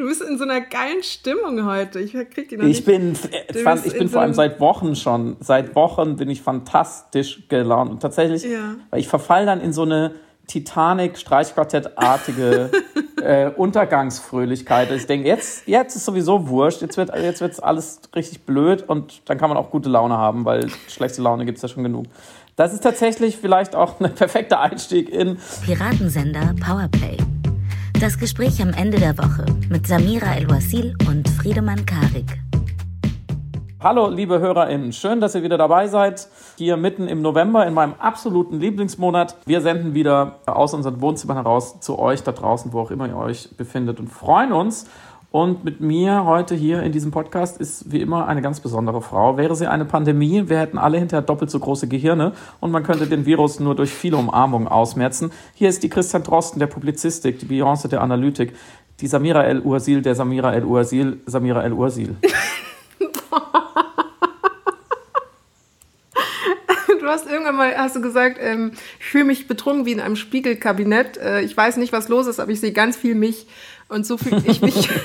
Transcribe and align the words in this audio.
Du 0.00 0.06
bist 0.06 0.22
in 0.22 0.38
so 0.38 0.44
einer 0.44 0.62
geilen 0.62 1.02
Stimmung 1.02 1.66
heute. 1.66 2.00
Ich 2.00 2.12
krieg 2.12 2.48
die 2.48 2.56
noch 2.56 2.64
ich 2.64 2.86
nicht. 2.86 2.86
Bin, 2.86 3.14
äh, 3.32 3.52
fand, 3.58 3.84
ich 3.84 3.92
bin 3.92 4.08
vor 4.08 4.22
allem 4.22 4.32
seit 4.32 4.58
Wochen 4.58 4.96
schon, 4.96 5.36
seit 5.40 5.74
Wochen 5.74 6.16
bin 6.16 6.30
ich 6.30 6.40
fantastisch 6.40 7.46
gelaunt. 7.50 7.90
Und 7.90 8.00
tatsächlich, 8.00 8.44
ja. 8.44 8.76
weil 8.88 9.00
ich 9.00 9.08
verfall 9.08 9.44
dann 9.44 9.60
in 9.60 9.74
so 9.74 9.82
eine 9.82 10.12
Titanic-Streichquartettartige 10.46 12.70
äh, 13.22 13.50
Untergangsfröhlichkeit. 13.50 14.90
Ich 14.90 15.06
denke, 15.06 15.28
jetzt, 15.28 15.68
jetzt 15.68 15.96
ist 15.96 16.06
sowieso 16.06 16.48
wurscht, 16.48 16.80
jetzt 16.80 16.96
wird 16.96 17.14
jetzt 17.14 17.42
wird's 17.42 17.60
alles 17.60 18.00
richtig 18.16 18.46
blöd 18.46 18.82
und 18.88 19.28
dann 19.28 19.36
kann 19.36 19.50
man 19.50 19.58
auch 19.58 19.70
gute 19.70 19.90
Laune 19.90 20.16
haben, 20.16 20.46
weil 20.46 20.70
schlechte 20.88 21.20
Laune 21.20 21.44
gibt 21.44 21.58
es 21.58 21.62
ja 21.62 21.68
schon 21.68 21.82
genug. 21.82 22.06
Das 22.56 22.72
ist 22.72 22.82
tatsächlich 22.82 23.36
vielleicht 23.36 23.76
auch 23.76 24.00
ein 24.00 24.14
perfekter 24.14 24.60
Einstieg 24.60 25.10
in 25.10 25.36
Piratensender 25.66 26.54
Powerplay. 26.58 27.18
Das 28.00 28.16
Gespräch 28.16 28.62
am 28.62 28.70
Ende 28.70 28.98
der 28.98 29.18
Woche 29.18 29.44
mit 29.68 29.86
Samira 29.86 30.34
El-Wasil 30.34 30.96
und 31.06 31.28
Friedemann 31.28 31.84
Karik. 31.84 32.40
Hallo, 33.78 34.08
liebe 34.08 34.40
HörerInnen. 34.40 34.94
Schön, 34.94 35.20
dass 35.20 35.34
ihr 35.34 35.42
wieder 35.42 35.58
dabei 35.58 35.86
seid. 35.86 36.28
Hier 36.56 36.78
mitten 36.78 37.08
im 37.08 37.20
November 37.20 37.66
in 37.66 37.74
meinem 37.74 37.92
absoluten 37.98 38.58
Lieblingsmonat. 38.58 39.36
Wir 39.44 39.60
senden 39.60 39.92
wieder 39.92 40.38
aus 40.46 40.72
unseren 40.72 41.02
Wohnzimmern 41.02 41.36
heraus 41.36 41.80
zu 41.80 41.98
euch 41.98 42.22
da 42.22 42.32
draußen, 42.32 42.72
wo 42.72 42.80
auch 42.80 42.90
immer 42.90 43.06
ihr 43.06 43.18
euch 43.18 43.54
befindet 43.58 44.00
und 44.00 44.08
freuen 44.08 44.52
uns. 44.52 44.86
Und 45.32 45.64
mit 45.64 45.80
mir 45.80 46.24
heute 46.24 46.56
hier 46.56 46.82
in 46.82 46.90
diesem 46.90 47.12
Podcast 47.12 47.60
ist 47.60 47.92
wie 47.92 48.00
immer 48.00 48.26
eine 48.26 48.42
ganz 48.42 48.58
besondere 48.58 49.00
Frau. 49.00 49.36
Wäre 49.36 49.54
sie 49.54 49.68
eine 49.68 49.84
Pandemie, 49.84 50.48
wir 50.48 50.58
hätten 50.58 50.76
alle 50.76 50.98
hinterher 50.98 51.22
doppelt 51.22 51.52
so 51.52 51.60
große 51.60 51.86
Gehirne 51.86 52.32
und 52.58 52.72
man 52.72 52.82
könnte 52.82 53.06
den 53.06 53.26
Virus 53.26 53.60
nur 53.60 53.76
durch 53.76 53.90
viele 53.90 54.16
Umarmungen 54.16 54.66
ausmerzen. 54.66 55.30
Hier 55.54 55.68
ist 55.68 55.84
die 55.84 55.88
Christian 55.88 56.24
Drosten 56.24 56.58
der 56.58 56.66
Publizistik, 56.66 57.38
die 57.38 57.46
Beyoncé 57.46 57.86
der 57.86 58.00
Analytik, 58.00 58.54
die 59.00 59.06
Samira 59.06 59.44
El-Ursil 59.44 60.02
der 60.02 60.16
Samira 60.16 60.52
El-Ursil, 60.52 61.20
Samira 61.26 61.62
El-Ursil. 61.62 62.16
hast 67.10 67.26
irgendwann 67.26 67.56
mal 67.56 67.76
hast 67.76 67.96
du 67.96 68.00
gesagt, 68.00 68.38
ähm, 68.40 68.72
ich 68.98 69.06
fühle 69.06 69.24
mich 69.24 69.46
betrunken 69.46 69.86
wie 69.86 69.92
in 69.92 70.00
einem 70.00 70.16
Spiegelkabinett. 70.16 71.18
Äh, 71.18 71.42
ich 71.42 71.56
weiß 71.56 71.76
nicht, 71.76 71.92
was 71.92 72.08
los 72.08 72.26
ist, 72.26 72.40
aber 72.40 72.52
ich 72.52 72.60
sehe 72.60 72.72
ganz 72.72 72.96
viel 72.96 73.14
mich. 73.14 73.46
Und 73.88 74.06
so 74.06 74.16
fühle 74.16 74.42
ich 74.46 74.62
mich. 74.62 74.88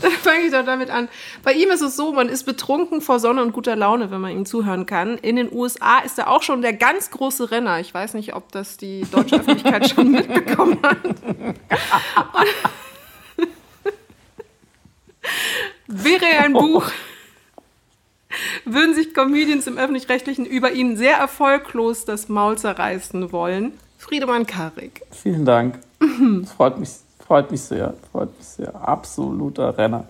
Dann 0.00 0.12
fange 0.12 0.44
ich 0.46 0.52
doch 0.52 0.64
damit 0.64 0.90
an. 0.90 1.08
Bei 1.42 1.52
ihm 1.52 1.70
ist 1.70 1.80
es 1.80 1.96
so, 1.96 2.12
man 2.12 2.28
ist 2.28 2.44
betrunken 2.44 3.00
vor 3.00 3.18
Sonne 3.18 3.42
und 3.42 3.52
guter 3.52 3.76
Laune, 3.76 4.10
wenn 4.10 4.20
man 4.20 4.30
ihm 4.32 4.46
zuhören 4.46 4.86
kann. 4.86 5.18
In 5.18 5.36
den 5.36 5.52
USA 5.52 5.98
ist 5.98 6.18
er 6.18 6.30
auch 6.30 6.42
schon 6.42 6.62
der 6.62 6.72
ganz 6.72 7.10
große 7.10 7.50
Renner. 7.50 7.80
Ich 7.80 7.92
weiß 7.92 8.14
nicht, 8.14 8.34
ob 8.34 8.52
das 8.52 8.76
die 8.76 9.04
deutsche 9.10 9.36
Öffentlichkeit 9.36 9.90
schon 9.90 10.10
mitbekommen 10.12 10.78
hat. 10.82 10.98
wäre 15.86 16.26
er 16.26 16.44
ein 16.44 16.52
Buch, 16.52 16.84
würden 18.74 18.94
sich 18.94 19.14
Comedians 19.14 19.66
im 19.66 19.78
Öffentlich-Rechtlichen 19.78 20.44
über 20.44 20.72
ihn 20.72 20.96
sehr 20.96 21.16
erfolglos 21.16 22.04
das 22.04 22.28
Maul 22.28 22.58
zerreißen 22.58 23.32
wollen. 23.32 23.72
Friedemann 23.98 24.46
Karik. 24.46 25.02
Vielen 25.10 25.44
Dank. 25.44 25.78
freut, 26.56 26.78
mich, 26.78 26.90
freut 27.24 27.50
mich 27.50 27.62
sehr. 27.62 27.94
Freut 28.10 28.36
mich 28.36 28.46
sehr. 28.46 28.74
Absoluter 28.74 29.76
Renner. 29.78 30.06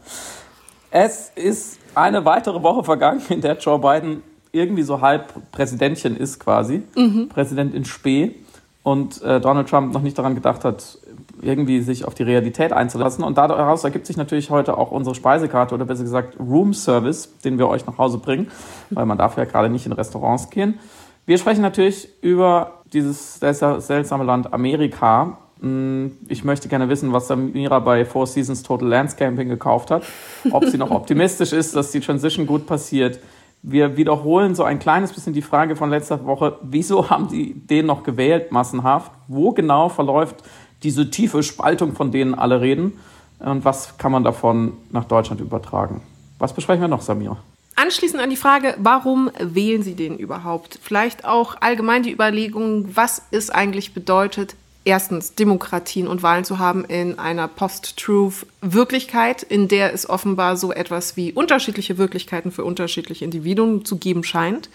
Es 0.91 1.31
ist 1.35 1.79
eine 1.95 2.25
weitere 2.25 2.63
Woche 2.63 2.85
vergangen, 2.85 3.23
in 3.29 3.41
der 3.41 3.59
Joe 3.59 3.79
Biden 3.79 4.23
irgendwie 4.53 4.83
so 4.83 5.01
halb 5.01 5.51
Präsidentchen 5.51 6.17
ist 6.17 6.39
quasi. 6.39 6.83
Mhm. 6.95 7.29
Präsident 7.29 7.75
in 7.75 7.85
Spee. 7.85 8.35
Und 8.83 9.23
äh, 9.23 9.41
Donald 9.41 9.69
Trump 9.69 9.93
noch 9.93 10.03
nicht 10.03 10.19
daran 10.19 10.35
gedacht 10.35 10.65
hat, 10.65 10.99
irgendwie 11.43 11.81
sich 11.81 12.05
auf 12.05 12.15
die 12.15 12.23
Realität 12.23 12.73
einzulassen. 12.73 13.25
Und 13.25 13.37
daraus 13.37 13.85
ergibt 13.85 14.07
sich 14.07 14.17
natürlich 14.17 14.51
heute 14.51 14.79
auch 14.79 14.91
unsere 14.91 15.15
Speisekarte 15.15 15.75
oder 15.75 15.85
besser 15.85 16.05
gesagt 16.05 16.39
Room 16.39 16.73
Service, 16.73 17.37
den 17.45 17.59
wir 17.59 17.69
euch 17.69 17.87
nach 17.87 17.99
Hause 17.99 18.19
bringen, 18.19 18.51
weil 18.91 19.07
man 19.07 19.19
darf 19.19 19.37
ja 19.37 19.45
gerade 19.45 19.69
nicht 19.69 19.87
in 19.87 19.93
Restaurants 19.93 20.51
gehen. 20.51 20.79
Wir 21.27 21.39
sprechen 21.39 21.63
natürlich 21.63 22.09
über 22.21 22.83
dieses 22.93 23.39
seltsame 23.39 24.25
Land 24.25 24.53
Amerika. 24.53 25.39
Hm, 25.61 26.13
ich 26.29 26.43
möchte 26.43 26.69
gerne 26.69 26.89
wissen, 26.89 27.13
was 27.13 27.29
Samira 27.29 27.79
bei 27.79 28.05
Four 28.05 28.27
Seasons 28.27 28.63
Total 28.63 28.89
Landscaping 28.89 29.49
gekauft 29.49 29.91
hat. 29.91 30.03
Ob 30.51 30.65
sie 30.65 30.79
noch 30.79 30.91
optimistisch 30.93 31.53
ist, 31.53 31.77
dass 31.77 31.93
die 31.93 32.01
Transition 32.01 32.47
gut 32.47 32.67
passiert. 32.67 33.21
Wir 33.65 33.97
wiederholen 33.97 34.57
so 34.57 34.65
ein 34.65 34.81
kleines 34.81 35.13
bisschen 35.13 35.33
die 35.33 35.43
Frage 35.43 35.77
von 35.77 35.89
letzter 35.89 36.25
Woche. 36.25 36.59
Wieso 36.63 37.09
haben 37.11 37.29
die 37.29 37.55
den 37.55 37.87
noch 37.87 38.03
gewählt, 38.03 38.51
massenhaft? 38.51 39.13
Wo 39.29 39.53
genau 39.53 39.89
verläuft 39.89 40.43
diese 40.83 41.11
tiefe 41.11 41.43
Spaltung, 41.43 41.95
von 41.95 42.13
denen 42.13 42.35
alle 42.35 42.61
reden. 42.61 42.99
Und 43.39 43.65
was 43.65 43.99
kann 43.99 44.13
man 44.13 44.25
davon 44.25 44.75
nach 44.91 45.05
Deutschland 45.05 45.41
übertragen? 45.41 46.03
Was 46.39 46.53
besprechen 46.53 46.83
wir 46.83 46.89
noch, 46.89 47.03
Samir? 47.03 47.37
Anschließend 47.75 48.23
an 48.23 48.31
die 48.31 48.37
Frage, 48.37 48.75
warum 48.79 49.31
wählen 49.39 49.83
Sie 49.83 49.95
den 49.95 50.19
überhaupt? 50.19 50.79
Vielleicht 50.83 51.25
auch 51.25 51.57
allgemein 51.61 52.03
die 52.03 52.13
Überlegung, 52.13 52.95
was 52.95 53.23
es 53.31 53.51
eigentlich 53.51 53.95
bedeutet, 53.95 54.55
erstens 54.85 55.35
Demokratien 55.35 56.07
und 56.07 56.23
Wahlen 56.23 56.45
zu 56.45 56.59
haben 56.59 56.85
in 56.85 57.19
einer 57.19 57.49
Post-Truth-Wirklichkeit, 57.49 59.43
in 59.43 59.69
der 59.69 59.95
es 59.95 60.09
offenbar 60.09 60.57
so 60.57 60.73
etwas 60.73 61.17
wie 61.17 61.33
unterschiedliche 61.33 61.99
Wirklichkeiten 61.99 62.51
für 62.51 62.65
unterschiedliche 62.65 63.25
Individuen 63.25 63.85
zu 63.85 63.97
geben 63.97 64.25
scheint, 64.25 64.69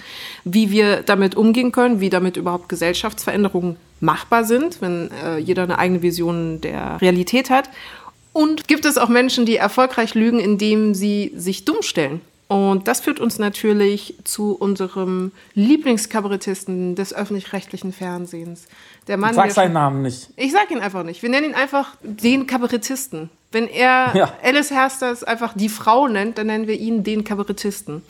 wie 0.43 0.71
wir 0.71 1.01
damit 1.03 1.35
umgehen 1.35 1.71
können, 1.71 1.99
wie 1.99 2.09
damit 2.09 2.37
überhaupt 2.37 2.69
Gesellschaftsveränderungen 2.69 3.77
machbar 3.99 4.43
sind, 4.43 4.81
wenn 4.81 5.09
äh, 5.11 5.37
jeder 5.37 5.63
eine 5.63 5.79
eigene 5.79 6.01
Vision 6.01 6.61
der 6.61 7.01
Realität 7.01 7.49
hat. 7.49 7.69
Und 8.33 8.67
gibt 8.67 8.85
es 8.85 8.97
auch 8.97 9.09
Menschen, 9.09 9.45
die 9.45 9.57
erfolgreich 9.57 10.13
lügen, 10.13 10.39
indem 10.39 10.93
sie 10.93 11.33
sich 11.35 11.65
dumm 11.65 11.81
stellen? 11.81 12.21
Und 12.47 12.87
das 12.87 13.01
führt 13.01 13.19
uns 13.19 13.39
natürlich 13.39 14.15
zu 14.23 14.53
unserem 14.53 15.31
Lieblingskabarettisten 15.53 16.95
des 16.95 17.13
öffentlich-rechtlichen 17.13 17.91
Fernsehens. 17.91 18.67
Der 19.07 19.17
Mann, 19.17 19.33
Sag 19.33 19.51
seinen 19.51 19.73
Namen 19.73 20.01
nicht. 20.01 20.29
Ich 20.37 20.53
sag 20.53 20.71
ihn 20.71 20.79
einfach 20.79 21.03
nicht. 21.03 21.21
Wir 21.23 21.29
nennen 21.29 21.47
ihn 21.47 21.55
einfach 21.55 21.95
den 22.01 22.47
Kabarettisten. 22.47 23.29
Wenn 23.51 23.67
er 23.67 24.15
ja. 24.15 24.33
Alice 24.43 24.71
Hersters 24.71 25.23
einfach 25.23 25.53
die 25.55 25.69
Frau 25.69 26.07
nennt, 26.07 26.37
dann 26.37 26.47
nennen 26.47 26.67
wir 26.67 26.79
ihn 26.79 27.03
den 27.03 27.23
Kabarettisten. 27.23 28.01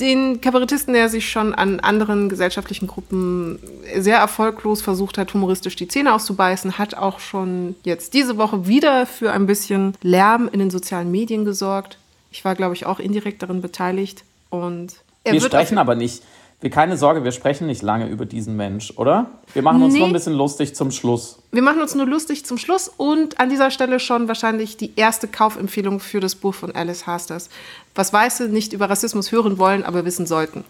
Den 0.00 0.40
Kabarettisten, 0.40 0.92
der 0.92 1.08
sich 1.08 1.30
schon 1.30 1.54
an 1.54 1.78
anderen 1.78 2.28
gesellschaftlichen 2.28 2.88
Gruppen 2.88 3.60
sehr 3.96 4.18
erfolglos 4.18 4.82
versucht 4.82 5.18
hat, 5.18 5.32
humoristisch 5.34 5.76
die 5.76 5.86
Zähne 5.86 6.14
auszubeißen, 6.14 6.78
hat 6.78 6.94
auch 6.94 7.20
schon 7.20 7.76
jetzt 7.84 8.12
diese 8.12 8.36
Woche 8.36 8.66
wieder 8.66 9.06
für 9.06 9.32
ein 9.32 9.46
bisschen 9.46 9.94
Lärm 10.02 10.48
in 10.52 10.58
den 10.58 10.70
sozialen 10.70 11.12
Medien 11.12 11.44
gesorgt. 11.44 11.98
Ich 12.32 12.44
war, 12.44 12.56
glaube 12.56 12.74
ich, 12.74 12.86
auch 12.86 12.98
indirekt 12.98 13.42
darin 13.42 13.62
beteiligt. 13.62 14.24
Und 14.50 14.94
wir 15.24 15.40
sprechen 15.40 15.78
aber 15.78 15.94
nicht 15.94 16.22
keine 16.70 16.96
Sorge, 16.96 17.24
wir 17.24 17.32
sprechen 17.32 17.66
nicht 17.66 17.82
lange 17.82 18.08
über 18.08 18.26
diesen 18.26 18.56
Mensch, 18.56 18.92
oder? 18.96 19.30
Wir 19.52 19.62
machen 19.62 19.82
uns 19.82 19.92
nee. 19.92 20.00
nur 20.00 20.08
ein 20.08 20.12
bisschen 20.12 20.34
lustig 20.34 20.74
zum 20.74 20.90
Schluss. 20.90 21.38
Wir 21.52 21.62
machen 21.62 21.80
uns 21.80 21.94
nur 21.94 22.06
lustig 22.06 22.46
zum 22.46 22.58
Schluss 22.58 22.90
und 22.96 23.38
an 23.40 23.50
dieser 23.50 23.70
Stelle 23.70 24.00
schon 24.00 24.28
wahrscheinlich 24.28 24.76
die 24.76 24.92
erste 24.96 25.28
Kaufempfehlung 25.28 26.00
für 26.00 26.20
das 26.20 26.34
Buch 26.34 26.54
von 26.54 26.74
Alice 26.74 27.06
Hasters. 27.06 27.50
Was 27.94 28.12
Weiße 28.12 28.48
nicht 28.48 28.72
über 28.72 28.88
Rassismus 28.88 29.32
hören 29.32 29.58
wollen, 29.58 29.84
aber 29.84 30.04
wissen 30.04 30.26
sollten. 30.26 30.64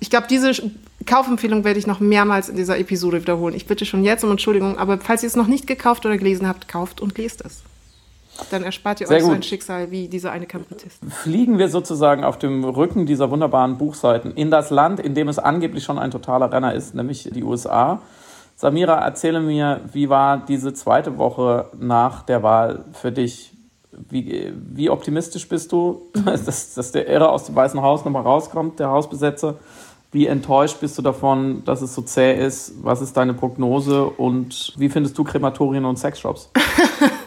Ich 0.00 0.10
glaube, 0.10 0.26
diese 0.28 0.52
Kaufempfehlung 1.06 1.64
werde 1.64 1.78
ich 1.78 1.86
noch 1.86 2.00
mehrmals 2.00 2.48
in 2.48 2.56
dieser 2.56 2.78
Episode 2.78 3.22
wiederholen. 3.22 3.54
Ich 3.54 3.66
bitte 3.66 3.86
schon 3.86 4.04
jetzt 4.04 4.24
um 4.24 4.30
Entschuldigung, 4.30 4.76
aber 4.78 4.98
falls 4.98 5.22
ihr 5.22 5.28
es 5.28 5.36
noch 5.36 5.46
nicht 5.46 5.66
gekauft 5.66 6.04
oder 6.04 6.18
gelesen 6.18 6.46
habt, 6.46 6.68
kauft 6.68 7.00
und 7.00 7.16
lest 7.16 7.44
es. 7.44 7.62
Dann 8.50 8.62
erspart 8.62 9.00
ihr 9.00 9.06
Sehr 9.06 9.18
euch 9.18 9.22
gut. 9.22 9.30
so 9.30 9.36
ein 9.36 9.42
Schicksal 9.42 9.90
wie 9.90 10.08
dieser 10.08 10.32
eine 10.32 10.46
Kabarettist. 10.46 10.98
Fliegen 11.08 11.58
wir 11.58 11.68
sozusagen 11.68 12.24
auf 12.24 12.38
dem 12.38 12.64
Rücken 12.64 13.06
dieser 13.06 13.30
wunderbaren 13.30 13.78
Buchseiten 13.78 14.32
in 14.32 14.50
das 14.50 14.70
Land, 14.70 15.00
in 15.00 15.14
dem 15.14 15.28
es 15.28 15.38
angeblich 15.38 15.84
schon 15.84 15.98
ein 15.98 16.10
totaler 16.10 16.52
Renner 16.52 16.74
ist, 16.74 16.94
nämlich 16.94 17.28
die 17.32 17.42
USA. 17.42 18.00
Samira, 18.56 19.04
erzähle 19.04 19.40
mir, 19.40 19.80
wie 19.92 20.08
war 20.08 20.38
diese 20.38 20.72
zweite 20.72 21.18
Woche 21.18 21.66
nach 21.78 22.22
der 22.22 22.42
Wahl 22.42 22.84
für 22.92 23.12
dich? 23.12 23.52
Wie, 23.92 24.52
wie 24.54 24.90
optimistisch 24.90 25.48
bist 25.48 25.72
du, 25.72 26.02
dass, 26.24 26.74
dass 26.74 26.92
der 26.92 27.08
Irre 27.08 27.28
aus 27.30 27.44
dem 27.44 27.54
Weißen 27.54 27.80
Haus 27.80 28.04
nochmal 28.04 28.22
rauskommt, 28.22 28.78
der 28.78 28.88
Hausbesetzer? 28.88 29.56
Wie 30.12 30.26
enttäuscht 30.26 30.80
bist 30.80 30.96
du 30.96 31.02
davon, 31.02 31.64
dass 31.64 31.82
es 31.82 31.94
so 31.94 32.00
zäh 32.00 32.34
ist? 32.34 32.72
Was 32.82 33.02
ist 33.02 33.16
deine 33.16 33.34
Prognose 33.34 34.04
und 34.06 34.72
wie 34.78 34.88
findest 34.88 35.18
du 35.18 35.24
Krematorien 35.24 35.84
und 35.84 35.98
Sexshops? 35.98 36.50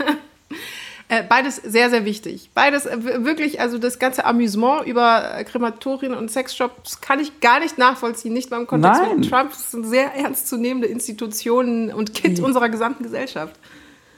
Äh, 1.11 1.23
beides 1.27 1.56
sehr, 1.56 1.89
sehr 1.89 2.06
wichtig. 2.06 2.51
Beides 2.53 2.85
äh, 2.85 3.25
wirklich, 3.25 3.59
also 3.59 3.79
das 3.79 3.97
ganze 3.97 4.25
Amüsement 4.25 4.85
über 4.85 5.38
äh, 5.38 5.44
Krematorien 5.44 6.13
und 6.13 6.29
Sexshops 6.29 7.01
kann 7.01 7.19
ich 7.19 7.39
gar 7.41 7.59
nicht 7.59 7.79
nachvollziehen. 7.79 8.31
Nicht 8.31 8.51
beim 8.51 8.67
Kontext 8.67 9.01
Nein. 9.01 9.19
mit 9.19 9.29
Trump. 9.29 9.50
Das 9.50 9.71
sind 9.71 9.88
sehr 9.88 10.13
ernstzunehmende 10.13 10.88
Institutionen 10.88 11.91
und 11.91 12.13
Kind 12.13 12.38
mhm. 12.38 12.45
unserer 12.45 12.69
gesamten 12.69 13.01
Gesellschaft. 13.01 13.56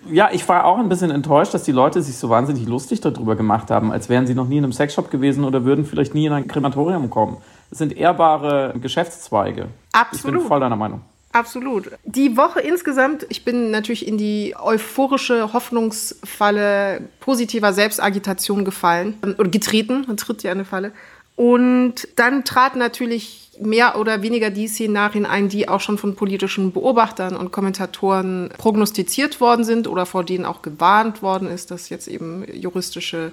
Ja, 0.10 0.30
ich 0.34 0.48
war 0.50 0.66
auch 0.66 0.80
ein 0.80 0.90
bisschen 0.90 1.12
enttäuscht, 1.12 1.54
dass 1.54 1.64
die 1.64 1.72
Leute 1.72 2.02
sich 2.02 2.18
so 2.18 2.30
wahnsinnig 2.30 2.68
lustig 2.68 3.00
darüber 3.00 3.38
gemacht 3.38 3.72
haben, 3.72 3.94
als 3.94 4.10
wären 4.10 4.28
sie 4.28 4.36
noch 4.36 4.48
nie 4.48 4.58
in 4.58 4.66
einem 4.66 4.74
Sexshop 4.74 5.12
gewesen 5.12 5.46
oder 5.46 5.64
würden 5.64 5.86
vielleicht 5.86 6.14
nie 6.14 6.26
in 6.26 6.34
ein 6.34 6.48
Krematorium 6.48 7.10
kommen. 7.10 7.38
Es 7.70 7.78
sind 7.78 7.96
ehrbare 7.96 8.74
Geschäftszweige. 8.82 9.68
Absolut. 9.94 10.36
Ich 10.36 10.42
bin 10.42 10.48
voll 10.48 10.60
deiner 10.60 10.76
Meinung. 10.76 11.02
Absolut. 11.32 11.92
Die 12.04 12.36
Woche 12.36 12.60
insgesamt, 12.60 13.26
ich 13.30 13.46
bin 13.46 13.72
natürlich 13.72 14.08
in 14.08 14.18
die 14.18 14.56
euphorische 14.60 15.54
Hoffnungsfalle 15.54 17.02
positiver 17.20 17.72
Selbstagitation 17.74 18.66
gefallen 18.66 19.18
oder 19.38 19.50
getreten, 19.50 20.04
man 20.08 20.18
tritt 20.18 20.44
ja 20.44 20.52
eine 20.52 20.66
Falle. 20.66 20.92
Und 21.38 22.08
dann 22.18 22.44
traten 22.44 22.80
natürlich 22.80 23.50
mehr 23.60 23.98
oder 23.98 24.22
weniger 24.22 24.50
die 24.50 24.68
Szenarien 24.68 25.26
ein, 25.26 25.50
die 25.50 25.68
auch 25.68 25.80
schon 25.80 25.98
von 25.98 26.16
politischen 26.16 26.72
Beobachtern 26.72 27.36
und 27.36 27.52
Kommentatoren 27.52 28.50
prognostiziert 28.58 29.40
worden 29.40 29.64
sind 29.64 29.88
oder 29.88 30.06
vor 30.06 30.24
denen 30.24 30.46
auch 30.46 30.62
gewarnt 30.62 31.22
worden 31.22 31.48
ist, 31.48 31.72
dass 31.72 31.90
jetzt 31.90 32.08
eben 32.08 32.46
juristische 32.54 33.32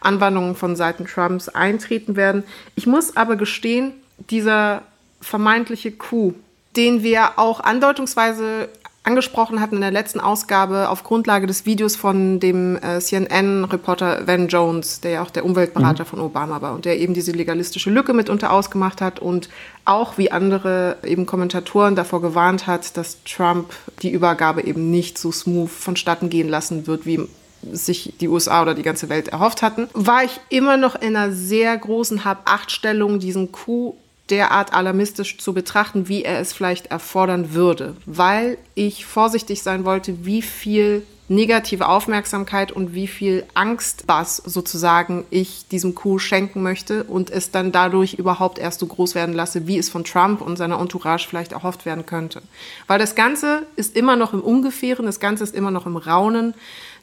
Anwandlungen 0.00 0.54
von 0.54 0.76
Seiten 0.76 1.06
Trumps 1.06 1.48
eintreten 1.48 2.16
werden. 2.16 2.44
Ich 2.76 2.86
muss 2.86 3.16
aber 3.16 3.36
gestehen, 3.36 3.92
dieser 4.30 4.82
vermeintliche 5.20 5.92
Coup, 5.92 6.34
den 6.76 7.02
wir 7.02 7.38
auch 7.38 7.60
andeutungsweise 7.60 8.68
angesprochen 9.08 9.60
hatten 9.60 9.76
in 9.76 9.80
der 9.80 9.90
letzten 9.90 10.20
Ausgabe 10.20 10.90
auf 10.90 11.02
Grundlage 11.02 11.46
des 11.46 11.64
Videos 11.64 11.96
von 11.96 12.40
dem 12.40 12.76
äh, 12.76 13.00
CNN-Reporter 13.00 14.26
Van 14.26 14.48
Jones, 14.48 15.00
der 15.00 15.12
ja 15.12 15.22
auch 15.22 15.30
der 15.30 15.46
Umweltberater 15.46 16.04
mhm. 16.04 16.08
von 16.08 16.20
Obama 16.20 16.60
war 16.60 16.74
und 16.74 16.84
der 16.84 16.98
eben 16.98 17.14
diese 17.14 17.32
legalistische 17.32 17.90
Lücke 17.90 18.12
mitunter 18.12 18.52
ausgemacht 18.52 19.00
hat 19.00 19.18
und 19.18 19.48
auch 19.86 20.18
wie 20.18 20.30
andere 20.30 20.98
eben 21.04 21.24
Kommentatoren 21.24 21.96
davor 21.96 22.20
gewarnt 22.20 22.66
hat, 22.66 22.98
dass 22.98 23.24
Trump 23.24 23.72
die 24.02 24.10
Übergabe 24.10 24.62
eben 24.64 24.90
nicht 24.90 25.16
so 25.16 25.32
smooth 25.32 25.70
vonstatten 25.70 26.28
gehen 26.28 26.48
lassen 26.48 26.86
wird, 26.86 27.06
wie 27.06 27.26
sich 27.72 28.14
die 28.20 28.28
USA 28.28 28.62
oder 28.62 28.74
die 28.74 28.82
ganze 28.82 29.08
Welt 29.08 29.28
erhofft 29.28 29.62
hatten, 29.62 29.88
war 29.94 30.22
ich 30.22 30.38
immer 30.50 30.76
noch 30.76 30.94
in 30.94 31.16
einer 31.16 31.32
sehr 31.32 31.76
großen 31.76 32.24
Hab-Acht-Stellung, 32.24 33.18
diesen 33.18 33.52
Coup 33.52 33.96
derart 34.30 34.72
alarmistisch 34.72 35.38
zu 35.38 35.52
betrachten, 35.52 36.08
wie 36.08 36.24
er 36.24 36.40
es 36.40 36.52
vielleicht 36.52 36.86
erfordern 36.88 37.54
würde, 37.54 37.96
weil 38.06 38.58
ich 38.74 39.06
vorsichtig 39.06 39.62
sein 39.62 39.84
wollte, 39.84 40.24
wie 40.24 40.42
viel 40.42 41.02
negative 41.28 41.86
Aufmerksamkeit 41.88 42.72
und 42.72 42.94
wie 42.94 43.06
viel 43.06 43.44
Angstbass 43.52 44.38
sozusagen 44.38 45.26
ich 45.30 45.68
diesem 45.68 45.94
Coup 45.94 46.18
schenken 46.18 46.62
möchte 46.62 47.04
und 47.04 47.30
es 47.30 47.50
dann 47.50 47.70
dadurch 47.70 48.14
überhaupt 48.14 48.58
erst 48.58 48.80
so 48.80 48.86
groß 48.86 49.14
werden 49.14 49.34
lasse, 49.34 49.66
wie 49.66 49.78
es 49.78 49.90
von 49.90 50.04
Trump 50.04 50.40
und 50.40 50.56
seiner 50.56 50.80
Entourage 50.80 51.28
vielleicht 51.28 51.52
erhofft 51.52 51.84
werden 51.84 52.06
könnte. 52.06 52.42
Weil 52.86 52.98
das 52.98 53.14
Ganze 53.14 53.66
ist 53.76 53.94
immer 53.94 54.16
noch 54.16 54.32
im 54.32 54.40
Ungefähren, 54.40 55.04
das 55.04 55.20
Ganze 55.20 55.44
ist 55.44 55.54
immer 55.54 55.70
noch 55.70 55.86
im 55.86 55.98
Raunen. 55.98 56.54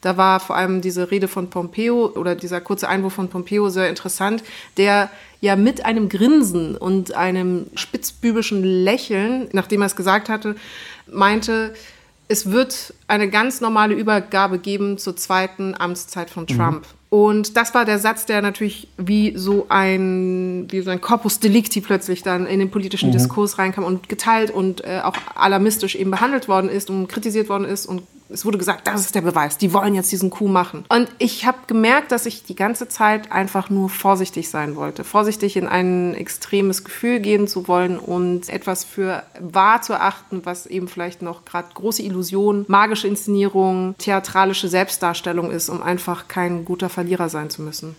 Da 0.01 0.17
war 0.17 0.39
vor 0.39 0.55
allem 0.55 0.81
diese 0.81 1.09
Rede 1.11 1.27
von 1.27 1.49
Pompeo 1.49 2.07
oder 2.07 2.35
dieser 2.35 2.61
kurze 2.61 2.87
Einwurf 2.87 3.13
von 3.13 3.29
Pompeo 3.29 3.69
sehr 3.69 3.89
interessant, 3.89 4.43
der 4.77 5.09
ja 5.41 5.55
mit 5.55 5.85
einem 5.85 6.09
Grinsen 6.09 6.75
und 6.75 7.13
einem 7.13 7.67
spitzbübischen 7.75 8.63
Lächeln, 8.63 9.49
nachdem 9.51 9.81
er 9.81 9.87
es 9.87 9.95
gesagt 9.95 10.29
hatte, 10.29 10.55
meinte, 11.07 11.73
es 12.27 12.51
wird 12.51 12.93
eine 13.07 13.29
ganz 13.29 13.61
normale 13.61 13.93
Übergabe 13.93 14.59
geben 14.59 14.97
zur 14.97 15.15
zweiten 15.15 15.75
Amtszeit 15.77 16.29
von. 16.29 16.47
Trump. 16.47 16.81
Mhm. 16.81 17.05
Und 17.09 17.55
das 17.55 17.73
war 17.73 17.85
der 17.85 17.97
Satz, 17.97 18.25
der 18.25 18.41
natürlich 18.41 18.89
wie 18.97 19.37
so 19.37 19.67
ein, 19.69 20.67
wie 20.69 20.81
so 20.81 20.89
ein 20.89 20.99
Corpus 20.99 21.39
Delicti 21.39 21.79
plötzlich 21.79 22.23
dann 22.23 22.45
in 22.45 22.59
den 22.59 22.71
politischen 22.71 23.09
mhm. 23.09 23.13
Diskurs 23.13 23.57
reinkam 23.57 23.85
und 23.85 24.09
geteilt 24.09 24.51
und 24.51 24.83
äh, 24.83 24.99
auch 25.01 25.15
alarmistisch 25.33 25.95
eben 25.95 26.11
behandelt 26.11 26.47
worden 26.47 26.69
ist 26.69 26.89
und 26.89 27.07
kritisiert 27.07 27.47
worden 27.47 27.65
ist 27.65 27.85
und 27.85 28.03
es 28.29 28.45
wurde 28.45 28.57
gesagt, 28.57 28.87
das 28.87 29.01
ist 29.01 29.15
der 29.15 29.21
Beweis, 29.21 29.57
die 29.57 29.73
wollen 29.73 29.95
jetzt 29.95 30.11
diesen 30.11 30.29
Coup 30.29 30.49
machen. 30.49 30.85
Und 30.89 31.09
ich 31.19 31.45
habe 31.45 31.59
gemerkt, 31.67 32.11
dass 32.11 32.25
ich 32.25 32.43
die 32.43 32.55
ganze 32.55 32.87
Zeit 32.87 33.31
einfach 33.31 33.69
nur 33.69 33.89
vorsichtig 33.89 34.49
sein 34.49 34.75
wollte. 34.75 35.03
Vorsichtig 35.03 35.57
in 35.57 35.67
ein 35.67 36.15
extremes 36.15 36.83
Gefühl 36.83 37.19
gehen 37.19 37.47
zu 37.47 37.67
wollen 37.67 37.99
und 37.99 38.49
etwas 38.49 38.83
für 38.83 39.23
wahr 39.39 39.81
zu 39.81 39.93
erachten, 39.93 40.41
was 40.43 40.65
eben 40.65 40.87
vielleicht 40.87 41.21
noch 41.21 41.45
gerade 41.45 41.67
große 41.73 42.01
Illusion, 42.01 42.65
magische 42.67 43.07
Inszenierung, 43.07 43.95
theatralische 43.97 44.67
Selbstdarstellung 44.67 45.51
ist, 45.51 45.69
um 45.69 45.81
einfach 45.81 46.27
kein 46.27 46.65
guter 46.65 46.89
Verlierer 46.89 47.29
sein 47.29 47.49
zu 47.49 47.61
müssen. 47.61 47.95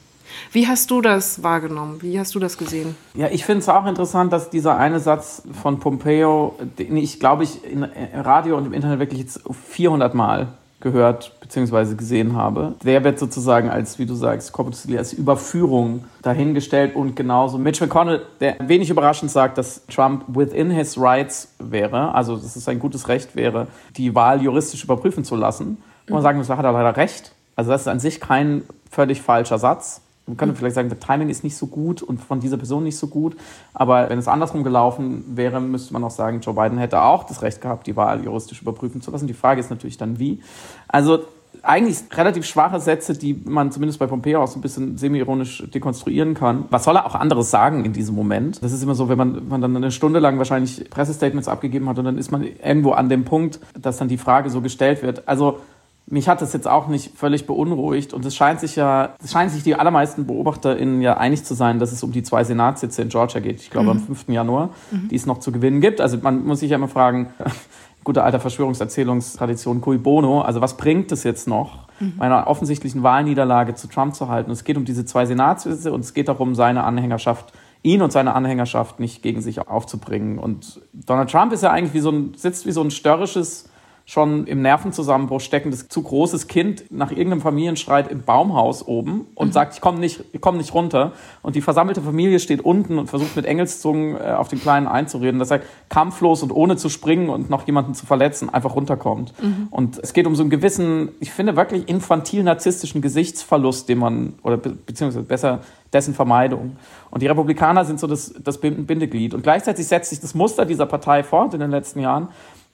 Wie 0.53 0.67
hast 0.67 0.91
du 0.91 1.01
das 1.01 1.43
wahrgenommen? 1.43 2.03
Wie 2.03 2.19
hast 2.19 2.35
du 2.35 2.39
das 2.39 2.59
gesehen? 2.59 2.97
Ja, 3.15 3.29
ich 3.29 3.45
finde 3.45 3.61
es 3.61 3.69
auch 3.69 3.87
interessant, 3.87 4.33
dass 4.33 4.51
dieser 4.51 4.77
eine 4.77 5.01
Satz 5.01 5.43
von 5.63 5.81
Pompeo, 5.81 6.55
den 6.79 6.97
ich 6.97 7.21
glaube 7.21 7.45
ich 7.45 7.65
im 7.65 7.85
Radio 8.15 8.57
und 8.57 8.67
im 8.67 8.73
Internet 8.73 8.99
wirklich 8.99 9.21
jetzt 9.21 9.41
400 9.51 10.15
Mal 10.15 10.49
gehört 10.81 11.33
bzw. 11.41 11.95
gesehen 11.95 12.37
habe. 12.37 12.75
Der 12.85 13.03
wird 13.03 13.19
sozusagen 13.19 13.69
als, 13.69 13.99
wie 13.99 14.07
du 14.07 14.15
sagst, 14.15 14.53
als 14.97 15.13
Überführung 15.13 16.05
dahingestellt 16.23 16.95
und 16.95 17.17
genauso 17.17 17.59
Mitch 17.59 17.83
McConnell, 17.85 18.23
der 18.41 18.57
wenig 18.61 18.91
überraschend 18.91 19.31
sagt, 19.31 19.59
dass 19.59 19.85
Trump 19.87 20.25
within 20.29 20.71
his 20.71 20.99
rights 20.99 21.49
wäre, 21.59 22.15
also 22.15 22.37
dass 22.37 22.57
es 22.57 22.69
ein 22.69 22.79
gutes 22.79 23.09
Recht 23.09 23.35
wäre, 23.35 23.69
die 23.97 24.15
Wahl 24.15 24.43
juristisch 24.43 24.85
überprüfen 24.85 25.25
zu 25.25 25.35
lassen. 25.35 25.79
Und 26.07 26.15
man 26.15 26.23
sagen 26.23 26.39
muss, 26.39 26.47
da 26.47 26.57
hat 26.57 26.65
er 26.65 26.73
leider 26.73 26.97
recht. 26.97 27.33
Also 27.57 27.71
das 27.71 27.83
ist 27.83 27.89
an 27.89 27.99
sich 27.99 28.21
kein 28.21 28.63
völlig 28.91 29.23
falscher 29.23 29.59
Satz. 29.59 30.03
Man 30.27 30.37
könnte 30.37 30.57
vielleicht 30.57 30.75
sagen, 30.75 30.89
das 30.89 30.99
Timing 30.99 31.29
ist 31.29 31.45
nicht 31.45 31.57
so 31.57 31.69
gut 31.69 32.03
und 32.03 32.21
von 32.21 32.41
dieser 32.41 32.57
Person 32.57 32.83
nicht 32.83 32.99
so 32.99 33.07
gut. 33.07 33.37
Aber 33.75 34.11
wenn 34.11 34.19
es 34.19 34.27
andersrum 34.27 34.65
gelaufen 34.65 35.25
wäre, 35.37 35.61
müsste 35.61 35.93
man 35.93 36.03
auch 36.03 36.11
sagen, 36.11 36.41
Joe 36.41 36.55
Biden 36.55 36.79
hätte 36.79 37.03
auch 37.03 37.25
das 37.25 37.43
Recht 37.43 37.61
gehabt, 37.61 37.87
die 37.87 37.95
Wahl 37.95 38.25
juristisch 38.25 38.61
überprüfen 38.61 39.01
zu 39.01 39.13
lassen. 39.13 39.29
Die 39.29 39.35
Frage 39.35 39.61
ist 39.61 39.71
natürlich 39.71 39.99
dann, 39.99 40.19
wie. 40.19 40.43
Also 40.89 41.21
eigentlich 41.63 41.99
relativ 42.13 42.45
schwache 42.45 42.81
Sätze, 42.81 43.15
die 43.15 43.41
man 43.45 43.73
zumindest 43.73 43.99
bei 43.99 44.07
Pompeo 44.07 44.43
auch 44.43 44.49
so 44.49 44.59
ein 44.59 44.63
bisschen 44.63 44.99
semi-ironisch 44.99 45.65
dekonstruieren 45.73 46.35
kann. 46.35 46.65
Was 46.71 46.85
soll 46.85 46.97
er 46.97 47.07
auch 47.07 47.15
anderes 47.15 47.51
sagen 47.51 47.85
in 47.85 47.93
diesem 47.93 48.15
Moment? 48.15 48.63
Das 48.63 48.73
ist 48.73 48.83
immer 48.83 48.95
so, 48.95 49.09
wenn 49.09 49.19
man, 49.19 49.49
man 49.49 49.61
dann 49.61 49.77
eine 49.77 49.91
Stunde 49.91 50.21
lang 50.21 50.39
wahrscheinlich 50.39 50.89
Pressestatements 50.91 51.49
abgegeben 51.49 51.89
hat 51.89 51.99
und 51.99 52.05
dann 52.05 52.19
ist 52.19 52.31
man 52.31 52.43
irgendwo 52.43 52.93
an 52.93 53.09
dem 53.09 53.25
Punkt, 53.25 53.61
dass 53.81 53.99
dann 53.99 54.09
die 54.09 54.19
Frage 54.19 54.51
so 54.51 54.61
gestellt 54.61 55.03
wird. 55.03 55.27
Also 55.29 55.61
mich 56.09 56.29
hat 56.29 56.41
das 56.41 56.53
jetzt 56.53 56.69
auch 56.69 56.87
nicht 56.87 57.17
völlig 57.17 57.47
beunruhigt 57.47 58.13
und 58.13 58.25
es 58.25 58.37
scheint 58.37 58.61
sich 58.61 58.77
ja, 58.77 59.15
es 59.23 59.33
scheint 59.33 59.51
sich 59.51 59.65
die 59.65 59.75
allermeisten 59.75 60.27
BeobachterInnen 60.27 61.03
ja 61.03 61.17
einig 61.17 61.45
zu 61.45 61.55
sein, 61.55 61.81
dass 61.81 61.91
es 61.91 62.03
um 62.05 62.13
die 62.13 62.23
zwei 62.23 62.45
Senatssitze 62.45 63.03
in 63.03 63.09
Georgia 63.09 63.41
geht. 63.41 63.61
Ich 63.61 63.71
glaube 63.71 63.87
mhm. 63.87 64.01
am 64.01 64.01
5. 64.01 64.29
Januar, 64.29 64.71
mhm. 64.93 65.09
die 65.09 65.17
es 65.17 65.27
noch 65.27 65.39
zu 65.39 65.51
gewinnen 65.51 65.81
gibt. 65.81 66.01
Also 66.01 66.19
man 66.19 66.45
muss 66.45 66.61
sich 66.61 66.71
ja 66.71 66.77
immer 66.77 66.89
fragen, 66.89 67.31
gute 68.05 68.23
alte 68.23 68.39
Verschwörungserzählungstradition 68.39 69.81
cui 69.81 69.99
bono, 69.99 70.43
also 70.43 70.61
was 70.61 70.77
bringt 70.77 71.11
es 71.11 71.25
jetzt 71.25 71.49
noch, 71.49 71.89
mhm. 71.99 72.15
bei 72.19 72.27
einer 72.27 72.47
offensichtlichen 72.47 73.03
Wahlniederlage 73.03 73.75
zu 73.75 73.89
Trump 73.89 74.15
zu 74.15 74.29
halten? 74.29 74.53
es 74.53 74.63
geht 74.63 74.77
um 74.77 74.85
diese 74.85 75.05
zwei 75.05 75.27
Senatssitze 75.27 75.93
und 75.93 76.01
es 76.01 76.15
geht 76.15 76.29
darum, 76.29 76.55
seine 76.55 76.85
Anhängerschaft 76.85 77.53
ihn 77.83 78.03
und 78.03 78.13
seine 78.13 78.35
Anhängerschaft 78.35 79.01
nicht 79.01 79.23
gegen 79.23 79.41
sich 79.41 79.67
aufzubringen. 79.67 80.39
Und 80.39 80.81
Donald 80.93 81.31
Trump 81.31 81.53
ist 81.53 81.63
ja 81.63 81.71
eigentlich 81.71 81.95
wie 81.95 82.01
so 82.01 82.11
ein, 82.11 82.35
sitzt 82.37 82.65
wie 82.67 82.73
so 82.73 82.81
ein 82.81 82.93
störrisches 82.93 83.69
schon 84.09 84.47
im 84.47 84.63
Nervenzusammenbruch 84.63 85.41
steckendes, 85.41 85.89
zu 85.89 86.01
großes 86.01 86.47
Kind 86.47 86.85
nach 86.91 87.11
irgendeinem 87.11 87.41
Familienstreit 87.41 88.09
im 88.09 88.23
Baumhaus 88.23 88.87
oben 88.87 89.27
und 89.35 89.49
mhm. 89.49 89.53
sagt, 89.53 89.75
ich 89.75 89.81
komme 89.81 89.99
nicht, 89.99 90.23
ich 90.33 90.41
komm 90.41 90.59
nicht 90.59 90.73
runter. 90.75 91.13
Und 91.43 91.57
die 91.57 91.61
versammelte 91.61 92.01
Familie 92.01 92.39
steht 92.39 92.65
unten 92.65 93.01
und 93.01 93.09
versucht 93.09 93.35
mit 93.35 93.47
Engelszungen 93.47 94.17
äh, 94.17 94.31
auf 94.31 94.47
den 94.47 94.61
Kleinen 94.61 94.87
einzureden, 94.87 95.41
dass 95.41 95.51
er 95.51 95.61
kampflos 95.89 96.45
und 96.45 96.53
ohne 96.53 96.77
zu 96.77 96.89
springen 96.89 97.29
und 97.29 97.51
noch 97.51 97.67
jemanden 97.67 97.95
zu 97.95 98.07
verletzen 98.07 98.49
einfach 98.49 98.77
runterkommt. 98.77 99.35
Mhm. 99.43 99.67
Und 99.73 99.99
es 99.99 100.13
geht 100.13 100.29
um 100.29 100.37
so 100.37 100.45
einen 100.45 100.51
gewissen, 100.51 101.09
ich 101.19 101.33
finde 101.33 101.57
wirklich 101.57 101.89
infantil-narzisstischen 101.89 103.03
Gesichtsverlust, 103.03 103.89
den 103.89 103.99
man, 103.99 104.35
oder 104.45 104.57
be 104.57 104.77
beziehungsweise 104.87 105.25
besser 105.25 105.61
dessen 105.93 106.15
Vermeidung. 106.15 106.77
Und 107.11 107.23
die 107.23 107.27
Republikaner 107.27 107.85
sind 107.85 107.99
so 107.99 108.07
das, 108.07 108.33
das 108.39 108.61
Bindeglied. 108.61 109.35
Und 109.35 109.43
gleichzeitig 109.43 109.89
setzt 109.89 110.11
sich 110.11 110.21
das 110.21 110.35
Muster 110.35 110.65
dieser 110.65 110.87
Partei 110.87 111.25
fort 111.25 111.55
in 111.55 111.61
den 111.61 111.73
letzten 111.73 111.99
Jahren, 111.99 112.29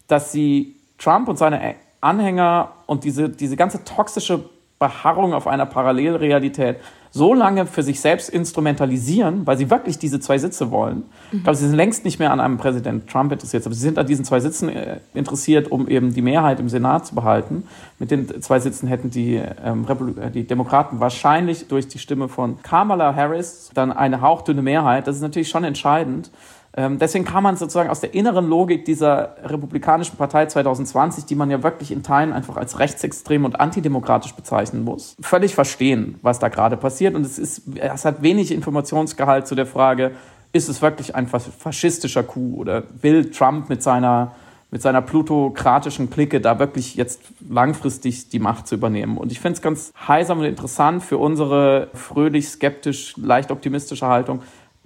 dass 0.09 0.30
sie 0.30 0.76
Trump 1.02 1.28
und 1.28 1.37
seine 1.38 1.75
Anhänger 2.00 2.73
und 2.87 3.04
diese, 3.04 3.28
diese 3.28 3.56
ganze 3.56 3.85
toxische 3.85 4.44
Beharrung 4.78 5.32
auf 5.32 5.47
einer 5.47 5.66
Parallelrealität 5.66 6.78
so 7.14 7.35
lange 7.35 7.66
für 7.66 7.82
sich 7.82 8.00
selbst 8.00 8.30
instrumentalisieren, 8.30 9.47
weil 9.47 9.59
sie 9.59 9.71
wirklich 9.71 9.99
diese 9.99 10.18
zwei 10.18 10.38
Sitze 10.38 10.71
wollen. 10.71 10.97
Mhm. 11.30 11.38
Ich 11.38 11.42
glaube, 11.44 11.56
sie 11.56 11.66
sind 11.66 11.76
längst 11.76 12.04
nicht 12.04 12.18
mehr 12.18 12.32
an 12.32 12.40
einem 12.40 12.56
Präsident 12.56 13.09
Trump 13.09 13.30
interessiert, 13.30 13.66
aber 13.66 13.75
sie 13.75 13.82
sind 13.82 13.99
an 13.99 14.06
diesen 14.06 14.25
zwei 14.25 14.40
Sitzen 14.40 14.71
äh, 14.71 14.99
interessiert, 15.12 15.71
um 15.71 15.88
eben 15.88 16.14
die 16.14 16.23
Mehrheit 16.23 16.59
im 16.59 16.71
Senat 16.71 17.06
zu 17.06 17.14
behalten. 17.14 17.64
Mit 17.99 18.11
den 18.11 18.42
zwei 18.42 18.59
Sitzen 18.61 18.88
hätten 18.88 19.11
die, 19.11 19.40
ähm, 19.62 19.87
äh, 20.21 20.30
die 20.30 20.47
Demokraten 20.47 21.00
wahrscheinlich 21.00 21.68
durch 21.68 21.87
die 21.87 21.99
Stimme 21.99 22.28
von 22.28 22.62
Kamala 22.62 23.14
Harris 23.14 23.71
dann 23.75 23.92
eine 23.92 24.23
hauchdünne 24.23 24.62
Mehrheit. 24.62 25.06
Das 25.06 25.16
ist 25.16 25.23
natürlich 25.23 25.50
schon 25.50 25.64
entscheidend. 25.64 26.30
Ähm, 26.75 26.99
deswegen 26.99 27.25
kann 27.25 27.43
man 27.43 27.57
sozusagen 27.57 27.91
aus 27.91 28.00
der 28.00 28.14
inneren 28.14 28.49
Logik 28.49 28.87
dieser 28.87 29.37
Republikanischen 29.45 30.17
Partei 30.17 30.47
2020, 30.47 31.26
die 31.26 31.35
man 31.35 31.50
ja 31.50 31.62
wirklich 31.62 31.93
in 31.93 32.02
Teilen 32.02 32.33
einfach 32.33 32.57
als 32.57 32.79
rechtsextrem 32.79 33.45
und 33.45 33.61
antidemokratisch 33.61 34.33
bezeichnen 34.33 34.83
muss, 34.85 35.14
völlig 35.21 35.55
verstehen, 35.55 36.19
was 36.23 36.38
da 36.38 36.49
gerade 36.49 36.79
passiert. 36.79 37.14
Und 37.14 37.26
es, 37.26 37.38
ist, 37.38 37.62
es 37.76 38.05
hat 38.07 38.23
wenig 38.23 38.52
Informationsgehalt 38.52 39.47
zu 39.47 39.55
der 39.55 39.67
Frage, 39.67 40.12
ist 40.52 40.69
es 40.69 40.81
wirklich 40.81 41.14
ein 41.14 41.29
faschistischer 41.29 42.23
Coup 42.23 42.59
oder 42.59 42.85
will 43.00 43.31
Trump 43.31 43.69
mit 43.69 43.83
seiner, 43.83 44.33
mit 44.71 44.81
seiner 44.81 45.02
plutokratischen 45.02 46.09
Clique 46.09 46.41
da 46.41 46.59
wirklich 46.59 46.95
jetzt 46.95 47.21
langfristig 47.49 48.31
die 48.31 48.38
Macht 48.38 48.67
zu 48.67 48.75
übernehmen. 48.76 49.19
Und 49.19 49.33
ich 49.33 49.41
finde 49.41 49.57
es 49.57 49.62
ganz 49.62 49.93
heisam 50.09 50.38
und 50.38 50.45
interessant 50.45 51.02
für 51.02 51.19
unsere 51.19 51.88
fröhlich, 51.95 52.49
skeptisch, 52.49 53.14
leicht 53.17 53.50
optimistische 53.50 54.07
Haltung, 54.07 54.41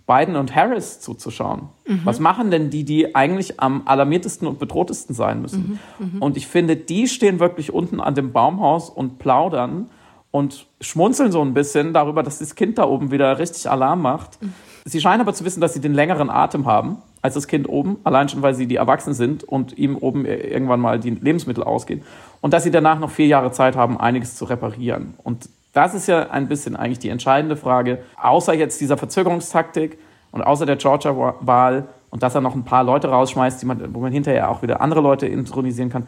Biden 0.07 0.37
und 0.37 0.55
Harris 0.55 1.01
zuzuschauen. 1.01 1.69
Mhm. 1.87 2.01
Was 2.05 2.21
machen 2.21 2.51
denn 2.51 2.71
die, 2.71 2.85
die 2.85 3.15
eigentlich 3.15 3.59
am 3.59 3.83
alarmiertesten 3.87 4.47
und 4.47 4.59
bedrohtesten 4.59 5.15
sein 5.15 5.43
müssen? 5.43 5.81
Mhm. 5.99 6.13
Mhm. 6.15 6.23
Und 6.23 6.37
ich 6.37 6.47
finde, 6.47 6.77
die 6.77 7.09
stehen 7.09 7.41
wirklich 7.41 7.73
unten 7.73 8.01
an 8.01 8.15
dem 8.15 8.33
Baumhaus 8.33 8.89
und 8.89 9.19
plaudern 9.19 9.91
und 10.31 10.67
schmunzeln 10.81 11.33
so 11.33 11.43
ein 11.43 11.55
bisschen 11.55 11.93
darüber, 11.93 12.23
dass 12.23 12.39
das 12.39 12.55
Kind 12.55 12.79
da 12.79 12.85
oben 12.85 13.11
wieder 13.11 13.39
richtig 13.39 13.69
Alarm 13.69 14.03
macht. 14.03 14.41
Mhm. 14.41 14.53
Sie 14.85 15.01
scheinen 15.01 15.21
aber 15.21 15.35
zu 15.35 15.45
wissen, 15.45 15.61
dass 15.61 15.75
sie 15.75 15.81
den 15.81 15.95
längeren 15.95 16.31
Atem 16.31 16.67
haben 16.67 16.99
als 17.21 17.35
das 17.35 17.49
Kind 17.49 17.69
oben, 17.69 17.97
allein 18.05 18.29
schon, 18.29 18.43
weil 18.43 18.55
sie 18.55 18.69
die 18.69 18.77
Erwachsenen 18.77 19.15
sind 19.15 19.43
und 19.43 19.77
ihm 19.77 19.97
oben 19.97 20.25
irgendwann 20.25 20.79
mal 20.79 21.01
die 21.01 21.11
Lebensmittel 21.11 21.65
ausgehen. 21.65 22.03
Und 22.41 22.53
dass 22.53 22.63
sie 22.63 22.71
danach 22.71 23.01
noch 23.01 23.11
vier 23.11 23.27
Jahre 23.27 23.51
Zeit 23.51 23.75
haben, 23.75 23.99
einiges 23.99 24.37
zu 24.37 24.45
reparieren. 24.45 25.15
Und 25.25 25.49
das 25.77 25.95
ist 25.95 26.07
ja 26.07 26.31
ein 26.31 26.49
bisschen 26.49 26.75
eigentlich 26.75 27.01
die 27.01 27.11
entscheidende 27.11 27.57
Frage. 27.57 27.99
Außer 28.21 28.55
jetzt 28.55 28.81
dieser 28.81 28.97
Verzögerungstaktik 28.97 29.99
und 30.33 30.43
außer 30.43 30.65
der 30.65 30.77
Georgia-Wahl 30.77 31.89
und 32.09 32.23
dass 32.23 32.35
er 32.35 32.41
noch 32.41 32.55
ein 32.55 32.65
paar 32.65 32.83
Leute 32.83 33.09
rausschmeißt, 33.09 33.63
man, 33.65 33.95
wo 33.95 34.01
man 34.01 34.11
hinterher 34.11 34.51
auch 34.51 34.63
wieder 34.63 34.81
andere 34.81 35.03
Leute 35.03 35.27
intronisieren 35.27 35.91
kann. 35.91 36.07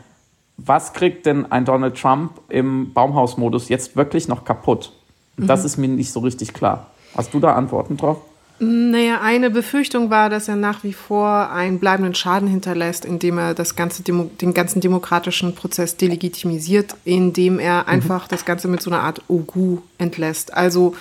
Was 0.56 0.94
kriegt 0.94 1.26
denn 1.26 1.52
ein 1.52 1.66
Donald 1.66 2.00
Trump 2.00 2.32
im 2.48 2.94
Baumhausmodus 2.94 3.68
jetzt 3.68 3.94
wirklich 3.94 4.26
noch 4.26 4.44
kaputt? 4.44 4.92
Das 5.37 5.60
mhm. 5.60 5.66
ist 5.66 5.76
mir 5.76 5.88
nicht 5.88 6.12
so 6.12 6.20
richtig 6.20 6.54
klar. 6.54 6.87
Hast 7.14 7.34
du 7.34 7.38
da 7.38 7.54
Antworten 7.54 7.98
drauf? 7.98 8.22
Naja, 8.60 9.20
eine 9.20 9.50
Befürchtung 9.50 10.10
war, 10.10 10.30
dass 10.30 10.48
er 10.48 10.56
nach 10.56 10.82
wie 10.82 10.92
vor 10.92 11.50
einen 11.52 11.78
bleibenden 11.78 12.16
Schaden 12.16 12.48
hinterlässt, 12.48 13.04
indem 13.04 13.38
er 13.38 13.54
das 13.54 13.76
ganze 13.76 14.02
Demo 14.02 14.30
den 14.40 14.52
ganzen 14.52 14.80
demokratischen 14.80 15.54
Prozess 15.54 15.96
delegitimisiert, 15.96 16.96
indem 17.04 17.60
er 17.60 17.82
mhm. 17.82 17.88
einfach 17.88 18.26
das 18.26 18.44
Ganze 18.44 18.66
mit 18.66 18.82
so 18.82 18.90
einer 18.90 19.02
Art 19.02 19.22
Ogu 19.28 19.78
entlässt. 19.98 20.54
Also 20.54 20.96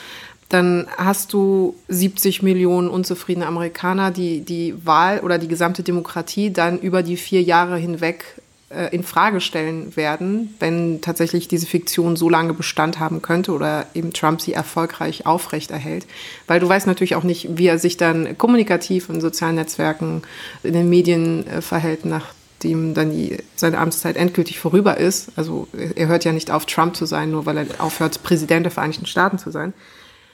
dann 0.50 0.88
hast 0.98 1.34
du 1.34 1.76
70 1.88 2.44
Millionen 2.44 2.90
unzufriedene 2.90 3.48
Amerikaner, 3.48 4.12
die 4.12 4.42
die 4.42 4.76
Wahl 4.86 5.20
oder 5.22 5.40
die 5.40 5.48
gesamte 5.48 5.84
Demokratie 5.84 6.52
dann 6.52 6.80
über 6.80 7.02
die 7.04 7.18
vier 7.18 7.42
Jahre 7.42 7.78
hinweg 7.78 8.24
äh, 8.70 8.94
in 8.94 9.04
Frage 9.04 9.40
stellen 9.40 9.96
werden, 9.96 10.54
wenn 10.60 11.00
tatsächlich 11.02 11.48
diese 11.48 11.66
Fiktion 11.66 12.18
so 12.18 12.30
lange 12.30 12.54
Bestand 12.54 13.00
haben 13.00 13.22
könnte 13.22 13.54
oder 13.54 13.86
eben 13.94 14.12
Trump 14.12 14.42
sie 14.42 14.52
erfolgreich 14.54 15.26
aufrechterhält. 15.26 16.06
Weil 16.48 16.60
du 16.60 16.68
weißt 16.68 16.86
natürlich 16.86 17.16
auch 17.16 17.24
nicht, 17.24 17.58
wie 17.58 17.68
er 17.68 17.80
sich 17.80 17.96
dann 17.96 18.38
kommunikativ 18.38 19.08
in 19.10 19.22
sozialen 19.22 19.56
Netzwerken, 19.56 20.24
in 20.64 20.74
den 20.74 20.90
Medien 20.90 21.48
äh, 21.48 21.62
verhält, 21.62 22.04
nachdem 22.04 22.94
dann 22.94 23.12
die, 23.12 23.38
seine 23.56 23.78
Amtszeit 23.78 24.18
endgültig 24.18 24.60
vorüber 24.60 24.98
ist. 24.98 25.32
Also 25.38 25.68
er 25.96 26.08
hört 26.08 26.26
ja 26.26 26.34
nicht 26.34 26.52
auf, 26.52 26.66
Trump 26.66 26.96
zu 26.96 27.06
sein, 27.06 27.32
nur 27.32 27.46
weil 27.46 27.58
er 27.58 27.68
aufhört, 27.80 28.22
Präsident 28.24 28.66
der 28.66 28.72
Vereinigten 28.72 29.06
Staaten 29.06 29.38
zu 29.38 29.50
sein. 29.50 29.74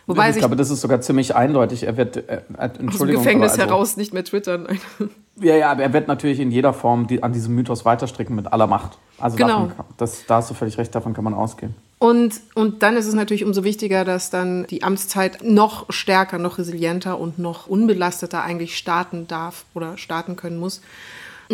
Wobei 0.05 0.29
ich 0.29 0.37
glaube, 0.37 0.55
das 0.57 0.69
ist 0.69 0.81
sogar 0.81 0.99
ziemlich 0.99 1.35
eindeutig. 1.35 1.83
Er 1.83 1.95
wird 1.95 2.17
äh, 2.17 2.41
aus 2.57 2.97
dem 2.97 3.07
Gefängnis 3.07 3.53
also, 3.53 3.63
heraus 3.63 3.97
nicht 3.97 4.13
mehr 4.13 4.25
twittern. 4.25 4.67
ja, 5.39 5.55
ja, 5.55 5.71
aber 5.71 5.83
er 5.83 5.93
wird 5.93 6.09
natürlich 6.09 6.41
in 6.41 6.51
jeder 6.51 6.73
Form 6.73 7.07
die, 7.07 7.23
an 7.23 7.31
diesem 7.31 7.55
Mythos 7.55 7.85
weiterstricken 7.85 8.35
mit 8.35 8.51
aller 8.51 8.67
Macht. 8.67 8.97
Also 9.17 9.37
genau. 9.37 9.67
davon, 9.67 9.85
das, 9.97 10.25
da 10.25 10.35
hast 10.37 10.49
du 10.49 10.55
völlig 10.55 10.77
recht, 10.77 10.93
davon 10.93 11.13
kann 11.13 11.23
man 11.23 11.33
ausgehen. 11.33 11.73
Und, 11.99 12.41
und 12.53 12.83
dann 12.83 12.97
ist 12.97 13.07
es 13.07 13.13
natürlich 13.13 13.45
umso 13.45 13.63
wichtiger, 13.63 14.03
dass 14.03 14.29
dann 14.29 14.67
die 14.67 14.83
Amtszeit 14.83 15.41
noch 15.41 15.85
stärker, 15.89 16.37
noch 16.37 16.57
resilienter 16.57 17.17
und 17.17 17.39
noch 17.39 17.67
unbelasteter 17.67 18.43
eigentlich 18.43 18.77
starten 18.77 19.25
darf 19.27 19.63
oder 19.73 19.97
starten 19.97 20.35
können 20.35 20.57
muss. 20.57 20.81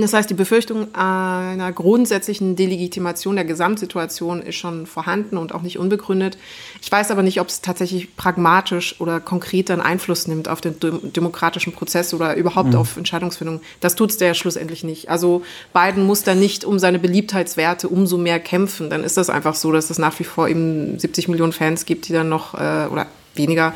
Das 0.01 0.13
heißt, 0.13 0.29
die 0.29 0.35
Befürchtung 0.35 0.93
einer 0.93 1.71
grundsätzlichen 1.71 2.55
Delegitimation 2.55 3.35
der 3.35 3.45
Gesamtsituation 3.45 4.41
ist 4.41 4.55
schon 4.55 4.85
vorhanden 4.85 5.37
und 5.37 5.53
auch 5.53 5.61
nicht 5.61 5.79
unbegründet. 5.79 6.37
Ich 6.81 6.91
weiß 6.91 7.11
aber 7.11 7.23
nicht, 7.23 7.41
ob 7.41 7.47
es 7.47 7.61
tatsächlich 7.61 8.15
pragmatisch 8.15 8.99
oder 8.99 9.19
konkret 9.19 9.69
dann 9.69 9.81
Einfluss 9.81 10.27
nimmt 10.27 10.47
auf 10.47 10.61
den 10.61 10.75
demokratischen 10.79 11.73
Prozess 11.73 12.13
oder 12.13 12.35
überhaupt 12.35 12.69
mhm. 12.69 12.75
auf 12.75 12.97
Entscheidungsfindung. 12.97 13.61
Das 13.79 13.95
tut 13.95 14.11
es 14.11 14.17
der 14.17 14.29
ja 14.29 14.33
schlussendlich 14.33 14.83
nicht. 14.83 15.09
Also 15.09 15.43
Biden 15.73 16.05
muss 16.05 16.23
dann 16.23 16.39
nicht 16.39 16.65
um 16.65 16.79
seine 16.79 16.99
Beliebtheitswerte 16.99 17.89
umso 17.89 18.17
mehr 18.17 18.39
kämpfen. 18.39 18.89
Dann 18.89 19.03
ist 19.03 19.17
das 19.17 19.29
einfach 19.29 19.55
so, 19.55 19.71
dass 19.71 19.89
es 19.89 19.97
nach 19.97 20.17
wie 20.19 20.23
vor 20.23 20.47
eben 20.47 20.99
70 20.99 21.27
Millionen 21.27 21.53
Fans 21.53 21.85
gibt, 21.85 22.07
die 22.07 22.13
dann 22.13 22.29
noch, 22.29 22.53
äh, 22.53 22.87
oder 22.91 23.07
weniger, 23.35 23.73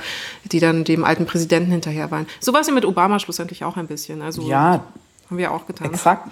die 0.52 0.60
dann 0.60 0.84
dem 0.84 1.04
alten 1.04 1.26
Präsidenten 1.26 1.72
hinterher 1.72 2.12
waren. 2.12 2.28
So 2.40 2.54
war 2.54 2.62
es 2.62 2.68
ja 2.68 2.74
mit 2.74 2.86
Obama 2.86 3.20
schlussendlich 3.20 3.64
auch 3.64 3.78
ein 3.78 3.88
bisschen. 3.88 4.22
Also 4.22 4.44
ja, 4.44 4.84
haben 5.28 5.38
wir 5.38 5.52
auch 5.52 5.66
getan. 5.66 5.88
Exakt. 5.88 6.30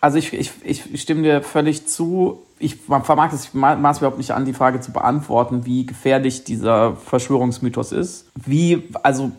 Also 0.00 0.18
ich, 0.18 0.32
ich, 0.32 0.52
ich 0.64 1.00
stimme 1.00 1.22
dir 1.22 1.42
völlig 1.42 1.86
zu. 1.88 2.42
Ich 2.60 2.76
vermag 2.76 3.32
es, 3.32 3.44
ich 3.46 3.54
maß 3.54 3.98
überhaupt 3.98 4.18
nicht 4.18 4.32
an, 4.32 4.44
die 4.44 4.52
Frage 4.52 4.80
zu 4.80 4.92
beantworten, 4.92 5.64
wie 5.66 5.86
gefährlich 5.86 6.44
dieser 6.44 6.96
Verschwörungsmythos 6.96 7.92
ist. 7.92 8.26
Wie, 8.34 8.88
also 9.02 9.32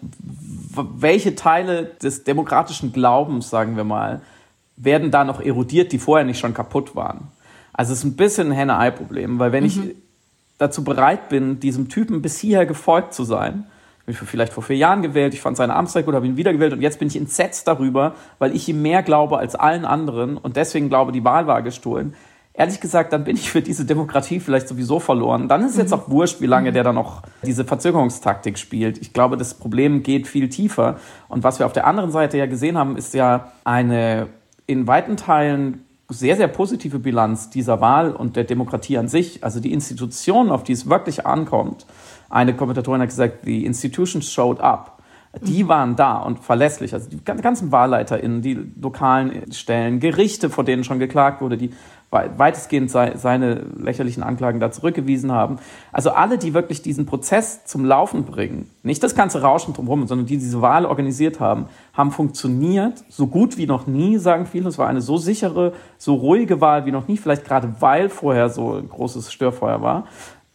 welche 0.74 1.36
Teile 1.36 1.86
des 2.01 2.24
demokratischen 2.24 2.94
Glaubens, 2.94 3.50
sagen 3.50 3.75
wir 3.75 3.84
mal, 3.84 4.22
werden 4.75 5.12
da 5.12 5.24
noch 5.24 5.41
erodiert, 5.41 5.91
die 5.91 6.00
vorher 6.00 6.25
nicht 6.25 6.39
schon 6.39 6.53
kaputt 6.53 6.96
waren. 6.96 7.27
Also 7.74 7.94
es 7.94 8.00
ist 8.00 8.06
ein 8.06 8.15
bisschen 8.15 8.48
ein 8.48 8.53
Henne-Ei-Problem, 8.53 9.39
weil 9.39 9.51
wenn 9.51 9.63
mhm. 9.63 9.70
ich 9.70 9.79
dazu 10.58 10.84
bereit 10.84 11.29
bin, 11.29 11.60
diesem 11.60 11.89
Typen 11.89 12.22
bis 12.22 12.39
hierher 12.39 12.65
gefolgt 12.65 13.13
zu 13.13 13.24
sein, 13.24 13.65
mich 14.09 14.17
vielleicht 14.17 14.53
vor 14.53 14.63
vier 14.63 14.75
Jahren 14.75 15.01
gewählt, 15.01 15.33
ich 15.33 15.41
fand 15.41 15.55
seine 15.55 15.75
Amtszeit 15.75 16.05
gut, 16.05 16.15
habe 16.15 16.27
ihn 16.27 16.37
wiedergewählt 16.37 16.73
und 16.73 16.81
jetzt 16.81 16.99
bin 16.99 17.07
ich 17.07 17.15
entsetzt 17.15 17.67
darüber, 17.67 18.15
weil 18.39 18.55
ich 18.55 18.67
ihm 18.67 18.81
mehr 18.81 19.03
glaube 19.03 19.37
als 19.37 19.55
allen 19.55 19.85
anderen 19.85 20.37
und 20.37 20.57
deswegen 20.57 20.89
glaube, 20.89 21.11
die 21.11 21.23
Wahl 21.23 21.47
war 21.47 21.61
gestohlen. 21.61 22.13
Ehrlich 22.53 22.81
gesagt, 22.81 23.13
dann 23.13 23.23
bin 23.23 23.37
ich 23.37 23.49
für 23.49 23.61
diese 23.61 23.85
Demokratie 23.85 24.41
vielleicht 24.41 24.67
sowieso 24.67 24.99
verloren. 24.99 25.47
Dann 25.47 25.61
ist 25.63 25.71
es 25.71 25.77
jetzt 25.77 25.91
mhm. 25.91 25.99
auch 25.99 26.09
wurscht, 26.09 26.41
wie 26.41 26.45
lange 26.45 26.73
der 26.73 26.83
da 26.83 26.91
noch 26.91 27.21
diese 27.45 27.63
Verzögerungstaktik 27.63 28.57
spielt. 28.57 28.97
Ich 28.97 29.13
glaube, 29.13 29.37
das 29.37 29.53
Problem 29.53 30.03
geht 30.03 30.27
viel 30.27 30.49
tiefer. 30.49 30.97
Und 31.29 31.45
was 31.45 31.59
wir 31.59 31.65
auf 31.65 31.71
der 31.71 31.87
anderen 31.87 32.11
Seite 32.11 32.37
ja 32.37 32.47
gesehen 32.47 32.77
haben, 32.77 32.97
ist 32.97 33.13
ja 33.13 33.53
eine 33.63 34.27
in 34.65 34.87
weiten 34.87 35.15
Teilen 35.15 35.85
sehr, 36.09 36.35
sehr 36.35 36.47
positive 36.47 36.99
Bilanz 36.99 37.49
dieser 37.49 37.81
Wahl 37.81 38.11
und 38.11 38.35
der 38.35 38.43
Demokratie 38.43 38.97
an 38.97 39.07
sich. 39.07 39.43
Also 39.43 39.59
die 39.59 39.71
Institutionen, 39.71 40.49
auf 40.49 40.63
die 40.63 40.73
es 40.73 40.89
wirklich 40.89 41.25
ankommt, 41.25 41.85
eine 42.29 42.55
Kommentatorin 42.55 43.01
hat 43.01 43.09
gesagt, 43.09 43.39
the 43.43 43.65
institutions 43.65 44.31
showed 44.31 44.59
up. 44.59 44.98
Die 45.41 45.67
waren 45.67 45.95
da 45.95 46.17
und 46.17 46.39
verlässlich. 46.39 46.93
Also 46.95 47.07
die 47.07 47.24
ganzen 47.24 47.71
WahlleiterInnen, 47.71 48.41
die 48.41 48.57
lokalen 48.81 49.51
Stellen, 49.51 50.00
Gerichte, 50.00 50.50
vor 50.50 50.63
denen 50.63 50.83
schon 50.83 50.98
geklagt 50.98 51.41
wurde, 51.41 51.55
die 51.55 51.69
weitestgehend 52.09 52.89
seine 52.89 53.65
lächerlichen 53.77 54.24
Anklagen 54.24 54.59
da 54.59 54.71
zurückgewiesen 54.71 55.31
haben. 55.31 55.59
Also 55.91 56.09
alle, 56.09 56.39
die 56.39 56.55
wirklich 56.55 56.81
diesen 56.81 57.05
Prozess 57.05 57.65
zum 57.65 57.86
Laufen 57.86 58.24
bringen, 58.25 58.71
nicht 58.81 59.03
das 59.03 59.13
ganze 59.13 59.43
Rauschen 59.43 59.75
drumherum, 59.75 60.07
sondern 60.07 60.25
die 60.25 60.38
diese 60.38 60.63
Wahl 60.63 60.88
organisiert 60.88 61.39
haben, 61.39 61.67
haben 61.93 62.09
funktioniert, 62.09 63.03
so 63.09 63.27
gut 63.27 63.57
wie 63.57 63.67
noch 63.67 63.86
nie, 63.86 64.17
sagen 64.17 64.48
viele. 64.48 64.69
Es 64.69 64.79
war 64.79 64.88
eine 64.88 65.01
so 65.01 65.17
sichere, 65.17 65.74
so 66.00 66.15
ruhige 66.15 66.59
Wahl 66.59 66.88
wie 66.88 66.91
noch 66.91 67.07
nie, 67.07 67.17
vielleicht 67.17 67.45
gerade 67.45 67.75
weil 67.79 68.09
vorher 68.09 68.50
so 68.50 68.74
ein 68.74 68.89
großes 68.89 69.31
Störfeuer 69.31 69.83
war. 69.83 70.07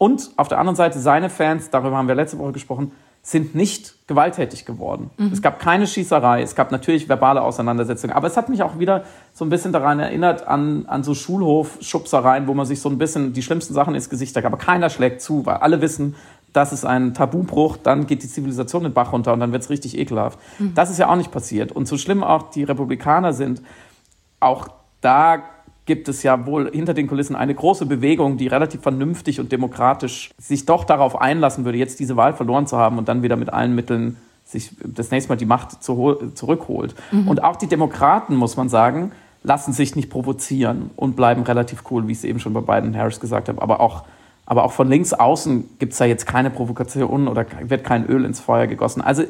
Und 0.04 0.32
auf 0.37 0.49
der 0.49 0.58
anderen 0.58 0.76
Seite, 0.76 0.99
seine 0.99 1.30
Fans, 1.30 1.70
darüber 1.70 1.96
haben 1.96 2.08
wir 2.08 2.14
letzte 2.14 2.38
Woche 2.38 2.52
gesprochen, 2.52 2.92
sind 3.23 3.54
nicht 3.54 4.06
gewalttätig 4.06 4.66
geworden. 4.66 5.08
Mhm. 5.16 5.32
Es 5.32 5.40
gab 5.40 5.58
keine 5.58 5.87
Schießerei, 5.87 6.42
es 6.42 6.54
gab 6.54 6.73
natürlich 6.73 7.08
verbale 7.08 7.40
Auseinandersetzungen, 7.40 8.14
aber 8.14 8.26
es 8.26 8.37
hat 8.37 8.50
mich 8.50 8.62
auch 8.62 8.78
wieder 8.78 9.04
so 9.32 9.46
ein 9.46 9.49
bisschen 9.49 9.73
daran 9.73 9.99
erinnert 10.00 10.46
an, 10.46 10.84
an 10.88 11.04
so 11.04 11.14
Schulhof-Schubsereien, 11.14 12.46
wo 12.46 12.52
man 12.52 12.66
sich 12.66 12.82
so 12.82 12.90
ein 12.90 12.99
bisschen 12.99 13.32
die 13.32 13.42
schlimmsten 13.42 13.73
Sachen 13.73 13.94
ins 13.94 14.11
Gesicht 14.11 14.34
sagt, 14.34 14.44
aber 14.44 14.58
keiner 14.58 14.90
schlägt 14.90 15.23
zu, 15.23 15.46
weil 15.46 15.56
alle 15.56 15.80
wissen, 15.80 16.16
das 16.52 16.75
ist 16.75 16.84
ein 16.84 17.14
Tabubruch, 17.14 17.78
dann 17.78 18.06
geht 18.06 18.23
die 18.23 18.28
Zivilisation 18.28 18.82
den 18.82 18.92
Bach 18.92 19.11
runter 19.11 19.32
und 19.32 19.40
dann 19.40 19.52
wird 19.52 19.62
es 19.62 19.70
richtig 19.70 19.96
ekelhaft. 19.96 20.38
Mhm. 20.58 20.75
Das 20.75 20.90
ist 20.90 20.99
ja 20.99 21.08
auch 21.08 21.16
nicht 21.16 21.32
passiert. 21.32 21.73
Und 21.73 21.88
so 21.88 21.96
schlimm 21.96 22.23
auch 22.23 22.50
die 22.50 22.64
Republikaner 22.64 23.32
sind, 23.32 23.62
auch 24.38 24.68
da 25.00 25.42
gibt 25.87 26.09
es 26.09 26.23
ja 26.23 26.47
wohl 26.47 26.71
hinter 26.73 26.95
den 26.95 27.07
Kulissen 27.07 27.37
eine 27.37 27.55
große 27.55 27.87
Bewegung, 27.87 28.37
die 28.37 28.47
relativ 28.47 28.83
vernünftig 28.83 29.41
und 29.41 29.53
demokratisch 29.53 30.31
sich 30.38 30.64
doch 30.67 30.85
darauf 30.85 31.21
einlassen 31.21 31.64
würde, 31.64 31.79
jetzt 31.79 32.00
diese 32.00 32.17
Wahl 32.17 32.35
verloren 32.35 32.67
zu 32.67 32.76
haben 32.76 32.99
und 32.99 33.09
dann 33.09 33.23
wieder 33.23 33.37
mit 33.37 33.53
allen 33.53 33.75
Mitteln 33.75 34.17
sich 34.45 34.73
das 34.83 35.11
nächste 35.11 35.31
Mal 35.31 35.37
die 35.37 35.47
Macht 35.47 35.83
zurückholt. 35.83 36.95
Mhm. 37.11 37.29
Und 37.29 37.43
auch 37.43 37.57
die 37.57 37.67
Demokraten, 37.67 38.37
muss 38.37 38.57
man 38.57 38.69
sagen, 38.69 39.12
lassen 39.43 39.73
sich 39.73 39.95
nicht 39.95 40.11
provozieren 40.11 40.91
und 40.97 41.17
bleiben 41.17 41.43
relativ 41.43 41.85
cool, 41.91 42.07
wie 42.09 42.12
ich 42.12 42.19
es 42.19 42.25
eben 42.25 42.41
schon 42.41 42.55
bei 42.55 42.61
Biden 42.61 42.97
Harris 42.97 43.21
gesagt 43.21 43.49
habe. 43.49 43.61
Aber 43.61 43.81
auch, 43.81 44.05
aber 44.47 44.64
auch 44.64 44.73
von 44.73 44.88
links 44.88 45.12
außen 45.12 45.79
gibt 45.79 45.93
es 45.93 45.99
da 45.99 46.07
jetzt 46.07 46.26
keine 46.26 46.50
Provokation 46.50 47.29
oder 47.29 47.47
wird 47.61 47.85
kein 47.85 48.07
Öl 48.07 48.25
ins 48.25 48.41
Feuer 48.41 48.67
gegossen. 48.67 49.03
Also 49.03 49.25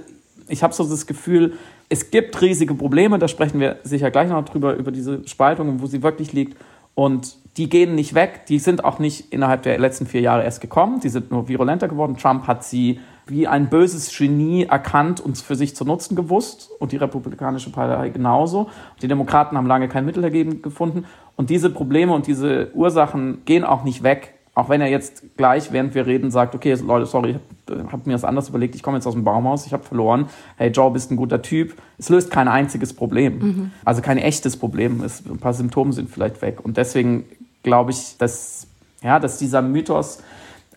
ich 0.48 0.62
habe 0.62 0.74
so 0.74 0.84
das 0.84 1.06
Gefühl, 1.06 1.54
es 1.88 2.10
gibt 2.10 2.40
riesige 2.40 2.74
Probleme, 2.74 3.18
da 3.18 3.28
sprechen 3.28 3.60
wir 3.60 3.76
sicher 3.84 4.10
gleich 4.10 4.28
noch 4.28 4.44
drüber, 4.44 4.74
über 4.74 4.90
diese 4.90 5.26
Spaltung, 5.28 5.80
wo 5.80 5.86
sie 5.86 6.02
wirklich 6.02 6.32
liegt. 6.32 6.56
Und 6.94 7.36
die 7.56 7.68
gehen 7.68 7.94
nicht 7.94 8.14
weg, 8.14 8.46
die 8.48 8.58
sind 8.58 8.84
auch 8.84 8.98
nicht 8.98 9.32
innerhalb 9.32 9.62
der 9.62 9.78
letzten 9.78 10.06
vier 10.06 10.20
Jahre 10.20 10.44
erst 10.44 10.60
gekommen, 10.60 11.00
die 11.00 11.08
sind 11.08 11.30
nur 11.30 11.48
virulenter 11.48 11.88
geworden. 11.88 12.16
Trump 12.16 12.46
hat 12.46 12.64
sie 12.64 13.00
wie 13.26 13.48
ein 13.48 13.70
böses 13.70 14.16
Genie 14.16 14.64
erkannt 14.64 15.20
und 15.20 15.38
für 15.38 15.56
sich 15.56 15.74
zu 15.74 15.84
nutzen 15.84 16.14
gewusst 16.14 16.70
und 16.78 16.92
die 16.92 16.96
Republikanische 16.96 17.70
Partei 17.70 18.10
genauso. 18.10 18.68
Die 19.02 19.08
Demokraten 19.08 19.56
haben 19.56 19.66
lange 19.66 19.88
kein 19.88 20.04
Mittel 20.04 20.22
dagegen 20.22 20.62
gefunden 20.62 21.04
und 21.36 21.50
diese 21.50 21.70
Probleme 21.70 22.12
und 22.12 22.26
diese 22.26 22.70
Ursachen 22.74 23.44
gehen 23.44 23.64
auch 23.64 23.82
nicht 23.84 24.02
weg, 24.02 24.33
auch 24.54 24.68
wenn 24.68 24.80
er 24.80 24.88
jetzt 24.88 25.36
gleich, 25.36 25.72
während 25.72 25.94
wir 25.94 26.06
reden, 26.06 26.30
sagt, 26.30 26.54
okay, 26.54 26.74
Leute, 26.74 27.06
sorry, 27.06 27.36
habe 27.68 28.02
mir 28.04 28.12
das 28.12 28.24
anders 28.24 28.48
überlegt, 28.48 28.74
ich 28.76 28.82
komme 28.82 28.96
jetzt 28.96 29.06
aus 29.06 29.14
dem 29.14 29.24
Baumhaus, 29.24 29.66
ich 29.66 29.72
habe 29.72 29.82
verloren, 29.82 30.26
hey 30.56 30.70
Joe, 30.70 30.92
bist 30.92 31.10
ein 31.10 31.16
guter 31.16 31.42
Typ. 31.42 31.74
Es 31.98 32.08
löst 32.08 32.30
kein 32.30 32.46
einziges 32.46 32.92
Problem. 32.92 33.38
Mhm. 33.38 33.70
Also 33.84 34.00
kein 34.00 34.18
echtes 34.18 34.56
Problem. 34.56 35.02
Es, 35.02 35.24
ein 35.26 35.38
paar 35.38 35.54
Symptome 35.54 35.92
sind 35.92 36.08
vielleicht 36.08 36.40
weg. 36.40 36.64
Und 36.64 36.76
deswegen 36.76 37.24
glaube 37.64 37.90
ich, 37.90 38.16
dass, 38.18 38.68
ja, 39.02 39.18
dass 39.18 39.38
dieser 39.38 39.60
Mythos 39.60 40.22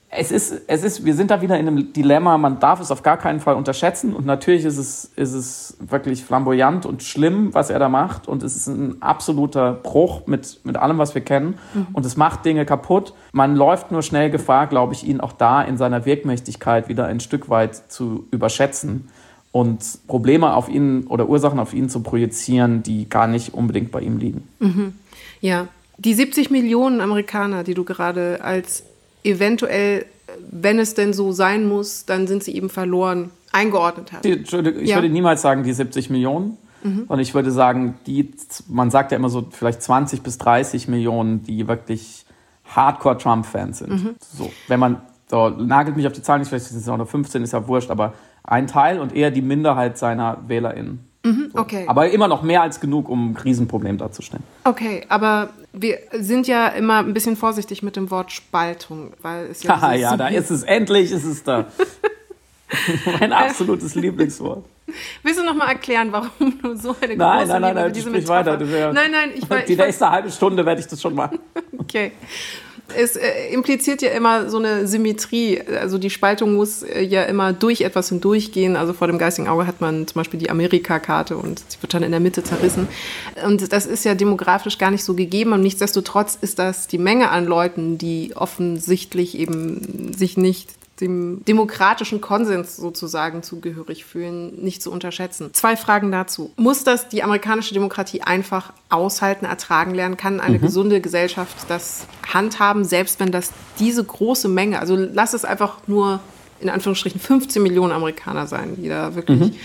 es 0.10 0.32
ist, 0.32 0.62
es 0.68 0.84
ist, 0.84 1.06
wir 1.06 1.16
sind 1.16 1.32
da 1.32 1.42
wieder 1.42 1.60
in 1.60 1.68
einem 1.68 1.92
Dilemma, 1.92 2.38
man 2.38 2.60
darf 2.60 2.80
es 2.80 2.92
auf 2.92 3.04
gar 3.04 3.18
keinen 3.18 3.42
Fall 3.42 3.56
unterschätzen 3.56 4.14
und 4.14 4.26
natürlich 4.26 4.64
ist 4.64 4.78
es, 4.78 5.12
ist 5.16 5.34
es 5.34 5.78
wirklich 5.80 6.24
flamboyant 6.24 6.86
und 6.86 7.04
schlimm, 7.04 7.54
was 7.54 7.70
er 7.70 7.78
da 7.78 7.90
macht 7.90 8.28
und 8.28 8.42
es 8.42 8.56
ist 8.56 8.68
ein 8.68 9.02
absoluter 9.02 9.74
Bruch 9.74 10.26
mit, 10.26 10.62
mit 10.64 10.78
allem, 10.78 10.98
was 10.98 11.14
wir 11.14 11.22
kennen 11.22 11.56
mhm. 11.74 11.88
und 11.92 12.06
es 12.06 12.16
macht 12.16 12.46
Dinge 12.46 12.66
kaputt. 12.66 13.14
Man 13.34 13.58
läuft 13.58 13.92
nur 13.92 14.02
schnell 14.02 14.30
Gefahr, 14.30 14.68
glaube 14.68 14.94
ich, 14.94 15.06
ihn 15.06 15.20
auch 15.20 15.34
da 15.34 15.62
in 15.62 15.78
seiner 15.78 16.06
Wirkmächtigkeit 16.06 16.88
wieder 16.88 17.06
ein 17.06 17.20
Stück 17.20 17.50
weit 17.50 17.76
zu 17.76 18.28
überschätzen 18.32 19.10
und 19.52 20.08
Probleme 20.08 20.54
auf 20.54 20.70
ihn 20.70 21.06
oder 21.08 21.28
Ursachen 21.28 21.60
auf 21.60 21.74
ihn 21.74 21.90
zu 21.90 22.02
projizieren, 22.02 22.82
die 22.82 23.10
gar 23.10 23.28
nicht 23.28 23.54
unbedingt 23.54 23.92
bei 23.92 24.00
ihm 24.00 24.18
liegen. 24.18 24.48
Mhm. 24.60 24.94
Ja, 25.42 25.68
die 25.98 26.14
70 26.14 26.50
Millionen 26.50 27.02
Amerikaner, 27.02 27.66
die 27.66 27.74
du 27.74 27.84
gerade 27.84 28.40
als 28.42 28.84
eventuell, 29.24 30.06
wenn 30.50 30.80
es 30.80 30.94
denn 30.94 31.14
so 31.14 31.32
sein 31.32 31.68
muss, 31.68 32.06
dann 32.06 32.28
sind 32.28 32.44
sie 32.44 32.56
eben 32.56 32.70
verloren, 32.70 33.32
eingeordnet 33.52 34.12
hat. 34.12 34.26
Ich 34.26 34.52
ja. 34.52 34.96
würde 34.96 35.10
niemals 35.10 35.42
sagen, 35.42 35.64
die 35.64 35.74
70 35.74 36.10
Millionen. 36.10 36.58
Mhm. 36.84 37.06
Und 37.08 37.20
ich 37.20 37.34
würde 37.34 37.52
sagen, 37.52 37.96
die, 38.06 38.32
man 38.68 38.92
sagt 38.92 39.12
ja 39.12 39.18
immer 39.18 39.30
so 39.30 39.48
vielleicht 39.50 39.82
20 39.82 40.22
bis 40.22 40.38
30 40.38 40.88
Millionen, 40.88 41.44
die 41.44 41.68
wirklich 41.68 42.26
Hardcore-Trump-Fans 42.66 43.80
sind. 43.80 43.90
Mhm. 43.90 44.16
So, 44.20 44.52
wenn 44.68 44.80
man, 44.80 45.02
so, 45.28 45.50
nagelt 45.50 45.98
mich 45.98 46.06
auf 46.08 46.14
die 46.14 46.22
Zahlen 46.22 46.42
nicht, 46.42 46.50
vielleicht 46.50 46.66
sind 46.66 46.80
es 46.80 46.90
auch 46.90 46.98
nur 46.98 47.08
15, 47.08 47.44
ist 47.44 47.54
ja 47.54 47.68
wurscht, 47.68 47.90
aber 47.90 48.14
ein 48.44 48.68
Teil 48.68 49.00
und 49.00 49.16
eher 49.16 49.32
die 49.32 49.42
Minderheit 49.42 49.98
seiner 49.98 50.44
WählerInnen. 50.48 51.07
Mhm, 51.28 51.52
okay. 51.54 51.86
Aber 51.88 52.10
immer 52.10 52.28
noch 52.28 52.42
mehr 52.42 52.62
als 52.62 52.80
genug, 52.80 53.10
um 53.10 53.32
ein 53.32 53.38
Riesenproblem 53.38 53.98
darzustellen. 53.98 54.44
Okay, 54.64 55.06
aber 55.10 55.50
wir 55.74 56.00
sind 56.14 56.48
ja 56.48 56.68
immer 56.70 57.00
ein 57.00 57.14
bisschen 57.14 57.36
vorsichtig 57.36 57.84
mit 57.84 57.96
dem 57.96 58.10
Wort 58.10 58.32
Spaltung, 58.32 59.12
weil 59.22 59.48
es 59.48 59.64
ja. 59.64 59.94
ja, 59.94 60.18
da 60.18 60.28
ist 60.28 60.50
es 60.50 60.64
endlich, 60.64 61.12
ist 61.12 61.26
es 61.26 61.44
da. 61.44 61.66
mein 63.20 63.34
absolutes 63.34 63.96
Lieblingswort. 63.96 64.66
Willst 65.22 65.40
du 65.40 65.44
noch 65.44 65.56
mal 65.56 65.68
erklären, 65.68 66.12
warum 66.12 66.60
du 66.62 66.76
so 66.76 66.96
eine 67.02 67.16
nein, 67.16 67.40
große 67.40 67.52
nein, 67.52 67.62
nein, 67.62 67.76
nein, 67.76 67.94
diese 67.94 68.10
sprich 68.10 68.28
weiter. 68.28 68.58
nein, 68.58 69.12
nein, 69.12 69.32
ich 69.36 69.66
Die 69.66 69.76
nächste 69.76 70.10
halbe 70.10 70.32
Stunde 70.32 70.66
werde 70.66 70.80
ich 70.80 70.88
das 70.88 71.02
schon 71.02 71.14
machen. 71.14 71.40
okay 71.78 72.14
es 72.96 73.16
äh, 73.16 73.50
impliziert 73.52 74.02
ja 74.02 74.10
immer 74.10 74.50
so 74.50 74.58
eine 74.58 74.88
Symmetrie. 74.88 75.62
Also 75.62 75.98
die 75.98 76.10
Spaltung 76.10 76.54
muss 76.54 76.84
äh, 76.84 77.02
ja 77.02 77.24
immer 77.24 77.54
durch 77.54 77.82
etwas 77.82 78.10
hindurchgehen. 78.10 78.76
Also 78.76 78.94
vor 78.94 79.08
dem 79.08 79.18
geistigen 79.18 79.48
Auge 79.48 79.68
hat 79.68 79.82
man 79.82 80.08
zum 80.08 80.20
Beispiel 80.20 80.40
die 80.40 80.50
Amerika-Karte 80.50 81.38
und 81.38 81.60
sie 81.68 81.82
wird 81.82 81.94
dann 81.94 82.04
in 82.04 82.12
der 82.12 82.20
Mitte 82.20 82.44
zerrissen. 82.44 82.88
Und 83.46 83.72
das 83.72 83.86
ist 83.86 84.06
ja 84.06 84.16
demografisch 84.16 84.78
gar 84.78 84.92
nicht 84.92 85.04
so 85.04 85.14
gegeben. 85.14 85.54
Und 85.54 85.62
nichtsdestotrotz 85.62 86.38
ist 86.40 86.60
das 86.60 86.88
die 86.88 86.98
Menge 86.98 87.30
an 87.30 87.46
Leuten, 87.46 87.98
die 87.98 88.34
offensichtlich 88.36 89.38
eben 89.38 90.14
sich 90.14 90.38
nicht 90.38 90.77
dem 91.00 91.46
demokratischen 91.46 92.22
Konsens 92.22 92.76
sozusagen 92.76 93.44
zugehörig 93.44 94.06
fühlen, 94.06 94.56
nicht 94.64 94.82
zu 94.82 94.92
unterschätzen. 94.92 95.54
Zwei 95.54 95.78
Fragen 95.78 96.12
dazu. 96.12 96.52
Muss 96.56 96.84
das 96.84 97.08
die 97.08 97.24
amerikanische 97.24 97.74
Demokratie 97.74 98.22
einfach 98.22 98.74
aushalten, 98.90 99.46
ertragen 99.46 99.94
lernen? 99.94 100.18
Kann 100.18 100.40
eine 100.40 100.58
mhm. 100.58 100.62
gesunde 100.62 101.02
Gesellschaft 101.02 101.56
das 101.68 102.08
handhaben, 102.32 102.84
selbst 102.84 103.20
wenn 103.20 103.32
das 103.32 103.52
diese 103.80 104.04
große 104.04 104.48
Menge, 104.48 104.80
also 104.80 104.96
lass 104.96 105.34
es 105.34 105.46
einfach 105.46 105.78
nur 105.88 106.20
in 106.60 106.70
Anführungsstrichen 106.70 107.22
15 107.22 107.62
Millionen 107.62 107.94
Amerikaner 107.94 108.48
sein, 108.48 108.76
die 108.78 108.90
da 108.90 109.14
wirklich 109.16 109.40
mhm. 109.40 109.56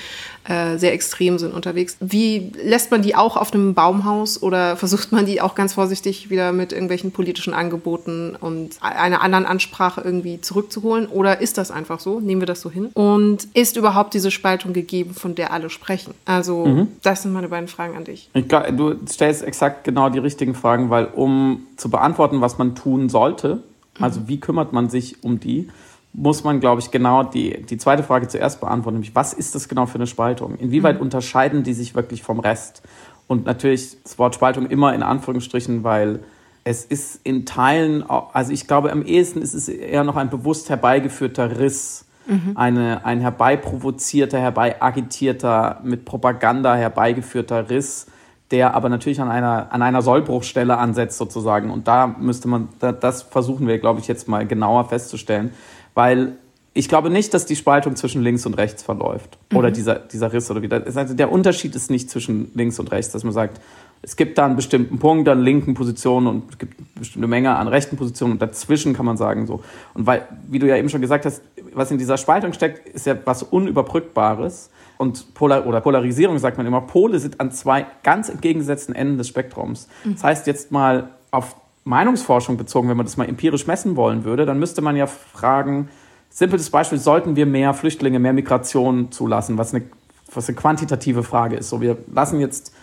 Äh, 0.45 0.77
sehr 0.77 0.93
extrem 0.93 1.39
sind 1.39 1.55
unterwegs. 1.55 1.97
Wie 2.01 2.53
lässt 2.63 2.91
man 2.91 3.03
die 3.03 3.15
auch 3.15 3.37
auf 3.37 3.53
einem 3.53 3.75
Baumhaus 3.75 4.43
oder 4.43 4.77
versucht 4.77 5.13
man 5.13 5.25
die 5.25 5.41
auch 5.41 5.55
ganz 5.55 5.75
vorsichtig 5.75 6.31
wieder 6.31 6.53
mit 6.53 6.73
irgendwelchen 6.73 7.13
politischen 7.13 7.55
Angeboten 7.55 8.37
und 8.39 8.71
einer 8.81 9.23
anderen 9.23 9.47
Ansprache 9.47 10.01
irgendwie 10.01 10.41
zurückzuholen? 10.41 11.07
Oder 11.07 11.41
ist 11.41 11.59
das 11.59 11.71
einfach 11.71 12.01
so? 12.01 12.19
Nehmen 12.19 12.41
wir 12.41 12.47
das 12.47 12.61
so 12.61 12.71
hin? 12.71 12.87
Und 12.95 13.47
ist 13.55 13.77
überhaupt 13.77 14.15
diese 14.15 14.31
Spaltung 14.31 14.73
gegeben, 14.73 15.15
von 15.15 15.35
der 15.35 15.53
alle 15.53 15.71
sprechen? 15.71 16.15
Also, 16.25 16.67
mhm. 16.67 16.89
das 17.03 17.23
sind 17.23 17.33
meine 17.33 17.49
beiden 17.49 17.69
Fragen 17.69 17.97
an 17.97 18.05
dich. 18.05 18.29
Ich 18.35 18.49
glaub, 18.49 18.67
du 18.77 18.97
stellst 19.09 19.45
exakt 19.45 19.85
genau 19.85 20.09
die 20.09 20.19
richtigen 20.19 20.55
Fragen, 20.55 20.91
weil 20.91 21.07
um 21.07 21.67
zu 21.77 21.89
beantworten, 21.89 22.41
was 22.41 22.59
man 22.59 22.75
tun 22.75 23.09
sollte, 23.09 23.63
also 24.01 24.21
mhm. 24.21 24.29
wie 24.29 24.41
kümmert 24.41 24.73
man 24.73 24.91
sich 24.91 25.23
um 25.23 25.39
die, 25.39 25.69
muss 26.13 26.45
man, 26.45 26.61
glaube 26.61 26.81
ich, 26.81 26.91
genau 26.91 27.23
die, 27.23 27.63
die 27.63 27.79
zweite 27.79 28.03
Frage 28.03 28.29
zuerst 28.29 28.61
beantworten, 28.61 28.97
nämlich 28.97 29.15
was 29.15 29.33
ist 29.33 29.55
das 29.55 29.69
genau 29.69 29.87
für 29.87 29.97
eine 29.97 30.07
Spaltung? 30.07 30.57
Inwieweit 30.57 30.97
mhm. 30.97 31.03
unterscheiden 31.03 31.63
die 31.63 31.73
sich 31.73 31.95
wirklich 31.95 32.23
vom 32.23 32.39
Rest? 32.39 32.83
Und 33.27 33.47
natürlich 33.47 34.03
das 34.03 34.19
Wort 34.19 34.35
Spaltung 34.35 34.67
immer 34.67 34.95
in 34.95 35.03
Anführungsstrichen, 35.03 35.85
weil 35.85 36.21
es 36.65 36.85
ist 36.85 37.21
in 37.25 37.47
Teilen, 37.47 38.05
also 38.09 38.53
ich 38.53 38.67
glaube, 38.67 38.93
am 38.93 39.03
ehesten 39.03 39.41
ist 39.41 39.55
es 39.55 39.69
eher 39.69 40.05
noch 40.05 40.17
ein 40.17 40.29
bewusst 40.29 40.69
herbeigeführter 40.69 41.59
Riss, 41.59 42.05
mhm. 42.27 42.53
eine, 42.57 43.05
ein 43.07 43.21
herbeiprovozierter, 43.21 44.39
herbeiagitierter, 44.39 45.81
mit 45.83 46.05
Propaganda 46.05 46.75
herbeigeführter 46.75 47.71
Riss, 47.71 48.07
der 48.51 48.75
aber 48.75 48.91
natürlich 48.91 49.21
an 49.21 49.31
einer, 49.31 49.73
an 49.73 49.81
einer 49.81 50.03
Sollbruchstelle 50.03 50.77
ansetzt 50.77 51.17
sozusagen. 51.17 51.71
Und 51.71 51.89
da 51.89 52.07
müsste 52.07 52.49
man, 52.49 52.69
das 52.79 53.23
versuchen 53.23 53.67
wir, 53.67 53.79
glaube 53.79 54.01
ich, 54.01 54.09
jetzt 54.09 54.29
mal 54.29 54.47
genauer 54.47 54.91
festzustellen 54.91 55.53
weil 55.95 56.37
ich 56.75 56.89
glaube 56.89 57.11
nicht, 57.11 57.35
dass 57.35 57.45
die 57.45 57.57
Spaltung 57.57 57.97
zwischen 57.97 58.23
links 58.23 58.47
und 58.47 58.55
rechts 58.55 58.83
verläuft. 58.83 59.39
Mhm. 59.51 59.59
Oder 59.59 59.71
dieser, 59.71 59.97
dieser 59.97 60.33
Riss 60.33 60.51
oder 60.51 60.63
wieder. 60.63 60.83
Also 60.85 61.15
der 61.15 61.31
Unterschied 61.31 61.75
ist 61.75 61.91
nicht 61.91 62.11
zwischen 62.11 62.51
links 62.55 62.79
und 62.79 62.91
rechts, 62.91 63.13
dass 63.13 63.25
man 63.25 63.33
sagt, 63.33 63.61
es 64.01 64.17
gibt 64.17 64.37
da 64.37 64.47
einen 64.47 64.57
bestimmten 64.57 64.99
Punkt 64.99 65.29
an 65.29 65.41
linken 65.43 65.75
Positionen 65.75 66.27
und 66.27 66.51
es 66.51 66.59
gibt 66.59 66.79
eine 66.79 66.87
bestimmte 66.99 67.29
Menge 67.29 67.55
an 67.55 67.69
rechten 67.69 67.97
Positionen 67.97 68.33
und 68.33 68.43
dazwischen 68.43 68.95
kann 68.95 69.07
man 69.07 69.17
sagen 69.17 69.47
so. 69.47 69.63
Und 69.95 70.07
weil, 70.07 70.27
wie 70.49 70.59
du 70.59 70.67
ja 70.67 70.77
eben 70.77 70.89
schon 70.89 71.01
gesagt 71.01 71.25
hast, 71.25 71.43
was 71.75 71.91
in 71.91 71.99
dieser 71.99 72.17
Spaltung 72.17 72.53
steckt, 72.53 72.89
ist 72.89 73.07
ja 73.07 73.17
was 73.25 73.43
Unüberbrückbares. 73.43 74.71
Und 74.99 75.35
Polar 75.35 75.67
oder 75.67 75.81
Polarisierung 75.81 76.39
sagt 76.39 76.59
man 76.59 76.67
immer, 76.67 76.81
Pole 76.81 77.19
sind 77.19 77.41
an 77.41 77.53
zwei 77.53 77.87
ganz 78.03 78.29
entgegengesetzten 78.29 78.95
Enden 78.95 79.19
des 79.19 79.29
Spektrums. 79.29 79.89
Mhm. 80.05 80.15
Das 80.15 80.25
heißt, 80.25 80.47
jetzt 80.47 80.73
mal 80.73 81.11
auf 81.31 81.57
Meinungsforschung 81.85 82.57
bezogen, 82.57 82.89
wenn 82.89 82.97
man 82.97 83.07
das 83.07 83.17
mal 83.17 83.29
empirisch 83.29 83.67
messen 83.67 83.97
wollen 83.97 84.25
würde, 84.25 84.47
dann 84.47 84.59
müsste 84.59 84.83
man 84.83 84.97
ja 84.97 85.07
fragen, 85.07 85.89
simples 86.31 86.71
Beispiel, 86.71 86.99
sollten 86.99 87.37
wir 87.37 87.47
mehr 87.47 87.75
Flüchtlinge, 87.75 88.19
mehr 88.19 88.33
Migration 88.33 89.11
zulassen, 89.11 89.59
was 89.59 89.75
eine, 89.75 89.85
was 90.33 90.49
eine 90.49 90.57
quantitative 90.57 91.23
Frage 91.23 91.57
ist. 91.57 91.69
So, 91.69 91.81
wir 91.81 91.99
lassen 92.13 92.41
jetzt, 92.41 92.75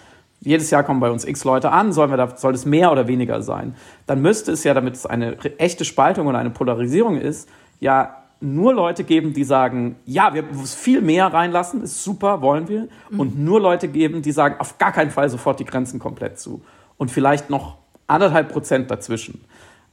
jedes 0.41 0.69
Jahr 0.69 0.83
kommen 0.83 0.99
bei 0.99 1.09
uns 1.09 1.25
x 1.25 1.43
Leute 1.43 1.71
an, 1.71 1.91
sollen 1.91 2.11
wir 2.11 2.17
da, 2.17 2.37
soll 2.37 2.53
es 2.53 2.65
mehr 2.65 2.91
oder 2.91 3.07
weniger 3.07 3.41
sein? 3.41 3.75
Dann 4.05 4.21
müsste 4.21 4.51
es 4.51 4.63
ja, 4.63 4.73
damit 4.73 4.95
es 4.95 5.05
eine 5.05 5.37
echte 5.57 5.85
Spaltung 5.85 6.27
oder 6.27 6.37
eine 6.37 6.49
Polarisierung 6.49 7.17
ist, 7.17 7.49
ja 7.79 8.15
nur 8.41 8.73
Leute 8.73 9.03
geben, 9.03 9.33
die 9.33 9.43
sagen, 9.43 9.97
ja, 10.05 10.33
wir 10.33 10.43
müssen 10.43 10.77
viel 10.77 11.01
mehr 11.01 11.27
reinlassen, 11.27 11.83
ist 11.83 12.03
super, 12.03 12.41
wollen 12.41 12.69
wir. 12.69 12.87
Mhm. 13.09 13.19
Und 13.19 13.39
nur 13.39 13.59
Leute 13.59 13.89
geben, 13.89 14.21
die 14.21 14.31
sagen, 14.31 14.55
auf 14.59 14.77
gar 14.77 14.93
keinen 14.93 15.11
Fall 15.11 15.29
sofort 15.29 15.59
die 15.59 15.65
Grenzen 15.65 15.99
komplett 15.99 16.39
zu. 16.39 16.61
Und 16.97 17.11
vielleicht 17.11 17.49
noch 17.49 17.77
anderthalb 18.09 18.51
Prozent 18.51 18.89
dazwischen. 18.91 19.41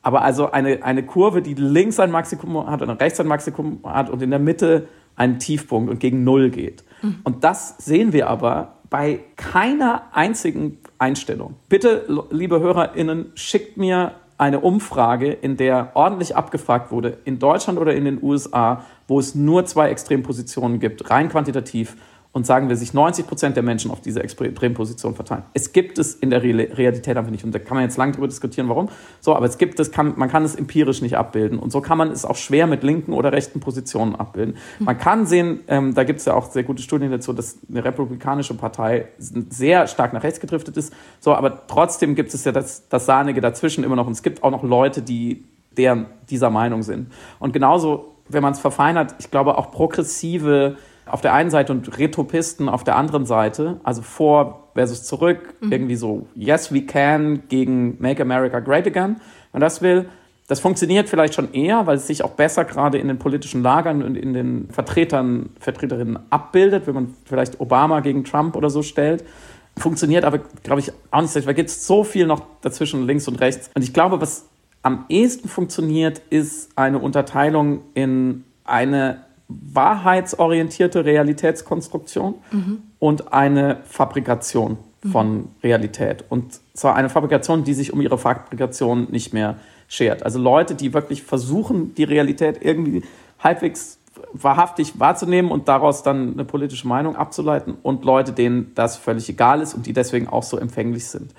Aber 0.02 0.22
also 0.22 0.52
eine, 0.52 0.84
eine 0.84 1.04
Kurve, 1.04 1.42
die 1.42 1.54
links 1.54 1.98
ein 1.98 2.10
Maximum 2.10 2.70
hat 2.70 2.80
und 2.82 2.90
rechts 2.90 3.18
ein 3.18 3.26
Maximum 3.26 3.80
hat 3.84 4.08
und 4.08 4.22
in 4.22 4.30
der 4.30 4.38
Mitte 4.38 4.88
einen 5.16 5.38
Tiefpunkt 5.38 5.90
und 5.90 5.98
gegen 5.98 6.22
Null 6.22 6.50
geht. 6.50 6.84
Mhm. 7.02 7.16
Und 7.24 7.42
das 7.42 7.76
sehen 7.78 8.12
wir 8.12 8.28
aber 8.28 8.74
bei 8.88 9.20
keiner 9.36 10.02
einzigen 10.12 10.78
Einstellung. 10.98 11.54
Bitte, 11.68 12.06
liebe 12.30 12.60
HörerInnen, 12.60 13.32
schickt 13.34 13.76
mir 13.76 14.12
eine 14.38 14.60
Umfrage, 14.60 15.32
in 15.32 15.56
der 15.56 15.92
ordentlich 15.94 16.36
abgefragt 16.36 16.90
wurde, 16.90 17.18
in 17.24 17.38
Deutschland 17.38 17.78
oder 17.78 17.94
in 17.94 18.04
den 18.04 18.22
USA, 18.22 18.84
wo 19.08 19.18
es 19.18 19.34
nur 19.34 19.64
zwei 19.64 19.88
Extrempositionen 19.90 20.78
gibt, 20.78 21.10
rein 21.10 21.28
quantitativ, 21.28 21.96
und 22.36 22.44
sagen 22.44 22.68
wir, 22.68 22.76
sich 22.76 22.92
90 22.92 23.26
Prozent 23.26 23.56
der 23.56 23.62
Menschen 23.62 23.90
auf 23.90 24.02
diese 24.02 24.22
Extremposition 24.22 25.14
verteilen. 25.14 25.44
Es 25.54 25.72
gibt 25.72 25.98
es 25.98 26.14
in 26.14 26.28
der 26.28 26.42
Realität 26.42 27.16
einfach 27.16 27.30
nicht. 27.30 27.44
Und 27.44 27.54
da 27.54 27.58
kann 27.58 27.76
man 27.76 27.84
jetzt 27.84 27.96
lange 27.96 28.12
darüber 28.12 28.28
diskutieren, 28.28 28.68
warum. 28.68 28.90
So, 29.22 29.34
aber 29.34 29.46
es 29.46 29.56
gibt 29.56 29.80
es, 29.80 29.90
kann, 29.90 30.12
man 30.16 30.28
kann 30.28 30.44
es 30.44 30.54
empirisch 30.54 31.00
nicht 31.00 31.16
abbilden. 31.16 31.58
Und 31.58 31.72
so 31.72 31.80
kann 31.80 31.96
man 31.96 32.10
es 32.10 32.26
auch 32.26 32.36
schwer 32.36 32.66
mit 32.66 32.82
linken 32.82 33.14
oder 33.14 33.32
rechten 33.32 33.60
Positionen 33.60 34.14
abbilden. 34.16 34.58
Man 34.80 34.98
kann 34.98 35.24
sehen, 35.24 35.60
ähm, 35.68 35.94
da 35.94 36.04
gibt 36.04 36.18
es 36.18 36.26
ja 36.26 36.34
auch 36.34 36.50
sehr 36.50 36.62
gute 36.62 36.82
Studien 36.82 37.10
dazu, 37.10 37.32
dass 37.32 37.56
eine 37.70 37.82
republikanische 37.82 38.52
Partei 38.52 39.08
sehr 39.18 39.86
stark 39.86 40.12
nach 40.12 40.22
rechts 40.22 40.38
gedriftet 40.38 40.76
ist. 40.76 40.92
So, 41.20 41.34
aber 41.34 41.66
trotzdem 41.66 42.14
gibt 42.16 42.34
es 42.34 42.44
ja 42.44 42.52
das, 42.52 42.86
das 42.90 43.06
Sahnige 43.06 43.40
dazwischen 43.40 43.82
immer 43.82 43.96
noch. 43.96 44.06
Und 44.06 44.12
es 44.12 44.22
gibt 44.22 44.42
auch 44.42 44.50
noch 44.50 44.62
Leute, 44.62 45.00
die 45.00 45.46
der 45.78 46.04
dieser 46.28 46.50
Meinung 46.50 46.82
sind. 46.82 47.10
Und 47.38 47.54
genauso, 47.54 48.12
wenn 48.28 48.42
man 48.42 48.52
es 48.52 48.60
verfeinert, 48.60 49.14
ich 49.20 49.30
glaube 49.30 49.56
auch 49.56 49.70
progressive 49.70 50.76
auf 51.06 51.20
der 51.20 51.32
einen 51.32 51.50
Seite 51.50 51.72
und 51.72 51.98
Retopisten 51.98 52.68
auf 52.68 52.84
der 52.84 52.96
anderen 52.96 53.26
Seite, 53.26 53.80
also 53.84 54.02
vor 54.02 54.68
versus 54.74 55.04
zurück, 55.04 55.54
mhm. 55.60 55.72
irgendwie 55.72 55.96
so 55.96 56.26
Yes 56.34 56.72
We 56.72 56.82
Can 56.82 57.48
gegen 57.48 57.96
Make 58.00 58.20
America 58.22 58.60
Great 58.60 58.86
Again, 58.86 59.16
wenn 59.52 59.60
das 59.60 59.80
will, 59.80 60.08
Das 60.48 60.60
funktioniert 60.60 61.08
vielleicht 61.08 61.34
schon 61.34 61.52
eher, 61.52 61.86
weil 61.88 61.96
es 61.96 62.06
sich 62.06 62.22
auch 62.22 62.30
besser 62.30 62.64
gerade 62.64 62.98
in 62.98 63.08
den 63.08 63.18
politischen 63.18 63.62
Lagern 63.62 64.02
und 64.02 64.16
in 64.16 64.32
den 64.32 64.68
Vertretern, 64.70 65.50
Vertreterinnen 65.58 66.18
abbildet, 66.30 66.86
wenn 66.86 66.94
man 66.94 67.14
vielleicht 67.24 67.60
Obama 67.60 68.00
gegen 68.00 68.22
Trump 68.22 68.54
oder 68.54 68.70
so 68.70 68.82
stellt. 68.82 69.24
Funktioniert 69.76 70.24
aber, 70.24 70.38
glaube 70.62 70.80
ich, 70.80 70.92
auch 71.10 71.20
nicht 71.20 71.32
so. 71.32 71.40
Da 71.40 71.52
gibt 71.52 71.68
es 71.68 71.86
so 71.86 72.04
viel 72.04 72.26
noch 72.26 72.42
dazwischen, 72.60 73.06
links 73.06 73.26
und 73.26 73.40
rechts. 73.40 73.70
Und 73.74 73.82
ich 73.82 73.92
glaube, 73.92 74.20
was 74.20 74.46
am 74.82 75.04
ehesten 75.08 75.48
funktioniert, 75.48 76.22
ist 76.30 76.70
eine 76.76 77.00
Unterteilung 77.00 77.80
in 77.94 78.44
eine 78.64 79.25
wahrheitsorientierte 79.48 81.04
Realitätskonstruktion 81.04 82.34
mhm. 82.50 82.82
und 82.98 83.32
eine 83.32 83.78
Fabrikation 83.84 84.78
von 85.10 85.36
mhm. 85.36 85.48
Realität. 85.62 86.24
Und 86.28 86.60
zwar 86.74 86.96
eine 86.96 87.08
Fabrikation, 87.08 87.64
die 87.64 87.74
sich 87.74 87.92
um 87.92 88.00
ihre 88.00 88.18
Fabrikation 88.18 89.08
nicht 89.10 89.32
mehr 89.32 89.56
schert. 89.88 90.24
Also 90.24 90.40
Leute, 90.40 90.74
die 90.74 90.92
wirklich 90.94 91.22
versuchen, 91.22 91.94
die 91.94 92.04
Realität 92.04 92.58
irgendwie 92.60 93.02
halbwegs 93.38 93.98
wahrhaftig 94.32 94.98
wahrzunehmen 94.98 95.50
und 95.50 95.68
daraus 95.68 96.02
dann 96.02 96.32
eine 96.32 96.44
politische 96.44 96.88
Meinung 96.88 97.16
abzuleiten 97.16 97.76
und 97.82 98.04
Leute, 98.04 98.32
denen 98.32 98.72
das 98.74 98.96
völlig 98.96 99.28
egal 99.28 99.60
ist 99.60 99.74
und 99.74 99.86
die 99.86 99.92
deswegen 99.92 100.28
auch 100.28 100.42
so 100.42 100.56
empfänglich 100.56 101.06
sind. 101.06 101.32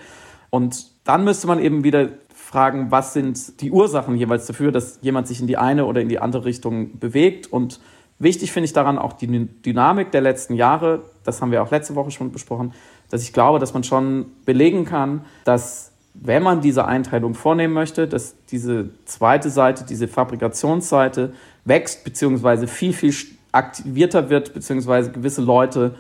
Und 0.50 0.88
dann 1.04 1.24
müsste 1.24 1.48
man 1.48 1.60
eben 1.60 1.84
wieder 1.84 2.10
fragen, 2.34 2.92
was 2.92 3.14
sind 3.14 3.62
die 3.62 3.72
Ursachen 3.72 4.16
jeweils 4.16 4.46
dafür, 4.46 4.72
dass 4.72 5.00
jemand 5.02 5.28
sich 5.28 5.42
in 5.42 5.48
die 5.48 5.58
eine 5.58 5.86
oder 5.86 6.02
in 6.02 6.08
die 6.08 6.20
andere 6.20 6.46
Richtung 6.46 6.98
bewegt. 6.98 7.52
Und 7.52 7.82
wichtig 8.20 8.52
finde 8.52 8.66
ich 8.66 8.74
daran 8.74 8.98
auch 8.98 9.14
die 9.14 9.28
Dynamik 9.28 10.12
der 10.12 10.22
letzten 10.22 10.56
Jahre, 10.56 11.04
das 11.24 11.42
haben 11.42 11.52
wir 11.52 11.62
auch 11.62 11.72
letzte 11.72 11.96
Woche 11.96 12.12
schon 12.12 12.32
besprochen, 12.32 12.74
dass 13.10 13.24
ich 13.24 13.34
glaube, 13.34 13.60
dass 13.60 13.74
man 13.74 13.84
schon 13.84 14.26
belegen 14.46 14.86
kann, 14.86 15.22
dass 15.46 15.92
wenn 16.14 16.44
man 16.44 16.62
diese 16.62 16.86
Einteilung 16.86 17.36
vornehmen 17.36 17.74
möchte, 17.74 18.08
dass 18.08 18.36
diese 18.52 18.90
zweite 19.06 19.50
Seite, 19.50 19.86
diese 19.86 20.08
Fabrikationsseite 20.08 21.34
wächst, 21.64 22.04
beziehungsweise 22.04 22.68
viel, 22.68 22.94
viel 22.94 23.14
aktivierter 23.52 24.30
wird, 24.30 24.54
beziehungsweise 24.54 25.12
gewisse 25.12 25.42
Leute, 25.42 25.96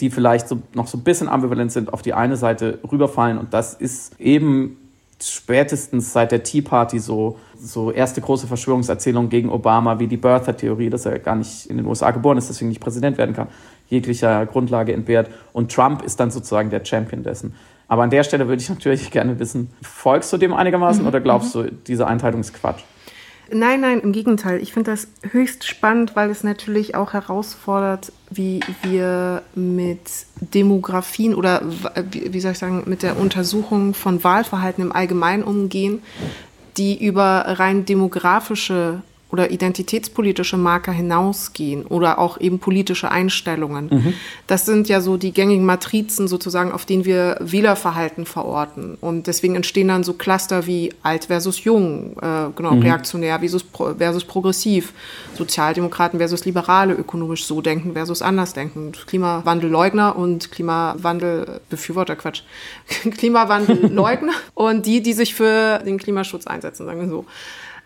die 0.00 0.10
vielleicht 0.10 0.48
so, 0.48 0.62
noch 0.74 0.88
so 0.88 0.98
ein 0.98 1.04
bisschen 1.04 1.28
ambivalent 1.28 1.70
sind, 1.70 1.92
auf 1.92 2.02
die 2.02 2.14
eine 2.14 2.36
Seite 2.36 2.80
rüberfallen. 2.90 3.38
Und 3.38 3.54
das 3.54 3.74
ist 3.74 4.18
eben 4.20 4.78
spätestens 5.20 6.12
seit 6.12 6.32
der 6.32 6.42
Tea 6.42 6.62
Party 6.62 6.98
so, 6.98 7.38
so 7.62 7.92
erste 7.92 8.20
große 8.20 8.46
Verschwörungserzählung 8.46 9.28
gegen 9.28 9.50
Obama, 9.50 9.98
wie 9.98 10.08
die 10.08 10.16
Birther-Theorie, 10.16 10.90
dass 10.90 11.06
er 11.06 11.18
gar 11.18 11.36
nicht 11.36 11.66
in 11.66 11.76
den 11.76 11.86
USA 11.86 12.10
geboren 12.10 12.38
ist, 12.38 12.48
deswegen 12.48 12.68
nicht 12.68 12.80
Präsident 12.80 13.18
werden 13.18 13.34
kann, 13.34 13.48
jeglicher 13.88 14.44
Grundlage 14.46 14.92
entbehrt. 14.92 15.30
Und 15.52 15.72
Trump 15.72 16.02
ist 16.02 16.18
dann 16.18 16.30
sozusagen 16.30 16.70
der 16.70 16.84
Champion 16.84 17.22
dessen. 17.22 17.54
Aber 17.88 18.02
an 18.02 18.10
der 18.10 18.24
Stelle 18.24 18.48
würde 18.48 18.62
ich 18.62 18.68
natürlich 18.70 19.10
gerne 19.10 19.38
wissen, 19.38 19.70
folgst 19.82 20.32
du 20.32 20.38
dem 20.38 20.54
einigermaßen 20.54 21.02
mhm. 21.02 21.08
oder 21.08 21.20
glaubst 21.20 21.54
mhm. 21.54 21.62
du, 21.62 21.72
diese 21.86 22.06
Einteilung 22.06 22.40
ist 22.40 22.54
Quatsch? 22.54 22.82
Nein, 23.54 23.80
nein, 23.82 24.00
im 24.00 24.12
Gegenteil. 24.12 24.62
Ich 24.62 24.72
finde 24.72 24.92
das 24.92 25.08
höchst 25.30 25.64
spannend, 25.64 26.16
weil 26.16 26.30
es 26.30 26.42
natürlich 26.42 26.94
auch 26.94 27.12
herausfordert, 27.12 28.10
wie 28.30 28.60
wir 28.82 29.42
mit 29.54 30.00
Demografien 30.40 31.34
oder 31.34 31.60
wie 32.10 32.40
soll 32.40 32.52
ich 32.52 32.58
sagen, 32.58 32.84
mit 32.86 33.02
der 33.02 33.18
Untersuchung 33.18 33.92
von 33.92 34.24
Wahlverhalten 34.24 34.82
im 34.82 34.92
Allgemeinen 34.92 35.42
umgehen, 35.42 36.02
die 36.76 37.04
über 37.04 37.44
rein 37.46 37.84
demografische 37.84 39.02
oder 39.32 39.50
identitätspolitische 39.50 40.58
Marker 40.58 40.92
hinausgehen 40.92 41.86
oder 41.86 42.18
auch 42.18 42.38
eben 42.38 42.58
politische 42.58 43.10
Einstellungen. 43.10 43.88
Mhm. 43.90 44.14
Das 44.46 44.66
sind 44.66 44.90
ja 44.90 45.00
so 45.00 45.16
die 45.16 45.32
gängigen 45.32 45.64
Matrizen 45.64 46.28
sozusagen, 46.28 46.70
auf 46.70 46.84
denen 46.84 47.06
wir 47.06 47.38
Wählerverhalten 47.40 48.26
verorten. 48.26 48.98
Und 49.00 49.26
deswegen 49.26 49.56
entstehen 49.56 49.88
dann 49.88 50.04
so 50.04 50.12
Cluster 50.12 50.66
wie 50.66 50.92
alt 51.02 51.24
versus 51.24 51.64
jung, 51.64 52.14
äh, 52.20 52.50
genau, 52.54 52.72
mhm. 52.72 52.82
reaktionär 52.82 53.38
versus, 53.38 53.64
versus 53.96 54.24
progressiv, 54.24 54.92
Sozialdemokraten 55.34 56.18
versus 56.18 56.44
Liberale, 56.44 56.92
ökonomisch 56.92 57.46
so 57.46 57.62
denken 57.62 57.94
versus 57.94 58.20
anders 58.20 58.52
denken, 58.52 58.92
Klimawandelleugner 58.92 60.14
und 60.14 60.52
Klimawandelbefürworter, 60.52 62.16
Quatsch, 62.16 62.42
Klimawandelleugner 63.16 64.34
und 64.54 64.84
die, 64.84 65.02
die 65.02 65.14
sich 65.14 65.34
für 65.34 65.78
den 65.78 65.96
Klimaschutz 65.96 66.46
einsetzen, 66.46 66.84
sagen 66.84 67.00
wir 67.00 67.08
so. 67.08 67.24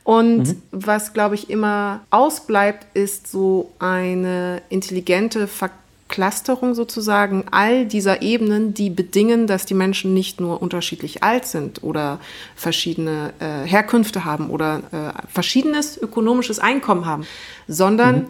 Und 0.06 0.46
mhm. 0.46 0.62
was, 0.70 1.14
glaube 1.14 1.34
ich, 1.34 1.50
immer 1.50 2.00
ausbleibt, 2.10 2.86
ist 2.94 3.26
so 3.26 3.72
eine 3.80 4.62
intelligente 4.68 5.48
Verklasterung 5.48 6.76
sozusagen 6.76 7.46
all 7.50 7.86
dieser 7.86 8.22
Ebenen, 8.22 8.72
die 8.72 8.88
bedingen, 8.88 9.48
dass 9.48 9.66
die 9.66 9.74
Menschen 9.74 10.14
nicht 10.14 10.40
nur 10.40 10.62
unterschiedlich 10.62 11.24
alt 11.24 11.44
sind 11.44 11.82
oder 11.82 12.20
verschiedene 12.54 13.32
äh, 13.40 13.66
Herkünfte 13.66 14.24
haben 14.24 14.48
oder 14.48 14.82
äh, 14.92 15.28
verschiedenes 15.28 16.00
ökonomisches 16.00 16.60
Einkommen 16.60 17.04
haben, 17.04 17.26
sondern 17.66 18.16
mhm 18.16 18.26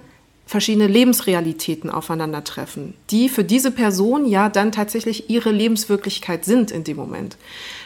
verschiedene 0.46 0.86
Lebensrealitäten 0.86 1.90
aufeinandertreffen, 1.90 2.94
die 3.10 3.28
für 3.28 3.42
diese 3.42 3.72
Person 3.72 4.24
ja 4.26 4.48
dann 4.48 4.70
tatsächlich 4.70 5.28
ihre 5.28 5.50
Lebenswirklichkeit 5.50 6.44
sind 6.44 6.70
in 6.70 6.84
dem 6.84 6.96
Moment. 6.96 7.36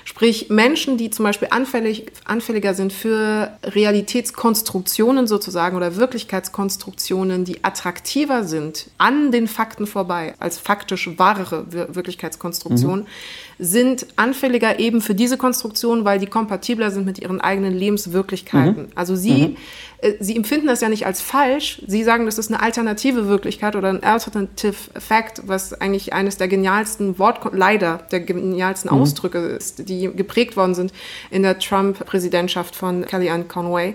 Sprich, 0.05 0.51
Menschen, 0.51 0.99
die 0.99 1.09
zum 1.09 1.25
Beispiel 1.25 1.49
anfällig, 1.51 2.07
anfälliger 2.27 2.75
sind 2.75 2.92
für 2.92 3.57
Realitätskonstruktionen 3.62 5.27
sozusagen 5.27 5.75
oder 5.75 5.96
Wirklichkeitskonstruktionen, 5.96 7.46
die 7.46 7.64
attraktiver 7.64 8.44
sind 8.44 8.90
an 8.99 9.33
den 9.33 9.49
Fakten 9.49 9.87
vorbei 9.87 10.35
als 10.38 10.59
faktisch 10.59 11.09
wahre 11.16 11.64
Wirklichkeitskonstruktionen, 11.70 13.01
mhm. 13.01 13.09
Sind 13.61 14.07
anfälliger 14.16 14.79
eben 14.79 15.01
für 15.01 15.14
diese 15.14 15.37
Konstruktionen, 15.37 16.05
weil 16.05 16.18
die 16.18 16.27
kompatibler 16.27 16.90
sind 16.90 17.05
mit 17.05 17.18
ihren 17.18 17.40
eigenen 17.40 17.75
Lebenswirklichkeiten. 17.75 18.85
Mhm. 18.85 18.92
Also 18.94 19.14
sie 19.14 19.49
mhm 19.49 19.57
äh, 20.03 20.14
sie 20.20 20.37
empfinden 20.37 20.66
das 20.66 20.81
ja 20.81 20.88
nicht 20.88 21.07
als 21.07 21.20
falsch. 21.20 21.83
Sie 21.87 22.03
sagen, 22.05 22.27
das 22.27 22.38
ist 22.38 22.51
eine 22.51 22.62
alternative 22.62 23.29
Wirklichkeit 23.29 23.77
oder 23.77 23.88
ein 23.88 24.03
alternative 24.03 24.75
fact, 24.99 25.42
was 25.46 25.75
eigentlich 25.75 26.12
eines 26.12 26.37
der 26.37 26.49
genialsten 26.49 27.18
Wort, 27.18 27.40
leider 27.53 27.99
der 28.11 28.20
genialsten 28.20 28.94
mhm. 28.94 29.03
Ausdrücke 29.03 29.38
ist, 29.38 29.88
die 29.88 30.11
geprägt 30.14 30.57
worden 30.57 30.75
sind 30.75 30.92
in 31.31 31.42
der 31.42 31.59
Trump-Präsidentschaft 31.59 32.75
von 32.75 33.05
Kellyanne 33.05 33.44
Conway 33.44 33.94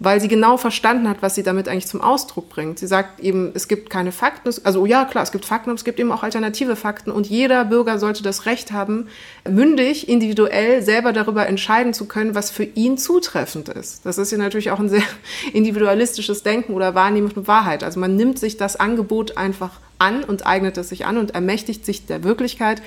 weil 0.00 0.20
sie 0.20 0.28
genau 0.28 0.56
verstanden 0.56 1.08
hat, 1.08 1.18
was 1.22 1.34
sie 1.34 1.42
damit 1.42 1.68
eigentlich 1.68 1.86
zum 1.86 2.00
Ausdruck 2.00 2.48
bringt. 2.48 2.78
Sie 2.78 2.86
sagt 2.86 3.20
eben, 3.20 3.50
es 3.54 3.66
gibt 3.66 3.90
keine 3.90 4.12
Fakten, 4.12 4.50
also 4.64 4.86
ja 4.86 5.04
klar, 5.04 5.24
es 5.24 5.32
gibt 5.32 5.44
Fakten, 5.44 5.70
aber 5.70 5.76
es 5.76 5.84
gibt 5.84 5.98
eben 5.98 6.12
auch 6.12 6.22
alternative 6.22 6.76
Fakten 6.76 7.10
und 7.10 7.26
jeder 7.26 7.64
Bürger 7.64 7.98
sollte 7.98 8.22
das 8.22 8.46
Recht 8.46 8.72
haben, 8.72 9.08
mündig, 9.48 10.08
individuell 10.08 10.82
selber 10.82 11.12
darüber 11.12 11.46
entscheiden 11.46 11.94
zu 11.94 12.06
können, 12.06 12.34
was 12.34 12.50
für 12.50 12.64
ihn 12.64 12.96
zutreffend 12.96 13.68
ist. 13.68 14.06
Das 14.06 14.18
ist 14.18 14.30
ja 14.30 14.38
natürlich 14.38 14.70
auch 14.70 14.78
ein 14.78 14.88
sehr 14.88 15.02
individualistisches 15.52 16.42
Denken 16.42 16.74
oder 16.74 16.94
Wahrnehmung 16.94 17.30
von 17.30 17.46
Wahrheit. 17.46 17.82
Also 17.82 17.98
man 17.98 18.14
nimmt 18.14 18.38
sich 18.38 18.56
das 18.56 18.76
Angebot 18.76 19.36
einfach 19.36 19.80
an 19.98 20.22
und 20.22 20.46
eignet 20.46 20.78
es 20.78 20.90
sich 20.90 21.06
an 21.06 21.18
und 21.18 21.34
ermächtigt 21.34 21.84
sich 21.84 22.06
der 22.06 22.22
Wirklichkeit, 22.22 22.82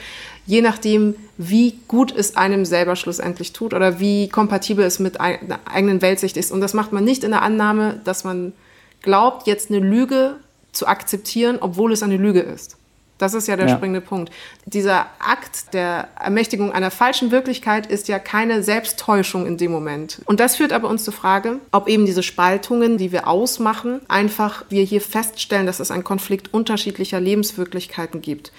je 0.46 0.62
nachdem, 0.62 1.16
wie 1.38 1.80
gut 1.88 2.16
es 2.16 2.36
einem 2.36 2.66
selber 2.66 2.96
schlussendlich 2.96 3.54
tut 3.54 3.74
oder 3.74 4.00
wie 4.00 4.30
kompatibel 4.30 4.86
es 4.86 5.00
mit 5.00 5.20
einer 5.20 5.60
eigenen 5.66 6.02
Weltsicht 6.02 6.38
ist. 6.38 6.52
Und 6.52 6.62
das 6.62 6.74
macht 6.74 6.92
man 6.92 7.04
nicht 7.04 7.24
in 7.24 7.32
der 7.32 7.42
Annahme, 7.42 8.02
dass 8.04 8.24
man 8.24 8.54
glaubt, 9.02 9.48
jetzt 9.48 9.70
eine 9.70 9.80
Lüge 9.80 10.36
zu 10.72 10.88
akzeptieren, 10.88 11.58
obwohl 11.60 11.92
es 11.92 12.04
eine 12.04 12.18
Lüge 12.18 12.42
ist. 12.42 12.78
Das 13.22 13.36
ist 13.36 13.48
ja 13.48 13.56
der 13.56 13.68
ja. 13.68 13.76
springende 13.76 14.02
Punkt. 14.02 14.32
Dieser 14.66 15.06
Akt 15.20 15.76
der 15.76 16.08
Ermächtigung 16.20 16.72
einer 16.72 16.90
falschen 16.90 17.30
Wirklichkeit 17.30 17.86
ist 17.86 18.08
ja 18.08 18.18
keine 18.18 18.64
Selbsttäuschung 18.64 19.46
in 19.46 19.58
dem 19.58 19.72
Moment. 19.72 20.24
Und 20.26 20.40
das 20.40 20.56
führt 20.56 20.74
aber 20.74 20.90
uns 20.90 21.04
zur 21.04 21.14
Frage, 21.14 21.60
ob 21.72 21.88
eben 21.88 22.08
diese 22.08 22.24
Spaltungen, 22.24 22.98
die 22.98 23.12
wir 23.12 23.28
ausmachen, 23.28 24.02
einfach 24.08 24.66
wir 24.70 24.84
hier 24.84 25.02
feststellen, 25.02 25.68
dass 25.68 25.80
es 25.80 25.92
einen 25.92 26.04
Konflikt 26.04 26.52
unterschiedlicher 26.52 27.20
Lebenswirklichkeiten 27.20 28.24
gibt. 28.24 28.52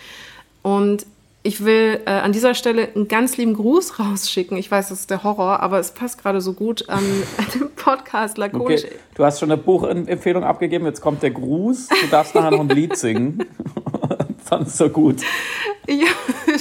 Und 0.62 1.06
ich 1.44 1.64
will 1.64 2.00
äh, 2.06 2.10
an 2.10 2.32
dieser 2.32 2.54
Stelle 2.54 2.88
einen 2.94 3.08
ganz 3.08 3.36
lieben 3.36 3.54
Gruß 3.54 3.98
rausschicken. 3.98 4.56
Ich 4.56 4.70
weiß, 4.70 4.88
das 4.90 5.00
ist 5.00 5.10
der 5.10 5.24
Horror, 5.24 5.60
aber 5.60 5.78
es 5.78 5.92
passt 5.92 6.22
gerade 6.22 6.40
so 6.40 6.52
gut 6.52 6.88
an 6.88 7.04
den 7.54 7.70
Podcast 7.74 8.38
lakonisch. 8.38 8.84
Okay. 8.84 8.96
Du 9.14 9.24
hast 9.24 9.40
schon 9.40 9.50
eine 9.50 9.60
Buchempfehlung 9.60 10.44
abgegeben, 10.44 10.86
jetzt 10.86 11.00
kommt 11.00 11.22
der 11.22 11.30
Gruß. 11.30 11.88
Du 11.88 12.06
darfst 12.10 12.34
nachher 12.34 12.52
noch 12.52 12.60
ein 12.60 12.68
Lied 12.68 12.96
singen. 12.96 13.44
fand 14.52 14.68
es 14.68 14.76
so 14.76 14.88
gut. 14.88 15.16
Ja, 15.88 16.08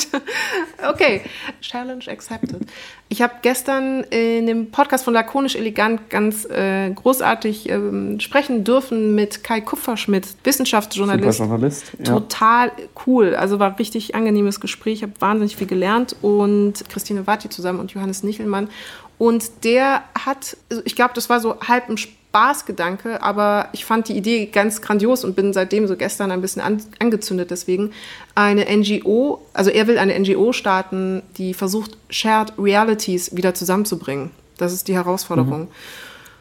okay, 0.90 1.22
Challenge 1.62 2.04
accepted. 2.08 2.62
Ich 3.10 3.22
habe 3.22 3.34
gestern 3.42 4.04
in 4.06 4.48
dem 4.48 4.72
Podcast 4.72 5.04
von 5.04 5.14
Lakonisch 5.14 5.56
Elegant 5.56 6.10
ganz 6.10 6.46
äh, 6.46 6.90
großartig 6.92 7.70
ähm, 7.70 8.20
sprechen 8.20 8.64
dürfen 8.64 9.14
mit 9.14 9.44
Kai 9.44 9.62
Kupferschmidt, 9.62 10.28
Wissenschaftsjournalist. 10.44 11.40
Journalist, 11.40 11.92
ja. 12.00 12.06
Total 12.06 12.72
cool. 13.06 13.36
Also 13.36 13.60
war 13.60 13.78
richtig 13.78 14.16
angenehmes 14.16 14.60
Gespräch. 14.60 14.96
Ich 14.96 15.04
habe 15.04 15.14
wahnsinnig 15.20 15.56
viel 15.56 15.68
gelernt 15.68 16.16
und 16.22 16.74
Christine 16.90 17.28
Watti 17.28 17.50
zusammen 17.50 17.80
und 17.80 17.92
Johannes 17.92 18.24
Nichelmann. 18.24 18.70
Und 19.18 19.66
der 19.66 20.04
hat, 20.18 20.58
also 20.72 20.82
ich 20.86 20.96
glaube, 20.96 21.12
das 21.14 21.30
war 21.30 21.40
so 21.40 21.60
halb 21.60 21.90
im 21.90 21.98
Spiel 21.98 22.16
Spaßgedanke, 22.32 23.22
aber 23.22 23.68
ich 23.74 23.84
fand 23.84 24.08
die 24.08 24.16
Idee 24.16 24.46
ganz 24.46 24.82
grandios 24.82 25.26
und 25.26 25.36
bin 25.36 25.52
seitdem 25.52 25.86
so 25.86 25.98
gestern 25.98 26.32
ein 26.32 26.40
bisschen 26.40 26.62
an, 26.62 26.82
angezündet. 27.00 27.52
Deswegen 27.52 27.92
eine 28.36 28.66
NGO, 28.74 29.46
also 29.52 29.70
er 29.70 29.88
will 29.88 29.98
eine 29.98 30.18
NGO 30.18 30.54
starten, 30.54 31.24
die 31.38 31.54
versucht, 31.54 31.98
Shared 32.10 32.54
Realities 32.58 33.36
wieder 33.36 33.54
zusammenzubringen. 33.54 34.32
Das 34.58 34.72
ist 34.72 34.88
die 34.88 34.94
Herausforderung. 34.94 35.64
Mhm. 35.64 35.68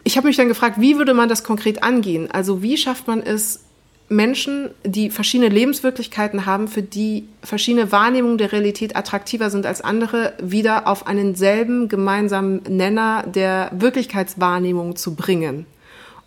Ich 0.05 0.16
habe 0.16 0.29
mich 0.29 0.37
dann 0.37 0.46
gefragt, 0.46 0.76
wie 0.79 0.96
würde 0.96 1.12
man 1.12 1.29
das 1.29 1.42
konkret 1.42 1.83
angehen? 1.83 2.31
Also 2.31 2.62
wie 2.62 2.76
schafft 2.76 3.09
man 3.09 3.20
es, 3.20 3.64
Menschen, 4.09 4.70
die 4.85 5.11
verschiedene 5.11 5.48
Lebenswirklichkeiten 5.48 6.46
haben, 6.46 6.66
für 6.66 6.83
die 6.83 7.29
verschiedene 7.42 7.92
Wahrnehmungen 7.92 8.38
der 8.38 8.53
Realität 8.53 8.96
attraktiver 8.96 9.50
sind 9.50 9.66
als 9.66 9.81
andere, 9.81 10.35
wieder 10.40 10.88
auf 10.88 11.07
einen 11.07 11.37
selben 11.37 11.88
gemeinsamen 11.88 12.62
Nenner 12.68 13.24
der 13.24 13.70
Wirklichkeitswahrnehmung 13.72 14.96
zu 14.96 15.14
bringen 15.14 15.66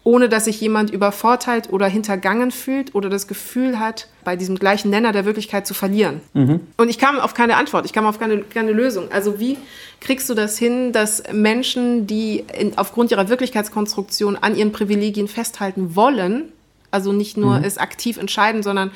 ohne 0.04 0.28
dass 0.28 0.46
sich 0.46 0.60
jemand 0.60 0.90
übervorteilt 0.90 1.72
oder 1.72 1.88
hintergangen 1.88 2.52
fühlt 2.52 2.94
oder 2.94 3.10
das 3.10 3.28
Gefühl 3.28 3.80
hat, 3.80 4.08
bei 4.24 4.36
diesem 4.36 4.58
gleichen 4.58 4.90
Nenner 4.90 5.14
der 5.14 5.26
Wirklichkeit 5.26 5.66
zu 5.66 5.74
verlieren. 5.74 6.22
Mhm. 6.34 6.60
Und 6.78 6.90
ich 6.90 7.00
kam 7.00 7.20
auf 7.20 7.34
keine 7.34 7.56
Antwort, 7.56 7.86
ich 7.86 7.94
kam 7.94 8.06
auf 8.06 8.20
keine, 8.20 8.40
keine 8.42 8.72
Lösung. 8.72 9.12
Also 9.12 9.40
wie 9.40 9.58
kriegst 10.02 10.30
du 10.30 10.34
das 10.34 10.58
hin, 10.58 10.92
dass 10.92 11.24
Menschen, 11.32 12.06
die 12.06 12.44
in, 12.58 12.78
aufgrund 12.78 13.12
ihrer 13.12 13.30
Wirklichkeitskonstruktion 13.30 14.36
an 14.36 14.56
ihren 14.56 14.74
Privilegien 14.74 15.28
festhalten 15.28 15.96
wollen, 15.96 16.52
also 16.92 17.14
nicht 17.14 17.38
nur 17.38 17.60
mhm. 17.60 17.64
es 17.64 17.78
aktiv 17.78 18.18
entscheiden, 18.18 18.62
sondern 18.62 18.92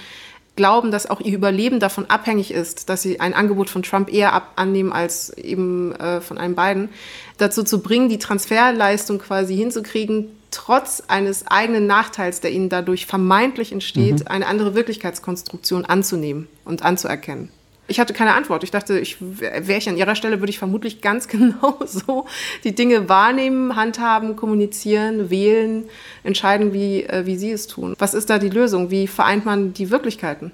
glauben, 0.57 0.91
dass 0.91 1.09
auch 1.09 1.21
ihr 1.21 1.33
Überleben 1.33 1.79
davon 1.79 2.09
abhängig 2.09 2.51
ist, 2.51 2.89
dass 2.89 3.01
sie 3.01 3.21
ein 3.21 3.33
Angebot 3.33 3.69
von 3.69 3.83
Trump 3.83 4.11
eher 4.11 4.33
ab 4.33 4.53
annehmen 4.57 4.91
als 4.91 5.29
eben 5.37 5.95
äh, 5.95 6.19
von 6.19 6.37
einem 6.37 6.55
beiden, 6.55 6.89
dazu 7.37 7.63
zu 7.63 7.81
bringen, 7.81 8.09
die 8.09 8.17
Transferleistung 8.17 9.19
quasi 9.19 9.55
hinzukriegen, 9.55 10.27
trotz 10.57 11.03
eines 11.07 11.45
eigenen 11.45 11.85
Nachteils, 11.85 12.41
der 12.41 12.51
ihnen 12.51 12.67
dadurch 12.67 13.05
vermeintlich 13.05 13.71
entsteht, 13.71 14.21
mhm. 14.21 14.27
eine 14.27 14.47
andere 14.47 14.73
Wirklichkeitskonstruktion 14.73 15.85
anzunehmen 15.85 16.47
und 16.65 16.83
anzuerkennen. 16.83 17.49
Ich 17.87 17.99
hatte 17.99 18.13
keine 18.13 18.33
Antwort. 18.33 18.63
Ich 18.63 18.71
dachte, 18.71 18.97
ich, 18.99 19.17
wäre 19.21 19.77
ich 19.77 19.87
an 19.87 19.97
ihrer 19.97 20.15
Stelle, 20.15 20.39
würde 20.41 20.49
ich 20.49 20.57
vermutlich 20.57 21.01
ganz 21.01 21.27
genau 21.27 21.77
so 21.85 22.25
die 22.63 22.73
Dinge 22.73 23.07
wahrnehmen, 23.07 23.75
handhaben, 23.75 24.35
kommunizieren, 24.35 25.29
wählen, 25.29 25.85
entscheiden, 26.23 26.73
wie, 26.73 27.03
äh, 27.03 27.27
wie 27.27 27.37
sie 27.37 27.51
es 27.51 27.67
tun. 27.67 27.93
Was 27.99 28.15
ist 28.15 28.31
da 28.31 28.39
die 28.39 28.49
Lösung? 28.49 28.89
Wie 28.89 29.05
vereint 29.05 29.45
man 29.45 29.73
die 29.73 29.91
Wirklichkeiten? 29.91 30.51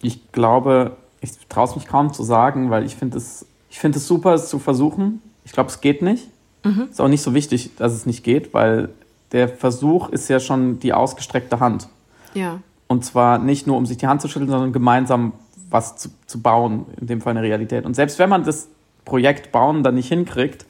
Ich 0.00 0.32
glaube, 0.32 0.96
ich 1.20 1.32
traue 1.50 1.68
es 1.68 1.76
mich 1.76 1.86
kaum 1.86 2.14
zu 2.14 2.22
sagen, 2.22 2.70
weil 2.70 2.86
ich 2.86 2.96
finde 2.96 3.18
es, 3.18 3.44
ich 3.68 3.78
finde 3.78 3.98
es 3.98 4.06
super, 4.06 4.32
es 4.32 4.48
zu 4.48 4.58
versuchen. 4.58 5.20
Ich 5.44 5.52
glaube, 5.52 5.68
es 5.68 5.82
geht 5.82 6.00
nicht. 6.00 6.28
Mhm. 6.64 6.88
Ist 6.90 7.00
auch 7.00 7.08
nicht 7.08 7.22
so 7.22 7.34
wichtig, 7.34 7.76
dass 7.76 7.92
es 7.92 8.06
nicht 8.06 8.24
geht, 8.24 8.52
weil 8.54 8.88
der 9.32 9.48
Versuch 9.48 10.08
ist 10.08 10.28
ja 10.28 10.40
schon 10.40 10.80
die 10.80 10.92
ausgestreckte 10.92 11.60
Hand. 11.60 11.88
Ja. 12.34 12.60
Und 12.88 13.04
zwar 13.04 13.38
nicht 13.38 13.66
nur, 13.66 13.76
um 13.76 13.86
sich 13.86 13.96
die 13.96 14.06
Hand 14.06 14.20
zu 14.20 14.28
schütteln, 14.28 14.50
sondern 14.50 14.72
gemeinsam 14.72 15.32
was 15.70 15.96
zu, 15.96 16.10
zu 16.26 16.40
bauen, 16.40 16.86
in 17.00 17.06
dem 17.06 17.20
Fall 17.20 17.32
eine 17.32 17.42
Realität. 17.42 17.84
Und 17.84 17.94
selbst 17.94 18.18
wenn 18.18 18.28
man 18.28 18.44
das 18.44 18.68
Projekt 19.04 19.52
bauen 19.52 19.82
dann 19.82 19.94
nicht 19.94 20.08
hinkriegt, 20.08 20.66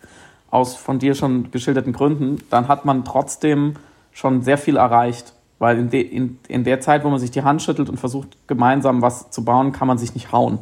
aus 0.51 0.77
von 0.77 0.99
dir 0.99 1.15
schon 1.15 1.51
geschilderten 1.51 1.93
Gründen, 1.93 2.39
dann 2.49 2.69
hat 2.69 2.85
man 2.85 3.05
trotzdem 3.05 3.75
schon 4.13 4.43
sehr 4.43 4.59
viel 4.59 4.77
erreicht. 4.77 5.33
Weil 5.59 5.79
in, 5.79 5.91
de, 5.91 6.01
in, 6.01 6.39
in 6.49 6.65
der 6.65 6.81
Zeit, 6.81 7.05
wo 7.05 7.11
man 7.11 7.19
sich 7.19 7.31
die 7.31 7.43
Hand 7.43 7.63
schüttelt 7.63 7.89
und 7.89 7.99
versucht, 7.99 8.37
gemeinsam 8.47 9.03
was 9.03 9.31
zu 9.31 9.45
bauen, 9.45 9.73
kann 9.73 9.89
man 9.89 9.99
sich 9.99 10.15
nicht 10.15 10.33
hauen, 10.33 10.59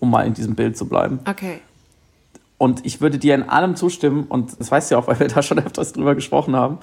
um 0.00 0.10
mal 0.10 0.26
in 0.26 0.34
diesem 0.34 0.54
Bild 0.54 0.76
zu 0.76 0.88
bleiben. 0.88 1.20
Okay. 1.28 1.60
Und 2.58 2.84
ich 2.84 3.00
würde 3.00 3.18
dir 3.18 3.36
in 3.36 3.48
allem 3.48 3.76
zustimmen, 3.76 4.24
und 4.28 4.58
das 4.58 4.70
weißt 4.70 4.90
du 4.90 4.96
ja 4.96 5.00
auch, 5.00 5.06
weil 5.06 5.20
wir 5.20 5.28
da 5.28 5.42
schon 5.42 5.58
öfters 5.60 5.92
drüber 5.92 6.16
gesprochen 6.16 6.56
haben. 6.56 6.78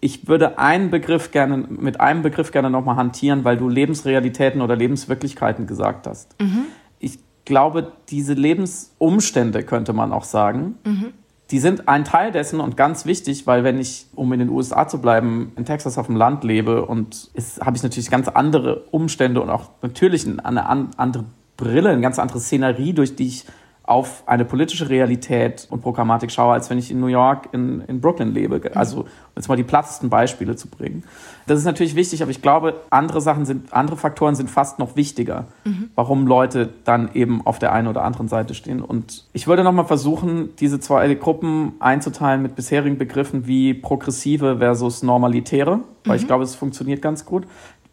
Ich 0.00 0.26
würde 0.26 0.58
einen 0.58 0.90
Begriff 0.90 1.30
gerne, 1.30 1.56
mit 1.56 2.00
einem 2.00 2.22
Begriff 2.22 2.50
gerne 2.50 2.68
nochmal 2.68 2.96
hantieren, 2.96 3.44
weil 3.44 3.56
du 3.56 3.68
Lebensrealitäten 3.68 4.60
oder 4.60 4.74
Lebenswirklichkeiten 4.74 5.66
gesagt 5.66 6.08
hast. 6.08 6.34
Mhm. 6.40 6.64
Ich 6.98 7.20
glaube, 7.44 7.92
diese 8.08 8.34
Lebensumstände, 8.34 9.62
könnte 9.62 9.92
man 9.92 10.12
auch 10.12 10.24
sagen, 10.24 10.76
mhm. 10.84 11.12
die 11.52 11.60
sind 11.60 11.86
ein 11.86 12.04
Teil 12.04 12.32
dessen 12.32 12.58
und 12.58 12.76
ganz 12.76 13.06
wichtig, 13.06 13.46
weil 13.46 13.62
wenn 13.62 13.78
ich, 13.78 14.06
um 14.16 14.32
in 14.32 14.40
den 14.40 14.48
USA 14.48 14.88
zu 14.88 15.00
bleiben, 15.00 15.52
in 15.56 15.64
Texas 15.64 15.96
auf 15.96 16.06
dem 16.06 16.16
Land 16.16 16.42
lebe 16.42 16.86
und 16.86 17.30
habe 17.60 17.76
ich 17.76 17.82
natürlich 17.84 18.10
ganz 18.10 18.26
andere 18.26 18.86
Umstände 18.90 19.40
und 19.40 19.50
auch 19.50 19.70
natürlich 19.82 20.26
eine 20.26 20.66
andere 20.66 21.24
Brille, 21.56 21.90
eine 21.90 22.00
ganz 22.00 22.18
andere 22.18 22.40
Szenerie, 22.40 22.94
durch 22.94 23.14
die 23.14 23.26
ich 23.26 23.44
auf 23.90 24.22
eine 24.26 24.44
politische 24.44 24.88
Realität 24.88 25.66
und 25.68 25.80
Programmatik 25.82 26.30
schaue, 26.30 26.52
als 26.52 26.70
wenn 26.70 26.78
ich 26.78 26.92
in 26.92 27.00
New 27.00 27.08
York, 27.08 27.48
in, 27.50 27.80
in 27.88 28.00
Brooklyn 28.00 28.32
lebe. 28.32 28.60
Also, 28.76 29.00
um 29.00 29.06
jetzt 29.34 29.48
mal 29.48 29.56
die 29.56 29.64
plattesten 29.64 30.08
Beispiele 30.08 30.54
zu 30.54 30.68
bringen. 30.68 31.02
Das 31.48 31.58
ist 31.58 31.64
natürlich 31.64 31.96
wichtig, 31.96 32.22
aber 32.22 32.30
ich 32.30 32.40
glaube, 32.40 32.82
andere 32.90 33.20
Sachen 33.20 33.44
sind, 33.46 33.72
andere 33.72 33.96
Faktoren 33.96 34.36
sind 34.36 34.48
fast 34.48 34.78
noch 34.78 34.94
wichtiger, 34.94 35.46
mhm. 35.64 35.90
warum 35.96 36.28
Leute 36.28 36.68
dann 36.84 37.10
eben 37.14 37.44
auf 37.44 37.58
der 37.58 37.72
einen 37.72 37.88
oder 37.88 38.04
anderen 38.04 38.28
Seite 38.28 38.54
stehen. 38.54 38.80
Und 38.80 39.24
ich 39.32 39.48
würde 39.48 39.64
nochmal 39.64 39.86
versuchen, 39.86 40.50
diese 40.60 40.78
zwei 40.78 41.12
Gruppen 41.14 41.72
einzuteilen 41.80 42.42
mit 42.42 42.54
bisherigen 42.54 42.96
Begriffen 42.96 43.48
wie 43.48 43.74
progressive 43.74 44.58
versus 44.58 45.02
normalitäre, 45.02 45.80
weil 46.04 46.16
mhm. 46.16 46.22
ich 46.22 46.26
glaube, 46.28 46.44
es 46.44 46.54
funktioniert 46.54 47.02
ganz 47.02 47.24
gut. 47.24 47.44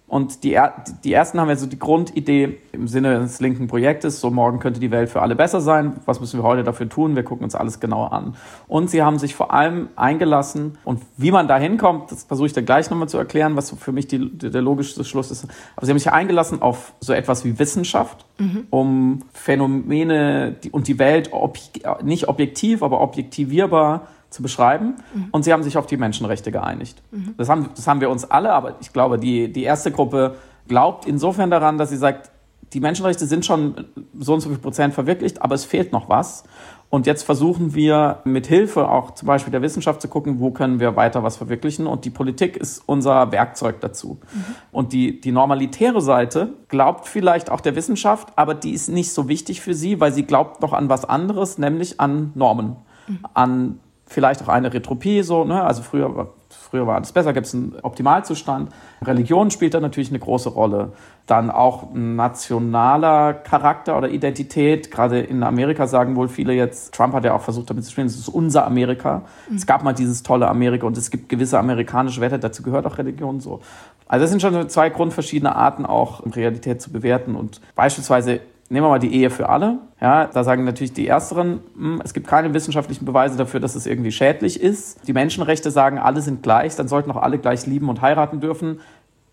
Und 0.07 0.45
die, 0.45 0.57
die 1.03 1.11
ersten 1.11 1.39
haben 1.39 1.49
ja 1.49 1.57
so 1.57 1.67
die 1.67 1.79
Grundidee 1.79 2.59
im 2.71 2.87
Sinne 2.87 3.19
des 3.19 3.41
linken 3.41 3.67
Projektes, 3.67 4.21
so 4.21 4.31
morgen 4.31 4.59
könnte 4.59 4.79
die 4.79 4.89
Welt 4.89 5.09
für 5.09 5.21
alle 5.21 5.35
besser 5.35 5.59
sein. 5.59 5.97
Was 6.05 6.21
müssen 6.21 6.39
wir 6.39 6.43
heute 6.43 6.63
dafür 6.63 6.87
tun? 6.87 7.17
Wir 7.17 7.23
gucken 7.23 7.43
uns 7.43 7.55
alles 7.55 7.81
genauer 7.81 8.13
an. 8.13 8.35
Und 8.69 8.89
sie 8.89 9.03
haben 9.03 9.19
sich 9.19 9.35
vor 9.35 9.53
allem 9.53 9.89
eingelassen 9.97 10.77
und 10.85 11.01
wie 11.17 11.31
man 11.31 11.49
da 11.49 11.57
hinkommt, 11.57 12.09
das 12.09 12.23
versuche 12.23 12.47
ich 12.47 12.53
dann 12.53 12.65
gleich 12.65 12.89
nochmal 12.89 13.09
zu 13.09 13.17
erklären, 13.17 13.57
was 13.57 13.71
für 13.71 13.91
mich 13.91 14.07
die, 14.07 14.37
der 14.37 14.61
logischste 14.61 15.03
Schluss 15.03 15.29
ist. 15.29 15.45
Aber 15.75 15.85
sie 15.85 15.91
haben 15.91 15.99
sich 15.99 16.11
eingelassen 16.11 16.61
auf 16.61 16.93
so 17.01 17.11
etwas 17.11 17.43
wie 17.43 17.59
Wissenschaft, 17.59 18.25
mhm. 18.37 18.67
um 18.69 19.23
Phänomene 19.33 20.55
und 20.71 20.87
die 20.87 20.99
Welt 20.99 21.29
ob, 21.33 21.57
nicht 22.01 22.29
objektiv, 22.29 22.81
aber 22.81 23.01
objektivierbar 23.01 24.07
zu 24.29 24.41
beschreiben. 24.41 24.95
Mhm. 25.13 25.27
Und 25.31 25.43
sie 25.43 25.53
haben 25.53 25.63
sich 25.63 25.77
auf 25.77 25.87
die 25.87 25.97
Menschenrechte 25.97 26.51
geeinigt. 26.51 27.01
Mhm. 27.11 27.35
Das, 27.37 27.49
haben, 27.49 27.69
das 27.75 27.87
haben 27.87 28.01
wir 28.01 28.09
uns 28.09 28.29
alle, 28.29 28.53
aber 28.53 28.75
ich 28.81 28.93
glaube, 28.93 29.17
die, 29.17 29.51
die 29.51 29.63
erste 29.63 29.91
Gruppe 29.91 30.35
glaubt 30.67 31.05
insofern 31.05 31.49
daran, 31.49 31.77
dass 31.77 31.89
sie 31.89 31.97
sagt, 31.97 32.31
die 32.73 32.79
Menschenrechte 32.79 33.25
sind 33.25 33.45
schon 33.45 33.85
so 34.19 34.33
und 34.33 34.41
so 34.41 34.49
viel 34.49 34.57
Prozent 34.57 34.93
verwirklicht, 34.93 35.41
aber 35.41 35.55
es 35.55 35.63
fehlt 35.63 35.93
noch 35.93 36.09
was. 36.09 36.43
Und 36.89 37.05
jetzt 37.05 37.23
versuchen 37.23 37.75
wir 37.75 38.21
mit 38.23 38.47
Hilfe 38.47 38.89
auch 38.89 39.11
zum 39.11 39.27
Beispiel 39.27 39.51
der 39.51 39.61
Wissenschaft 39.61 40.01
zu 40.01 40.07
gucken, 40.07 40.39
wo 40.39 40.51
können 40.51 40.79
wir 40.79 40.95
weiter 40.95 41.21
was 41.21 41.35
verwirklichen. 41.35 41.85
Und 41.85 42.05
die 42.05 42.09
Politik 42.09 42.55
ist 42.55 42.81
unser 42.85 43.31
Werkzeug 43.33 43.81
dazu. 43.81 44.19
Mhm. 44.33 44.45
Und 44.71 44.93
die, 44.93 45.19
die 45.19 45.33
normalitäre 45.33 46.01
Seite 46.01 46.53
glaubt 46.69 47.07
vielleicht 47.07 47.51
auch 47.51 47.59
der 47.59 47.75
Wissenschaft, 47.75 48.29
aber 48.37 48.53
die 48.53 48.71
ist 48.71 48.87
nicht 48.87 49.11
so 49.11 49.27
wichtig 49.27 49.59
für 49.59 49.73
sie, 49.73 49.99
weil 49.99 50.13
sie 50.13 50.23
glaubt 50.23 50.61
noch 50.61 50.71
an 50.71 50.87
was 50.87 51.03
anderes, 51.03 51.57
nämlich 51.57 51.99
an 51.99 52.31
Normen, 52.35 52.77
mhm. 53.07 53.19
an 53.33 53.79
vielleicht 54.07 54.41
auch 54.41 54.47
eine 54.47 54.73
Retropie, 54.73 55.21
so, 55.21 55.43
ne? 55.43 55.63
also 55.63 55.83
früher 55.83 56.15
war, 56.15 56.29
früher 56.49 56.87
war 56.87 56.95
alles 56.95 57.11
besser, 57.11 57.33
gibt 57.33 57.45
es 57.45 57.53
einen 57.53 57.75
Optimalzustand. 57.81 58.71
Religion 59.03 59.51
spielt 59.51 59.73
da 59.73 59.79
natürlich 59.79 60.09
eine 60.09 60.19
große 60.19 60.49
Rolle. 60.49 60.93
Dann 61.25 61.51
auch 61.51 61.89
nationaler 61.93 63.33
Charakter 63.33 63.97
oder 63.97 64.09
Identität. 64.09 64.91
Gerade 64.91 65.19
in 65.19 65.43
Amerika 65.43 65.85
sagen 65.87 66.15
wohl 66.15 66.29
viele 66.29 66.53
jetzt, 66.53 66.93
Trump 66.93 67.13
hat 67.13 67.25
ja 67.25 67.33
auch 67.33 67.41
versucht 67.41 67.69
damit 67.69 67.83
zu 67.83 67.91
spielen, 67.91 68.07
es 68.07 68.17
ist 68.17 68.29
unser 68.29 68.65
Amerika. 68.65 69.23
Mhm. 69.49 69.57
Es 69.57 69.65
gab 69.67 69.83
mal 69.83 69.93
dieses 69.93 70.23
tolle 70.23 70.47
Amerika 70.47 70.87
und 70.87 70.97
es 70.97 71.11
gibt 71.11 71.27
gewisse 71.27 71.59
amerikanische 71.59 72.21
Werte, 72.21 72.39
dazu 72.39 72.63
gehört 72.63 72.85
auch 72.85 72.97
Religion 72.97 73.41
so. 73.41 73.59
Also 74.07 74.23
das 74.23 74.29
sind 74.29 74.41
schon 74.41 74.69
zwei 74.69 74.89
grundverschiedene 74.89 75.53
Arten, 75.53 75.85
auch 75.85 76.23
Realität 76.33 76.81
zu 76.81 76.93
bewerten. 76.93 77.35
Und 77.35 77.59
beispielsweise 77.75 78.39
Nehmen 78.69 78.85
wir 78.85 78.89
mal 78.89 78.99
die 78.99 79.13
Ehe 79.13 79.29
für 79.29 79.47
alle. 79.47 79.79
Ja, 80.01 80.25
da 80.25 80.43
sagen 80.43 80.65
natürlich 80.65 80.91
die 80.91 81.07
Ersteren, 81.07 81.61
hm, 81.75 82.01
es 82.03 82.13
gibt 82.13 82.27
keine 82.27 82.53
wissenschaftlichen 82.53 83.05
Beweise 83.05 83.37
dafür, 83.37 83.59
dass 83.61 83.75
es 83.75 83.85
irgendwie 83.85 84.11
schädlich 84.11 84.61
ist. 84.61 85.07
Die 85.07 85.13
Menschenrechte 85.13 85.71
sagen, 85.71 85.99
alle 85.99 86.21
sind 86.21 86.43
gleich, 86.43 86.75
dann 86.75 86.89
sollten 86.89 87.09
auch 87.11 87.21
alle 87.21 87.37
gleich 87.37 87.65
lieben 87.65 87.87
und 87.87 88.01
heiraten 88.01 88.41
dürfen. 88.41 88.81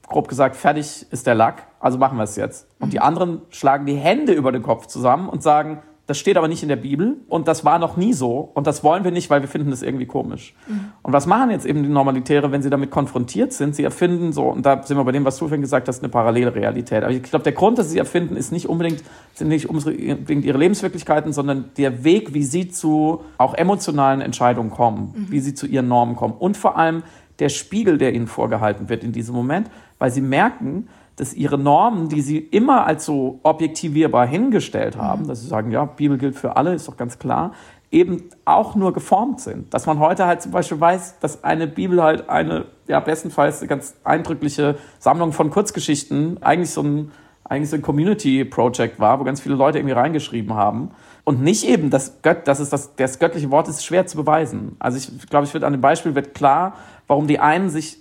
Grob 0.06 0.28
gesagt, 0.28 0.54
fertig 0.54 1.06
ist 1.10 1.26
der 1.26 1.34
Lack, 1.34 1.66
also 1.80 1.98
machen 1.98 2.16
wir 2.16 2.24
es 2.24 2.36
jetzt. 2.36 2.68
Und 2.78 2.92
die 2.92 3.00
anderen 3.00 3.42
schlagen 3.50 3.86
die 3.86 3.96
Hände 3.96 4.32
über 4.32 4.52
den 4.52 4.62
Kopf 4.62 4.86
zusammen 4.86 5.28
und 5.28 5.42
sagen, 5.42 5.82
das 6.06 6.18
steht 6.18 6.36
aber 6.36 6.48
nicht 6.48 6.62
in 6.62 6.68
der 6.68 6.76
Bibel 6.76 7.16
und 7.28 7.48
das 7.48 7.64
war 7.64 7.78
noch 7.78 7.96
nie 7.96 8.12
so 8.12 8.50
und 8.52 8.66
das 8.66 8.84
wollen 8.84 9.04
wir 9.04 9.10
nicht, 9.10 9.30
weil 9.30 9.40
wir 9.40 9.48
finden 9.48 9.70
das 9.70 9.82
irgendwie 9.82 10.04
komisch. 10.04 10.54
Mhm. 10.66 10.92
Und 11.02 11.12
was 11.14 11.26
machen 11.26 11.50
jetzt 11.50 11.64
eben 11.64 11.82
die 11.82 11.88
Normalitäre, 11.88 12.52
wenn 12.52 12.60
sie 12.60 12.68
damit 12.68 12.90
konfrontiert 12.90 13.54
sind? 13.54 13.74
Sie 13.74 13.84
erfinden 13.84 14.32
so, 14.32 14.48
und 14.48 14.66
da 14.66 14.82
sind 14.82 14.98
wir 14.98 15.04
bei 15.04 15.12
dem, 15.12 15.24
was 15.24 15.38
du 15.38 15.46
vorhin 15.46 15.62
gesagt 15.62 15.88
hast, 15.88 16.02
eine 16.02 16.10
parallele 16.10 16.54
Realität. 16.54 17.04
Aber 17.04 17.12
ich 17.12 17.22
glaube, 17.22 17.42
der 17.42 17.52
Grund, 17.52 17.78
dass 17.78 17.90
sie 17.90 17.98
erfinden, 17.98 18.36
ist 18.36 18.52
nicht 18.52 18.68
unbedingt, 18.68 19.02
sind 19.32 19.48
nicht 19.48 19.70
unbedingt 19.70 20.44
ihre 20.44 20.58
Lebenswirklichkeiten, 20.58 21.32
sondern 21.32 21.70
der 21.78 22.04
Weg, 22.04 22.34
wie 22.34 22.42
sie 22.42 22.68
zu 22.68 23.22
auch 23.38 23.54
emotionalen 23.54 24.20
Entscheidungen 24.20 24.70
kommen, 24.70 25.14
mhm. 25.16 25.30
wie 25.30 25.40
sie 25.40 25.54
zu 25.54 25.66
ihren 25.66 25.88
Normen 25.88 26.16
kommen 26.16 26.34
und 26.38 26.58
vor 26.58 26.76
allem 26.76 27.02
der 27.38 27.48
Spiegel, 27.48 27.98
der 27.98 28.14
ihnen 28.14 28.26
vorgehalten 28.26 28.88
wird 28.88 29.02
in 29.02 29.12
diesem 29.12 29.34
Moment, 29.34 29.70
weil 29.98 30.10
sie 30.10 30.20
merken, 30.20 30.88
dass 31.16 31.32
ihre 31.34 31.58
Normen, 31.58 32.08
die 32.08 32.20
sie 32.20 32.38
immer 32.38 32.86
als 32.86 33.04
so 33.04 33.38
objektivierbar 33.42 34.26
hingestellt 34.26 34.96
haben, 34.96 35.22
mhm. 35.22 35.28
dass 35.28 35.42
sie 35.42 35.46
sagen, 35.46 35.70
ja, 35.70 35.84
Bibel 35.84 36.18
gilt 36.18 36.36
für 36.36 36.56
alle, 36.56 36.74
ist 36.74 36.88
doch 36.88 36.96
ganz 36.96 37.18
klar, 37.18 37.52
eben 37.90 38.24
auch 38.44 38.74
nur 38.74 38.92
geformt 38.92 39.40
sind. 39.40 39.72
Dass 39.72 39.86
man 39.86 40.00
heute 40.00 40.26
halt 40.26 40.42
zum 40.42 40.50
Beispiel 40.50 40.80
weiß, 40.80 41.20
dass 41.20 41.44
eine 41.44 41.68
Bibel 41.68 42.02
halt 42.02 42.28
eine, 42.28 42.66
ja, 42.88 42.98
bestenfalls 42.98 43.60
eine 43.60 43.68
ganz 43.68 43.94
eindrückliche 44.02 44.76
Sammlung 44.98 45.32
von 45.32 45.50
Kurzgeschichten, 45.50 46.42
eigentlich 46.42 46.70
so 46.70 46.82
ein, 46.82 47.12
eigentlich 47.44 47.70
so 47.70 47.76
ein 47.76 47.82
Community-Project 47.82 48.98
war, 48.98 49.20
wo 49.20 49.24
ganz 49.24 49.40
viele 49.40 49.54
Leute 49.54 49.78
irgendwie 49.78 49.94
reingeschrieben 49.94 50.54
haben. 50.54 50.90
Und 51.22 51.42
nicht 51.42 51.64
eben, 51.64 51.90
das, 51.90 52.20
Gött, 52.22 52.48
das, 52.48 52.58
ist 52.58 52.72
das, 52.72 52.96
das 52.96 53.18
göttliche 53.18 53.50
Wort 53.50 53.68
ist 53.68 53.84
schwer 53.84 54.06
zu 54.06 54.16
beweisen. 54.16 54.76
Also 54.80 54.98
ich 54.98 55.28
glaube, 55.28 55.46
ich 55.46 55.54
wird 55.54 55.62
an 55.62 55.72
dem 55.72 55.80
Beispiel 55.80 56.14
wird 56.14 56.34
klar, 56.34 56.74
warum 57.06 57.28
die 57.28 57.38
einen 57.38 57.70
sich 57.70 57.98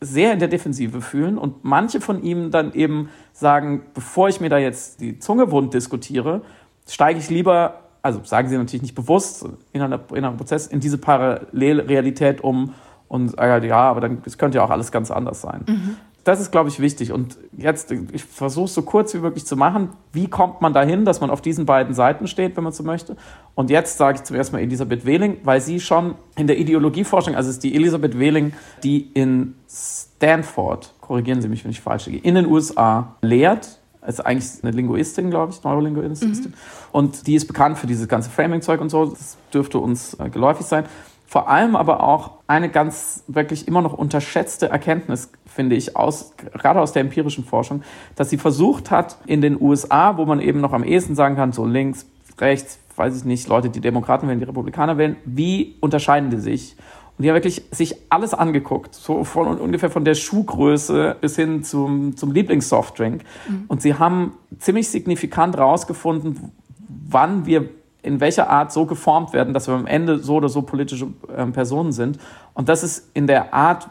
sehr 0.00 0.32
in 0.32 0.38
der 0.38 0.48
Defensive 0.48 1.00
fühlen 1.00 1.38
und 1.38 1.64
manche 1.64 2.00
von 2.00 2.22
ihm 2.22 2.50
dann 2.50 2.72
eben 2.72 3.08
sagen, 3.32 3.82
bevor 3.94 4.28
ich 4.28 4.40
mir 4.40 4.48
da 4.48 4.58
jetzt 4.58 5.00
die 5.00 5.18
Zunge 5.18 5.50
wund 5.50 5.74
diskutiere, 5.74 6.42
steige 6.88 7.18
ich 7.18 7.30
lieber, 7.30 7.80
also 8.02 8.20
sagen 8.22 8.48
sie 8.48 8.56
natürlich 8.56 8.82
nicht 8.82 8.94
bewusst 8.94 9.46
in 9.72 9.82
einem, 9.82 10.00
in 10.14 10.24
einem 10.24 10.36
Prozess, 10.36 10.66
in 10.66 10.80
diese 10.80 10.98
Parallelrealität 10.98 12.42
um 12.42 12.74
und 13.08 13.34
ja, 13.36 13.90
aber 13.90 14.00
dann 14.00 14.22
das 14.22 14.38
könnte 14.38 14.58
ja 14.58 14.64
auch 14.64 14.70
alles 14.70 14.92
ganz 14.92 15.10
anders 15.10 15.40
sein. 15.40 15.64
Mhm 15.66 15.96
das 16.28 16.40
ist, 16.40 16.50
glaube 16.50 16.68
ich, 16.68 16.78
wichtig. 16.78 17.10
Und 17.10 17.38
jetzt, 17.56 17.90
ich 17.90 18.22
versuche 18.22 18.66
es 18.66 18.74
so 18.74 18.82
kurz 18.82 19.14
wie 19.14 19.18
möglich 19.18 19.46
zu 19.46 19.56
machen. 19.56 19.88
Wie 20.12 20.28
kommt 20.28 20.60
man 20.60 20.74
dahin, 20.74 21.06
dass 21.06 21.22
man 21.22 21.30
auf 21.30 21.40
diesen 21.40 21.64
beiden 21.64 21.94
Seiten 21.94 22.26
steht, 22.26 22.54
wenn 22.56 22.64
man 22.64 22.74
so 22.74 22.82
möchte? 22.82 23.16
Und 23.54 23.70
jetzt 23.70 23.96
sage 23.96 24.18
ich 24.18 24.24
zum 24.24 24.36
ersten 24.36 24.54
Mal 24.54 24.62
Elisabeth 24.62 25.06
Wehling, 25.06 25.38
weil 25.44 25.62
sie 25.62 25.80
schon 25.80 26.16
in 26.36 26.46
der 26.46 26.58
Ideologieforschung, 26.58 27.34
also 27.34 27.48
es 27.48 27.56
ist 27.56 27.64
die 27.64 27.74
Elisabeth 27.74 28.18
Wehling, 28.18 28.52
die 28.84 29.10
in 29.14 29.54
Stanford, 29.70 30.92
korrigieren 31.00 31.40
Sie 31.40 31.48
mich, 31.48 31.64
wenn 31.64 31.70
ich 31.70 31.80
falsch 31.80 32.06
liege, 32.06 32.18
in 32.18 32.34
den 32.34 32.46
USA 32.46 33.16
lehrt. 33.22 33.78
Ist 34.06 34.24
eigentlich 34.24 34.62
eine 34.62 34.72
Linguistin, 34.72 35.30
glaube 35.30 35.52
ich, 35.52 35.62
Neurolinguistin. 35.64 36.30
Mhm. 36.30 36.54
Und 36.92 37.26
die 37.26 37.34
ist 37.34 37.46
bekannt 37.46 37.78
für 37.78 37.86
dieses 37.86 38.06
ganze 38.06 38.30
Framing-Zeug 38.30 38.80
und 38.80 38.90
so. 38.90 39.06
Das 39.06 39.36
dürfte 39.52 39.78
uns 39.78 40.14
äh, 40.14 40.30
geläufig 40.30 40.66
sein. 40.66 40.84
Vor 41.30 41.50
allem 41.50 41.76
aber 41.76 42.02
auch 42.02 42.30
eine 42.46 42.70
ganz 42.70 43.22
wirklich 43.28 43.68
immer 43.68 43.82
noch 43.82 43.92
unterschätzte 43.92 44.70
Erkenntnis, 44.70 45.30
finde 45.44 45.76
ich, 45.76 45.94
aus, 45.94 46.32
gerade 46.54 46.80
aus 46.80 46.92
der 46.92 47.02
empirischen 47.02 47.44
Forschung, 47.44 47.82
dass 48.16 48.30
sie 48.30 48.38
versucht 48.38 48.90
hat, 48.90 49.18
in 49.26 49.42
den 49.42 49.60
USA, 49.60 50.16
wo 50.16 50.24
man 50.24 50.40
eben 50.40 50.62
noch 50.62 50.72
am 50.72 50.82
ehesten 50.82 51.14
sagen 51.14 51.36
kann, 51.36 51.52
so 51.52 51.66
links, 51.66 52.06
rechts, 52.38 52.78
weiß 52.96 53.14
ich 53.14 53.24
nicht, 53.26 53.46
Leute, 53.46 53.68
die 53.68 53.82
Demokraten 53.82 54.26
wählen, 54.26 54.38
die 54.38 54.46
Republikaner 54.46 54.96
wählen, 54.96 55.16
wie 55.26 55.76
unterscheiden 55.80 56.30
die 56.30 56.38
sich? 56.38 56.76
Und 57.18 57.24
die 57.24 57.28
haben 57.28 57.36
wirklich 57.36 57.62
sich 57.72 57.96
alles 58.08 58.32
angeguckt, 58.32 58.94
so 58.94 59.22
von 59.22 59.58
ungefähr 59.58 59.90
von 59.90 60.06
der 60.06 60.14
Schuhgröße 60.14 61.14
bis 61.20 61.36
hin 61.36 61.62
zum, 61.62 62.16
zum 62.16 62.32
Lieblingssoftdrink. 62.32 63.22
Mhm. 63.46 63.64
Und 63.68 63.82
sie 63.82 63.96
haben 63.96 64.32
ziemlich 64.60 64.88
signifikant 64.88 65.58
rausgefunden, 65.58 66.52
wann 66.88 67.44
wir 67.44 67.68
in 68.02 68.20
welcher 68.20 68.48
Art 68.48 68.72
so 68.72 68.86
geformt 68.86 69.32
werden, 69.32 69.54
dass 69.54 69.66
wir 69.68 69.74
am 69.74 69.86
Ende 69.86 70.18
so 70.18 70.36
oder 70.36 70.48
so 70.48 70.62
politische 70.62 71.08
äh, 71.34 71.46
Personen 71.46 71.92
sind. 71.92 72.18
Und 72.54 72.68
das 72.68 72.82
ist 72.82 73.10
in 73.14 73.26
der 73.26 73.52
Art, 73.52 73.88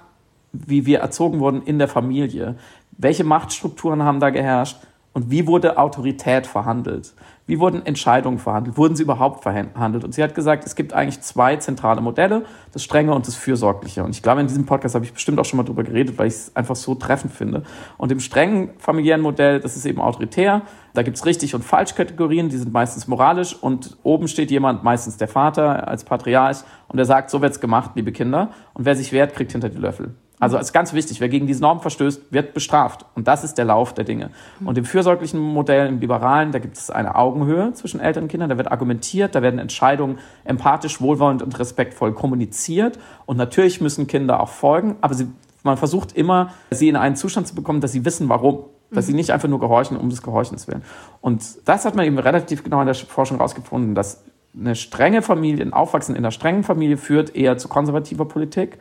wie 0.54 0.86
wir 0.86 1.00
erzogen 1.00 1.40
wurden 1.40 1.62
in 1.64 1.78
der 1.78 1.88
Familie. 1.88 2.56
Welche 2.92 3.24
Machtstrukturen 3.24 4.04
haben 4.04 4.20
da 4.20 4.30
geherrscht 4.30 4.78
und 5.14 5.30
wie 5.30 5.46
wurde 5.46 5.78
Autorität 5.78 6.48
verhandelt? 6.48 7.14
Wie 7.48 7.62
wurden 7.62 7.86
Entscheidungen 7.86 8.40
verhandelt? 8.40 8.78
Wurden 8.78 8.98
sie 8.98 9.04
überhaupt 9.04 9.42
verhandelt? 9.42 10.04
Und 10.04 10.14
sie 10.14 10.22
hat 10.22 10.36
gesagt, 10.36 10.66
es 10.66 10.76
gibt 10.76 10.92
eigentlich 10.92 11.22
zwei 11.22 11.56
zentrale 11.56 12.02
Modelle, 12.02 12.44
das 12.74 12.84
Strenge 12.84 13.16
und 13.16 13.26
das 13.26 13.36
Fürsorgliche. 13.36 14.04
Und 14.04 14.10
ich 14.10 14.22
glaube, 14.22 14.42
in 14.42 14.48
diesem 14.48 14.66
Podcast 14.66 14.96
habe 14.96 15.06
ich 15.06 15.14
bestimmt 15.14 15.40
auch 15.40 15.46
schon 15.46 15.56
mal 15.56 15.64
drüber 15.64 15.84
geredet, 15.84 16.18
weil 16.18 16.28
ich 16.28 16.34
es 16.34 16.56
einfach 16.58 16.76
so 16.76 16.94
treffend 16.94 17.32
finde. 17.32 17.64
Und 17.98 18.12
im 18.12 18.20
strengen 18.20 18.72
familiären 18.80 19.22
Modell, 19.22 19.62
das 19.62 19.78
ist 19.78 19.86
eben 19.86 20.02
autoritär. 20.02 20.64
Da 20.94 21.04
gibt 21.04 21.16
es 21.16 21.26
richtig 21.26 21.56
und 21.56 21.64
falsch 21.64 21.96
Kategorien, 21.96 22.50
die 22.50 22.58
sind 22.58 22.74
meistens 22.74 23.08
moralisch. 23.08 23.56
Und 23.56 23.96
oben 24.04 24.28
steht 24.28 24.52
jemand, 24.52 24.84
meistens 24.84 25.16
der 25.16 25.30
Vater 25.30 25.88
als 25.88 26.04
Patriarch, 26.04 26.64
und 26.90 26.98
der 26.98 27.06
sagt, 27.06 27.30
so 27.30 27.42
wird's 27.42 27.62
gemacht, 27.62 27.92
liebe 27.96 28.12
Kinder. 28.12 28.52
Und 28.74 28.84
wer 28.84 28.96
sich 28.98 29.14
wehrt, 29.14 29.34
kriegt 29.34 29.54
hinter 29.54 29.70
die 29.70 29.78
Löffel. 29.78 30.16
Also 30.40 30.58
ist 30.58 30.72
ganz 30.72 30.94
wichtig, 30.94 31.20
wer 31.20 31.30
gegen 31.30 31.48
diese 31.48 31.62
Norm 31.62 31.82
verstößt, 31.82 32.32
wird 32.32 32.54
bestraft. 32.54 33.06
Und 33.16 33.28
das 33.28 33.44
ist 33.44 33.58
der 33.58 33.66
Lauf 33.66 33.94
der 33.94 34.06
Dinge. 34.06 34.30
Und 34.64 34.78
im 34.78 34.86
fürsorglichen 34.86 35.40
Modell, 35.40 35.88
im 35.88 36.00
liberalen, 36.00 36.52
da 36.52 36.60
gibt 36.60 36.78
es 36.78 36.92
eine 36.92 37.16
Augenhöhe 37.16 37.74
zwischen 37.74 38.00
Eltern 38.00 38.24
und 38.24 38.30
Kindern, 38.30 38.50
da 38.50 38.58
wird 38.58 38.72
argumentiert, 38.72 39.34
da 39.34 39.42
werden 39.42 39.60
Entscheidungen 39.60 40.20
empathisch, 40.44 41.02
wohlwollend 41.02 41.42
und 41.42 41.58
respektvoll 41.58 42.14
kommuniziert. 42.14 43.00
Und 43.26 43.38
natürlich 43.38 43.82
müssen 43.82 44.06
Kinder 44.06 44.40
auch 44.40 44.50
folgen, 44.50 44.96
aber 45.02 45.16
sie, 45.16 45.28
man 45.64 45.78
versucht 45.78 46.16
immer, 46.16 46.54
sie 46.70 46.88
in 46.88 46.96
einen 46.96 47.16
Zustand 47.16 47.48
zu 47.48 47.56
bekommen, 47.56 47.82
dass 47.82 47.92
sie 47.92 48.06
wissen, 48.06 48.30
warum. 48.30 48.66
Dass 48.90 49.06
sie 49.06 49.14
nicht 49.14 49.32
einfach 49.32 49.50
nur 49.50 49.60
gehorchen, 49.60 49.98
um 49.98 50.10
des 50.10 50.22
Gehorchens 50.22 50.66
willen. 50.70 50.82
Und 51.20 51.44
das 51.66 51.84
hat 51.84 51.96
man 51.96 52.06
eben 52.06 52.18
relativ 52.20 52.64
genau 52.64 52.80
in 52.80 52.86
der 52.86 52.96
Forschung 52.96 53.36
herausgefunden, 53.36 53.96
dass 53.96 54.24
eine 54.58 54.76
strenge 54.76 55.22
Familie, 55.22 55.66
ein 55.66 55.74
Aufwachsen 55.74 56.16
in 56.16 56.24
einer 56.24 56.32
strengen 56.32 56.64
Familie 56.64 56.96
führt 56.96 57.36
eher 57.36 57.58
zu 57.58 57.68
konservativer 57.68 58.26
Politik 58.26 58.80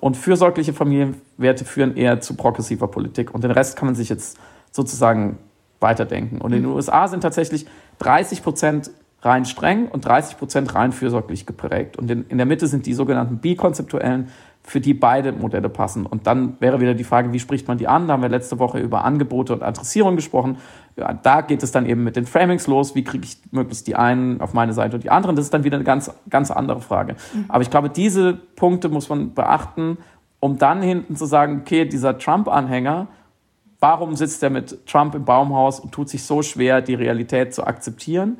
und 0.00 0.16
fürsorgliche 0.16 0.74
Familienwerte 0.74 1.64
führen 1.64 1.96
eher 1.96 2.20
zu 2.20 2.34
progressiver 2.34 2.88
Politik. 2.88 3.32
Und 3.34 3.44
den 3.44 3.50
Rest 3.50 3.76
kann 3.76 3.86
man 3.86 3.94
sich 3.94 4.10
jetzt 4.10 4.38
sozusagen 4.70 5.38
weiterdenken. 5.80 6.40
Und 6.40 6.52
in 6.52 6.62
den 6.62 6.70
mhm. 6.70 6.76
USA 6.76 7.08
sind 7.08 7.22
tatsächlich 7.22 7.66
30 7.98 8.42
Prozent 8.42 8.90
rein 9.22 9.46
streng 9.46 9.88
und 9.88 10.04
30 10.04 10.36
Prozent 10.36 10.74
rein 10.74 10.92
fürsorglich 10.92 11.46
geprägt. 11.46 11.96
Und 11.96 12.10
in, 12.10 12.26
in 12.28 12.36
der 12.36 12.46
Mitte 12.46 12.66
sind 12.66 12.84
die 12.84 12.92
sogenannten 12.92 13.38
bikonzeptuellen 13.38 14.28
für 14.66 14.80
die 14.80 14.94
beide 14.94 15.32
Modelle 15.32 15.68
passen. 15.68 16.06
Und 16.06 16.26
dann 16.26 16.56
wäre 16.58 16.80
wieder 16.80 16.94
die 16.94 17.04
Frage, 17.04 17.34
wie 17.34 17.38
spricht 17.38 17.68
man 17.68 17.76
die 17.76 17.86
an? 17.86 18.08
Da 18.08 18.14
haben 18.14 18.22
wir 18.22 18.30
letzte 18.30 18.58
Woche 18.58 18.78
über 18.78 19.04
Angebote 19.04 19.52
und 19.52 19.62
Adressierung 19.62 20.16
gesprochen. 20.16 20.56
Ja, 20.96 21.12
da 21.12 21.42
geht 21.42 21.62
es 21.62 21.70
dann 21.70 21.84
eben 21.84 22.02
mit 22.02 22.16
den 22.16 22.24
Framings 22.24 22.66
los. 22.66 22.94
Wie 22.94 23.04
kriege 23.04 23.24
ich 23.24 23.36
möglichst 23.50 23.86
die 23.86 23.94
einen 23.94 24.40
auf 24.40 24.54
meine 24.54 24.72
Seite 24.72 24.96
und 24.96 25.04
die 25.04 25.10
anderen? 25.10 25.36
Das 25.36 25.44
ist 25.44 25.52
dann 25.52 25.64
wieder 25.64 25.76
eine 25.76 25.84
ganz, 25.84 26.10
ganz 26.30 26.50
andere 26.50 26.80
Frage. 26.80 27.16
Mhm. 27.34 27.44
Aber 27.48 27.62
ich 27.62 27.70
glaube, 27.70 27.90
diese 27.90 28.32
Punkte 28.32 28.88
muss 28.88 29.10
man 29.10 29.34
beachten, 29.34 29.98
um 30.40 30.56
dann 30.56 30.80
hinten 30.80 31.14
zu 31.14 31.26
sagen, 31.26 31.60
okay, 31.60 31.84
dieser 31.84 32.16
Trump-Anhänger, 32.16 33.08
warum 33.80 34.16
sitzt 34.16 34.42
er 34.42 34.48
mit 34.48 34.86
Trump 34.86 35.14
im 35.14 35.26
Baumhaus 35.26 35.78
und 35.78 35.92
tut 35.92 36.08
sich 36.08 36.24
so 36.24 36.40
schwer, 36.40 36.80
die 36.80 36.94
Realität 36.94 37.52
zu 37.52 37.66
akzeptieren? 37.66 38.38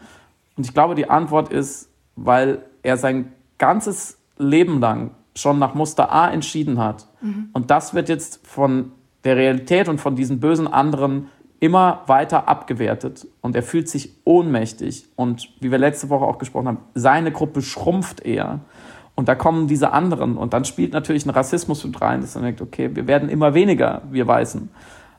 Und 0.57 0.65
ich 0.65 0.73
glaube, 0.73 0.95
die 0.95 1.11
Antwort 1.11 1.51
ist, 1.51 1.91
weil 2.17 2.63
er 2.83 2.97
sein 2.97 3.33
ganzes 3.59 4.19
Leben 4.39 4.81
lang 4.81 5.11
schon 5.37 5.59
nach 5.59 5.75
Muster 5.75 6.13
A 6.13 6.31
entschieden 6.31 6.79
hat. 6.79 7.07
Mhm. 7.21 7.49
Und 7.53 7.71
das 7.71 7.95
wird 7.95 8.09
jetzt 8.09 8.47
von 8.47 8.93
der 9.25 9.37
Realität 9.37 9.89
und 9.89 10.01
von 10.01 10.17
diesen 10.17 10.41
bösen 10.41 10.69
anderen 10.69 11.29
immer 11.61 12.03
weiter 12.07 12.47
abgewertet. 12.49 13.27
Und 13.41 13.57
er 13.57 13.63
fühlt 13.63 13.89
sich 13.89 14.11
ohnmächtig. 14.25 15.07
Und 15.17 15.49
wie 15.61 15.71
wir 15.71 15.79
letzte 15.79 16.11
Woche 16.11 16.25
auch 16.25 16.39
gesprochen 16.39 16.69
haben, 16.69 16.79
seine 16.95 17.33
Gruppe 17.33 17.63
schrumpft 17.63 18.21
eher. 18.21 18.61
Und 19.15 19.29
da 19.29 19.35
kommen 19.35 19.67
diese 19.67 19.93
anderen. 19.93 20.37
Und 20.37 20.53
dann 20.53 20.65
spielt 20.65 20.93
natürlich 20.93 21.25
ein 21.25 21.31
Rassismus 21.31 21.85
mit 21.85 22.01
rein, 22.01 22.21
dass 22.21 22.35
man 22.35 22.45
denkt, 22.45 22.61
okay, 22.61 22.95
wir 22.95 23.07
werden 23.07 23.29
immer 23.29 23.55
weniger, 23.55 24.03
wir 24.11 24.27
Weißen. 24.27 24.69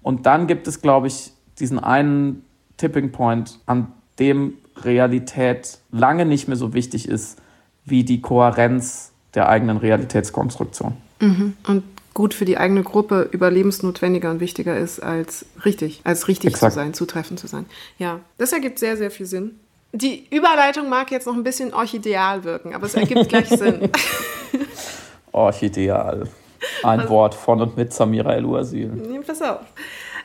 Und 0.01 0.25
dann 0.27 0.45
gibt 0.47 0.67
es, 0.67 0.81
glaube 0.81 1.07
ich, 1.07 1.31
diesen 1.59 1.79
einen 1.79 2.43
Tipping 2.77 3.11
Point, 3.11 3.59
an 3.65 3.87
dem 4.19 4.53
Realität 4.77 5.79
lange 5.91 6.25
nicht 6.25 6.47
mehr 6.47 6.57
so 6.57 6.73
wichtig 6.73 7.07
ist 7.07 7.41
wie 7.85 8.03
die 8.03 8.21
Kohärenz 8.21 9.13
der 9.35 9.49
eigenen 9.49 9.77
Realitätskonstruktion. 9.77 10.93
Mhm. 11.19 11.53
Und 11.67 11.83
gut 12.13 12.33
für 12.33 12.45
die 12.45 12.57
eigene 12.57 12.83
Gruppe 12.83 13.27
überlebensnotwendiger 13.31 14.31
und 14.31 14.39
wichtiger 14.39 14.77
ist, 14.77 15.01
als 15.01 15.45
richtig, 15.65 16.01
als 16.05 16.27
richtig 16.27 16.51
Exakt. 16.51 16.73
zu 16.73 16.79
sein, 16.79 16.93
zutreffend 16.93 17.39
zu 17.39 17.47
sein. 17.47 17.65
Ja, 17.97 18.21
das 18.37 18.53
ergibt 18.53 18.79
sehr, 18.79 18.97
sehr 18.97 19.11
viel 19.11 19.25
Sinn. 19.25 19.59
Die 19.91 20.25
Überleitung 20.29 20.89
mag 20.89 21.11
jetzt 21.11 21.27
noch 21.27 21.35
ein 21.35 21.43
bisschen 21.43 21.73
orchideal 21.73 22.43
wirken, 22.43 22.73
aber 22.73 22.85
es 22.85 22.95
ergibt 22.95 23.29
gleich 23.29 23.49
Sinn. 23.49 23.89
Orchideal. 25.31 26.29
Ein 26.83 27.01
also, 27.01 27.11
Wort 27.11 27.35
von 27.35 27.61
und 27.61 27.77
mit 27.77 27.93
Samira 27.93 28.33
El-Uazil. 28.33 29.21
Pass 29.25 29.41
auf. 29.41 29.61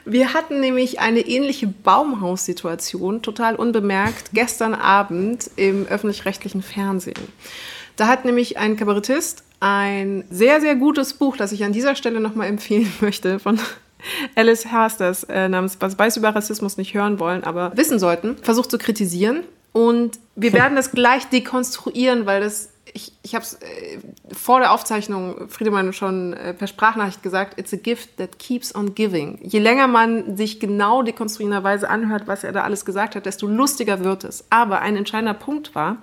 Wir 0.04 0.32
hatten 0.32 0.60
nämlich 0.60 1.00
eine 1.00 1.20
ähnliche 1.20 1.66
Baumhaussituation, 1.66 3.22
total 3.22 3.56
unbemerkt, 3.56 4.30
gestern 4.32 4.74
Abend 4.74 5.50
im 5.56 5.86
öffentlich-rechtlichen 5.86 6.62
Fernsehen. 6.62 7.28
Da 7.96 8.06
hat 8.06 8.24
nämlich 8.24 8.58
ein 8.58 8.76
Kabarettist 8.76 9.44
ein 9.60 10.24
sehr, 10.30 10.60
sehr 10.60 10.74
gutes 10.74 11.14
Buch, 11.14 11.36
das 11.36 11.52
ich 11.52 11.64
an 11.64 11.72
dieser 11.72 11.94
Stelle 11.94 12.20
nochmal 12.20 12.48
empfehlen 12.48 12.90
möchte, 13.00 13.38
von 13.38 13.58
Alice 14.34 14.66
Hersters 14.66 15.24
äh, 15.24 15.48
namens 15.48 15.76
Was 15.80 15.98
weiß 15.98 16.16
über 16.16 16.34
Rassismus 16.34 16.78
nicht 16.78 16.94
hören 16.94 17.20
wollen, 17.20 17.44
aber 17.44 17.76
wissen 17.76 17.98
sollten, 17.98 18.38
versucht 18.38 18.70
zu 18.70 18.78
kritisieren. 18.78 19.44
Und 19.72 20.18
wir 20.34 20.52
werden 20.52 20.74
das 20.74 20.90
gleich 20.90 21.26
dekonstruieren, 21.26 22.26
weil 22.26 22.40
das, 22.40 22.70
ich, 22.92 23.12
ich 23.22 23.36
habe 23.36 23.44
es 23.44 23.54
äh, 23.54 23.98
vor 24.32 24.58
der 24.58 24.72
Aufzeichnung 24.72 25.48
Friedemann 25.48 25.92
schon 25.92 26.32
äh, 26.32 26.54
per 26.54 26.66
Sprachnachricht 26.66 27.22
gesagt, 27.22 27.60
it's 27.60 27.72
a 27.72 27.76
gift 27.76 28.16
that 28.16 28.38
keeps 28.38 28.74
on 28.74 28.94
giving. 28.94 29.38
Je 29.42 29.60
länger 29.60 29.86
man 29.86 30.36
sich 30.36 30.58
genau 30.58 31.02
dekonstruierenderweise 31.02 31.88
anhört, 31.88 32.26
was 32.26 32.42
er 32.42 32.52
da 32.52 32.62
alles 32.62 32.84
gesagt 32.84 33.14
hat, 33.14 33.26
desto 33.26 33.46
lustiger 33.46 34.02
wird 34.02 34.24
es. 34.24 34.44
Aber 34.50 34.80
ein 34.80 34.96
entscheidender 34.96 35.34
Punkt 35.34 35.74
war, 35.76 35.98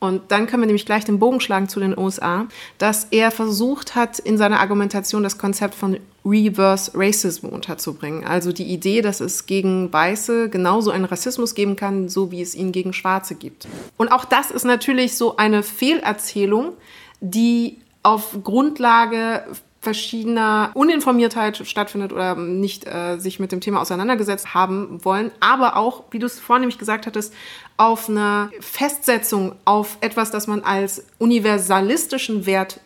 und 0.00 0.32
dann 0.32 0.46
können 0.46 0.62
wir 0.62 0.66
nämlich 0.66 0.86
gleich 0.86 1.04
den 1.04 1.18
Bogen 1.18 1.40
schlagen 1.40 1.68
zu 1.68 1.78
den 1.78 1.96
USA, 1.96 2.46
dass 2.78 3.04
er 3.10 3.30
versucht 3.30 3.94
hat, 3.94 4.18
in 4.18 4.38
seiner 4.38 4.58
Argumentation 4.58 5.22
das 5.22 5.36
Konzept 5.36 5.74
von 5.74 5.98
Reverse 6.24 6.92
Racism 6.94 7.48
unterzubringen. 7.48 8.24
Also 8.24 8.52
die 8.52 8.64
Idee, 8.64 9.02
dass 9.02 9.20
es 9.20 9.44
gegen 9.44 9.92
Weiße 9.92 10.48
genauso 10.48 10.90
einen 10.90 11.04
Rassismus 11.04 11.54
geben 11.54 11.76
kann, 11.76 12.08
so 12.08 12.30
wie 12.30 12.40
es 12.40 12.54
ihn 12.54 12.72
gegen 12.72 12.94
Schwarze 12.94 13.34
gibt. 13.34 13.68
Und 13.98 14.08
auch 14.10 14.24
das 14.24 14.50
ist 14.50 14.64
natürlich 14.64 15.18
so 15.18 15.36
eine 15.36 15.62
Fehlerzählung, 15.62 16.72
die 17.20 17.76
auf 18.02 18.38
Grundlage 18.42 19.44
verschiedener 19.82 20.70
Uninformiertheit 20.74 21.66
stattfindet 21.66 22.12
oder 22.12 22.34
nicht 22.34 22.86
äh, 22.86 23.16
sich 23.18 23.40
mit 23.40 23.50
dem 23.50 23.62
Thema 23.62 23.80
auseinandergesetzt 23.80 24.52
haben 24.52 25.02
wollen, 25.04 25.30
aber 25.40 25.76
auch, 25.76 26.04
wie 26.10 26.18
du 26.18 26.26
es 26.26 26.38
vornehmlich 26.38 26.78
gesagt 26.78 27.06
hattest, 27.06 27.32
auf 27.80 28.10
einer 28.10 28.50
Festsetzung 28.60 29.54
auf 29.64 29.96
etwas, 30.02 30.30
das 30.30 30.46
man 30.46 30.62
als 30.62 31.02
universalistischen 31.18 32.44
Wert 32.44 32.78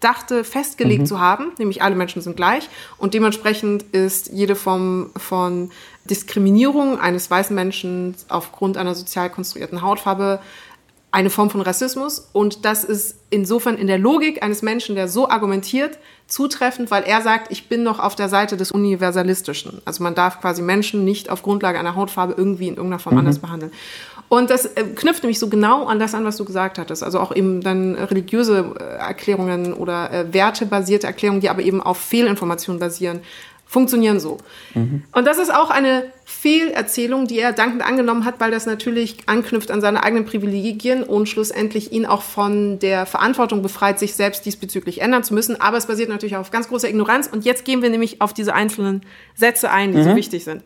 dachte, 0.00 0.42
festgelegt 0.42 1.02
mhm. 1.02 1.06
zu 1.06 1.20
haben, 1.20 1.52
nämlich 1.58 1.80
alle 1.80 1.94
Menschen 1.94 2.22
sind 2.22 2.34
gleich 2.34 2.68
und 2.98 3.14
dementsprechend 3.14 3.84
ist 3.92 4.32
jede 4.32 4.56
Form 4.56 5.10
von 5.16 5.70
Diskriminierung 6.10 6.98
eines 6.98 7.30
weißen 7.30 7.54
Menschen 7.54 8.16
aufgrund 8.28 8.76
einer 8.76 8.96
sozial 8.96 9.30
konstruierten 9.30 9.80
Hautfarbe 9.80 10.40
eine 11.12 11.30
Form 11.30 11.48
von 11.48 11.60
Rassismus 11.60 12.28
und 12.32 12.64
das 12.64 12.82
ist 12.82 13.16
insofern 13.30 13.76
in 13.76 13.86
der 13.86 13.98
Logik 13.98 14.42
eines 14.42 14.62
Menschen, 14.62 14.96
der 14.96 15.06
so 15.06 15.28
argumentiert, 15.28 15.98
zutreffend, 16.26 16.90
weil 16.90 17.04
er 17.04 17.20
sagt, 17.20 17.52
ich 17.52 17.68
bin 17.68 17.82
noch 17.82 17.98
auf 17.98 18.16
der 18.16 18.28
Seite 18.30 18.56
des 18.56 18.72
Universalistischen. 18.72 19.82
Also 19.84 20.02
man 20.02 20.14
darf 20.14 20.40
quasi 20.40 20.62
Menschen 20.62 21.04
nicht 21.04 21.28
auf 21.28 21.42
Grundlage 21.42 21.78
einer 21.78 21.94
Hautfarbe 21.94 22.34
irgendwie 22.36 22.68
in 22.68 22.76
irgendeiner 22.76 22.98
Form 22.98 23.14
mhm. 23.14 23.20
anders 23.20 23.38
behandeln. 23.38 23.72
Und 24.32 24.48
das 24.48 24.64
äh, 24.64 24.84
knüpft 24.96 25.22
nämlich 25.24 25.38
so 25.38 25.50
genau 25.50 25.84
an 25.84 25.98
das 25.98 26.14
an, 26.14 26.24
was 26.24 26.38
du 26.38 26.46
gesagt 26.46 26.78
hattest. 26.78 27.02
Also 27.02 27.20
auch 27.20 27.36
eben 27.36 27.60
dann 27.60 27.96
religiöse 27.96 28.74
äh, 28.80 28.82
Erklärungen 28.82 29.74
oder 29.74 30.10
äh, 30.10 30.32
wertebasierte 30.32 31.06
Erklärungen, 31.06 31.42
die 31.42 31.50
aber 31.50 31.60
eben 31.60 31.82
auf 31.82 31.98
Fehlinformationen 31.98 32.80
basieren, 32.80 33.20
funktionieren 33.66 34.20
so. 34.20 34.38
Mhm. 34.72 35.02
Und 35.12 35.26
das 35.26 35.36
ist 35.36 35.54
auch 35.54 35.68
eine 35.68 36.04
Fehlerzählung, 36.24 37.26
die 37.26 37.40
er 37.40 37.52
dankend 37.52 37.86
angenommen 37.86 38.24
hat, 38.24 38.40
weil 38.40 38.50
das 38.50 38.64
natürlich 38.64 39.18
anknüpft 39.26 39.70
an 39.70 39.82
seine 39.82 40.02
eigenen 40.02 40.24
Privilegien 40.24 41.02
und 41.02 41.28
schlussendlich 41.28 41.92
ihn 41.92 42.06
auch 42.06 42.22
von 42.22 42.78
der 42.78 43.04
Verantwortung 43.04 43.60
befreit, 43.60 43.98
sich 43.98 44.14
selbst 44.14 44.46
diesbezüglich 44.46 45.02
ändern 45.02 45.24
zu 45.24 45.34
müssen. 45.34 45.60
Aber 45.60 45.76
es 45.76 45.84
basiert 45.84 46.08
natürlich 46.08 46.36
auf 46.36 46.50
ganz 46.50 46.68
großer 46.68 46.88
Ignoranz. 46.88 47.26
Und 47.26 47.44
jetzt 47.44 47.66
gehen 47.66 47.82
wir 47.82 47.90
nämlich 47.90 48.22
auf 48.22 48.32
diese 48.32 48.54
einzelnen 48.54 49.02
Sätze 49.34 49.70
ein, 49.70 49.92
die 49.92 49.98
mhm. 49.98 50.04
so 50.04 50.16
wichtig 50.16 50.42
sind. 50.44 50.62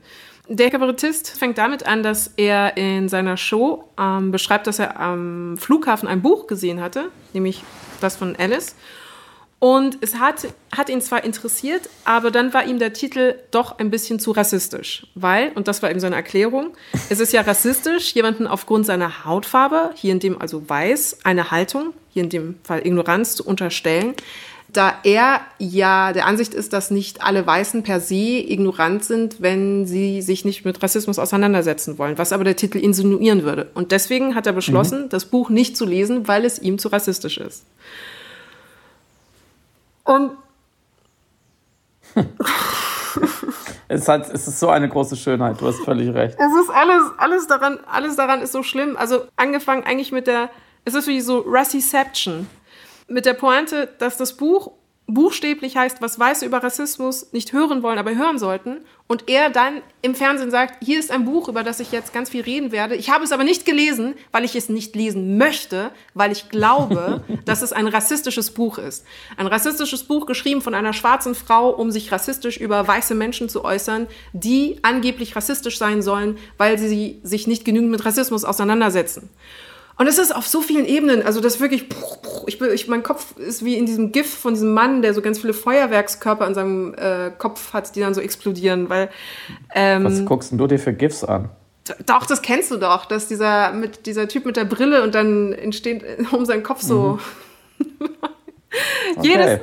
Der 0.49 0.71
Kabarettist 0.71 1.31
fängt 1.31 1.59
damit 1.59 1.87
an, 1.87 2.05
dass 2.05 2.31
er 2.37 2.77
in 2.77 3.09
seiner 3.09 3.37
Show 3.37 3.85
ähm, 3.99 4.31
beschreibt, 4.31 4.69
dass 4.69 4.79
er 4.79 5.01
am 5.01 5.57
Flughafen 5.57 6.09
ein 6.09 6.23
Buch 6.23 6.47
gesehen 6.47 6.81
hatte, 6.81 7.11
nämlich 7.33 7.65
das 8.01 8.17
von 8.17 8.37
Alice. 8.37 8.77
Und 9.59 9.99
es 10.03 10.17
hat, 10.17 10.47
hat 10.71 10.89
ihn 10.89 11.01
zwar 11.01 11.25
interessiert, 11.25 11.89
aber 12.05 12.31
dann 12.31 12.53
war 12.53 12.65
ihm 12.67 12.79
der 12.79 12.93
Titel 12.93 13.37
doch 13.51 13.79
ein 13.79 13.91
bisschen 13.91 14.21
zu 14.21 14.33
rassistisch. 14.33 15.07
Weil, 15.15 15.51
und 15.55 15.67
das 15.67 15.83
war 15.83 15.91
eben 15.91 15.99
seine 15.99 16.15
Erklärung, 16.15 16.75
es 17.09 17.19
ist 17.19 17.33
ja 17.33 17.41
rassistisch, 17.41 18.15
jemanden 18.15 18.47
aufgrund 18.47 18.87
seiner 18.87 19.25
Hautfarbe, 19.25 19.91
hier 19.95 20.13
in 20.13 20.21
dem 20.21 20.41
also 20.41 20.69
weiß, 20.69 21.25
eine 21.25 21.51
Haltung, 21.51 21.95
hier 22.11 22.23
in 22.23 22.29
dem 22.29 22.59
Fall 22.63 22.87
Ignoranz 22.87 23.35
zu 23.35 23.45
unterstellen, 23.45 24.15
da 24.69 24.95
er 25.05 25.41
ja 25.59 26.13
der 26.13 26.27
Ansicht 26.27 26.53
ist, 26.53 26.73
dass 26.73 26.91
nicht 26.91 27.23
alle 27.23 27.47
Weißen 27.47 27.83
per 27.83 28.01
se 28.01 28.15
ignorant 28.15 29.05
sind, 29.05 29.41
wenn 29.41 29.87
sie 29.87 30.23
sich 30.23 30.45
nicht 30.45 30.65
mit 30.65 30.83
Rassismus 30.83 31.19
auseinandersetzen 31.19 31.99
wollen, 31.99 32.19
was 32.19 32.33
aber 32.33 32.45
der 32.45 32.57
Titel 32.57 32.79
insinuieren 32.79 33.45
würde. 33.45 33.71
Und 33.75 33.93
deswegen 33.93 34.35
hat 34.35 34.47
er 34.47 34.53
beschlossen, 34.53 35.05
mhm. 35.05 35.09
das 35.09 35.27
Buch 35.27 35.51
nicht 35.51 35.77
zu 35.77 35.85
lesen, 35.85 36.29
weil 36.29 36.45
es 36.45 36.59
ihm 36.59 36.79
zu 36.79 36.89
rassistisch 36.89 37.39
ist. 37.39 37.65
Und 40.05 40.33
es, 43.89 44.09
hat, 44.09 44.31
es 44.33 44.49
ist 44.49 44.59
so 44.59 44.69
eine 44.69 44.89
große 44.89 45.17
Schönheit, 45.17 45.61
du 45.61 45.67
hast 45.67 45.85
völlig 45.85 46.15
recht. 46.15 46.37
Es 46.39 46.65
ist 46.65 46.71
alles, 46.71 47.03
alles 47.19 47.47
daran, 47.47 47.79
alles 47.91 48.17
daran 48.17 48.41
ist 48.41 48.53
so 48.53 48.63
schlimm. 48.63 48.97
Also 48.97 49.23
angefangen 49.37 49.85
eigentlich 49.85 50.13
mit 50.13 50.27
der, 50.27 50.51
es 50.85 50.95
ist 50.95 51.09
wie 51.09 51.21
so 51.21 51.45
Rassiception. 51.47 52.47
Mit 53.09 53.27
der 53.27 53.35
Pointe, 53.35 53.89
dass 53.99 54.17
das 54.17 54.37
Buch 54.37 54.73
buchstäblich 55.09 55.77
heißt, 55.77 56.03
was 56.03 56.19
Weiße 56.19 56.45
über 56.45 56.63
Rassismus 56.63 57.33
nicht 57.33 57.53
hören 57.53 57.83
wollen, 57.83 57.99
aber 57.99 58.15
hören 58.17 58.39
sollten. 58.39 58.79
Und 59.07 59.29
er 59.29 59.51
dann 59.51 59.83
im 60.03 60.17
Fernsehen 60.17 60.51
sagt, 60.51 60.85
hier 60.85 60.99
ist 60.99 61.13
ein 61.13 61.25
Buch, 61.25 61.49
über 61.49 61.63
das 61.63 61.79
ich 61.79 61.93
jetzt 61.93 62.13
ganz 62.13 62.29
viel 62.29 62.43
reden 62.43 62.73
werde. 62.73 62.97
Ich 62.97 63.09
habe 63.09 63.23
es 63.23 63.31
aber 63.31 63.45
nicht 63.45 63.65
gelesen, 63.65 64.15
weil 64.33 64.45
ich 64.45 64.57
es 64.57 64.69
nicht 64.69 64.97
lesen 64.97 65.39
möchte, 65.39 65.93
weil 66.15 66.33
ich 66.33 66.49
glaube, 66.49 67.23
dass 67.45 67.63
es 67.63 67.73
ein 67.73 67.87
rassistisches 67.87 68.51
Buch 68.51 68.79
ist. 68.79 69.05
Ein 69.37 69.47
rassistisches 69.47 70.03
Buch 70.03 70.27
geschrieben 70.27 70.61
von 70.61 70.75
einer 70.75 70.93
schwarzen 70.93 71.37
Frau, 71.37 71.71
um 71.71 71.93
sich 71.93 72.11
rassistisch 72.11 72.57
über 72.57 72.89
weiße 72.89 73.15
Menschen 73.15 73.49
zu 73.49 73.65
äußern, 73.65 74.09
die 74.33 74.81
angeblich 74.83 75.37
rassistisch 75.37 75.79
sein 75.79 76.03
sollen, 76.03 76.37
weil 76.59 76.79
sie 76.79 77.21
sich 77.23 77.47
nicht 77.47 77.65
genügend 77.65 77.93
mit 77.93 78.05
Rassismus 78.05 78.45
auseinandersetzen. 78.45 79.31
Und 79.99 80.07
es 80.07 80.19
ist 80.19 80.35
auf 80.35 80.47
so 80.47 80.61
vielen 80.61 80.85
Ebenen, 80.85 81.23
also 81.23 81.41
das 81.41 81.59
wirklich, 81.59 81.87
ich, 82.47 82.61
ich, 82.61 82.87
mein 82.87 83.03
Kopf 83.03 83.37
ist 83.39 83.65
wie 83.65 83.77
in 83.77 83.87
diesem 83.87 84.13
GIF 84.13 84.29
von 84.29 84.53
diesem 84.53 84.75
Mann, 84.75 85.01
der 85.01 85.15
so 85.15 85.23
ganz 85.23 85.39
viele 85.41 85.55
Feuerwerkskörper 85.55 86.45
an 86.45 86.55
seinem 86.55 86.95
äh, 86.95 87.31
Kopf 87.37 87.73
hat, 87.73 87.97
die 87.97 88.01
dann 88.01 88.13
so 88.13 88.21
explodieren, 88.21 88.91
weil... 88.91 89.09
Ähm, 89.75 90.05
Was 90.05 90.25
guckst 90.27 90.51
denn 90.51 90.59
du 90.59 90.67
dir 90.67 90.79
für 90.79 90.93
GIFs 90.93 91.25
an? 91.25 91.49
Doch, 92.05 92.27
das 92.27 92.43
kennst 92.43 92.71
du 92.71 92.77
doch, 92.77 93.07
dass 93.07 93.29
dieser, 93.29 93.73
mit, 93.73 94.05
dieser 94.07 94.29
Typ 94.29 94.45
mit 94.45 94.57
der 94.57 94.65
Brille 94.65 95.03
und 95.03 95.15
dann 95.15 95.55
entsteht 95.55 96.05
um 96.33 96.45
seinen 96.45 96.63
Kopf 96.63 96.83
so... 96.83 97.19
Mhm. 97.79 98.09
Jedes, 99.23 99.61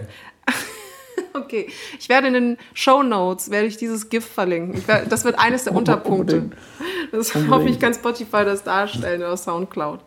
Okay, 1.44 1.68
ich 2.00 2.10
werde 2.10 2.28
in 2.28 2.34
den 2.34 2.58
Show 2.74 3.02
Notes 3.02 3.50
werde 3.50 3.68
ich 3.68 3.78
dieses 3.78 4.10
GIF 4.10 4.26
verlinken. 4.26 4.88
Werde, 4.88 5.10
das 5.10 5.26
wird 5.26 5.40
eines 5.40 5.64
der 5.64 5.74
Unterpunkte. 5.76 6.52
Das 7.12 7.34
hoffe 7.36 7.70
ich 7.70 7.80
kann 7.80 7.94
Spotify 7.94 8.46
das 8.46 8.64
darstellen 8.64 9.22
oder 9.22 9.36
Soundcloud. 9.36 10.02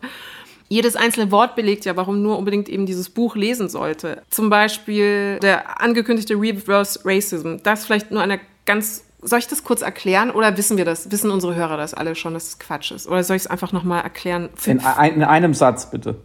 Jedes 0.69 0.95
einzelne 0.95 1.31
Wort 1.31 1.55
belegt 1.55 1.85
ja, 1.85 1.95
warum 1.95 2.21
nur 2.21 2.37
unbedingt 2.37 2.67
eben 2.67 2.85
dieses 2.85 3.09
Buch 3.09 3.35
lesen 3.35 3.69
sollte. 3.69 4.21
Zum 4.29 4.49
Beispiel 4.49 5.39
der 5.41 5.81
angekündigte 5.81 6.35
Reverse 6.35 6.99
Racism. 7.05 7.57
Das 7.63 7.85
vielleicht 7.85 8.11
nur 8.11 8.21
eine 8.21 8.39
ganz 8.65 9.03
soll 9.21 9.39
ich 9.39 9.47
das 9.47 9.63
kurz 9.63 9.81
erklären 9.81 10.29
oder 10.29 10.57
wissen 10.57 10.77
wir 10.77 10.85
das? 10.85 11.11
Wissen 11.11 11.31
unsere 11.31 11.55
Hörer 11.55 11.77
das 11.77 11.93
alle 11.93 12.15
schon, 12.15 12.33
dass 12.33 12.47
es 12.47 12.59
Quatsch 12.59 12.91
ist? 12.91 13.07
Oder 13.07 13.23
soll 13.23 13.35
ich 13.35 13.43
es 13.43 13.47
einfach 13.47 13.71
nochmal 13.71 14.03
erklären? 14.03 14.49
In, 14.65 14.79
in, 14.79 15.23
einem 15.23 15.53
Satz 15.53 15.89
bitte. 15.89 16.15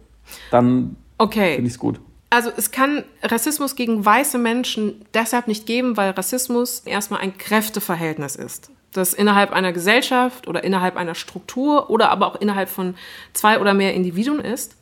Dann 0.51 0.95
okay. 1.17 1.55
finde 1.55 1.67
ich 1.67 1.73
es 1.73 1.79
gut. 1.79 1.99
Also 2.33 2.51
es 2.57 2.71
kann 2.71 3.03
Rassismus 3.21 3.75
gegen 3.75 4.03
weiße 4.03 4.39
Menschen 4.39 5.05
deshalb 5.13 5.47
nicht 5.47 5.67
geben, 5.67 5.97
weil 5.97 6.09
Rassismus 6.09 6.79
erstmal 6.79 7.21
ein 7.21 7.37
Kräfteverhältnis 7.37 8.35
ist, 8.35 8.71
das 8.91 9.13
innerhalb 9.13 9.51
einer 9.51 9.71
Gesellschaft 9.71 10.47
oder 10.47 10.63
innerhalb 10.63 10.97
einer 10.97 11.13
Struktur 11.13 11.91
oder 11.91 12.09
aber 12.09 12.25
auch 12.25 12.41
innerhalb 12.41 12.69
von 12.69 12.95
zwei 13.33 13.59
oder 13.59 13.75
mehr 13.75 13.93
Individuen 13.93 14.39
ist 14.39 14.75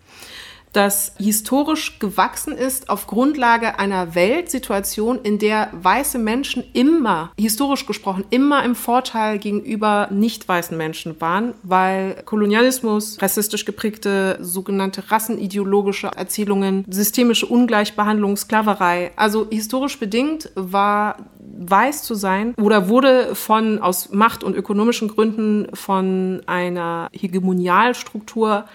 das 0.74 1.13
historisch 1.17 1.99
gewachsen 1.99 2.53
ist 2.53 2.89
auf 2.89 3.07
Grundlage 3.07 3.78
einer 3.78 4.15
Weltsituation, 4.15 5.19
in 5.24 5.38
der 5.38 5.69
weiße 5.74 6.17
Menschen 6.17 6.63
immer, 6.74 7.32
historisch 7.38 7.86
gesprochen, 7.86 8.24
immer 8.30 8.63
im 8.63 8.76
Vorteil 8.76 9.38
gegenüber 9.38 10.07
nicht 10.11 10.47
weißen 10.47 10.78
Menschen 10.78 11.19
waren, 11.19 11.53
weil 11.63 12.22
Kolonialismus, 12.26 13.22
rassistisch 13.22 13.65
geprägte 13.65 14.38
sogenannte 14.41 15.11
rassenideologische 15.11 16.07
Erzählungen, 16.15 16.86
systemische 16.89 17.47
Ungleichbehandlung, 17.47 18.38
Sklaverei, 18.38 19.11
also 19.15 19.47
historisch 19.49 19.99
bedingt 19.99 20.51
war 20.55 21.17
weiß 21.63 22.03
zu 22.03 22.15
sein 22.15 22.55
oder 22.59 22.88
wurde 22.88 23.36
von 23.36 23.80
aus 23.80 24.11
Macht 24.11 24.43
und 24.43 24.55
ökonomischen 24.55 25.09
Gründen 25.09 25.67
von 25.74 26.41
einer 26.47 27.09
Hegemonialstruktur 27.11 28.65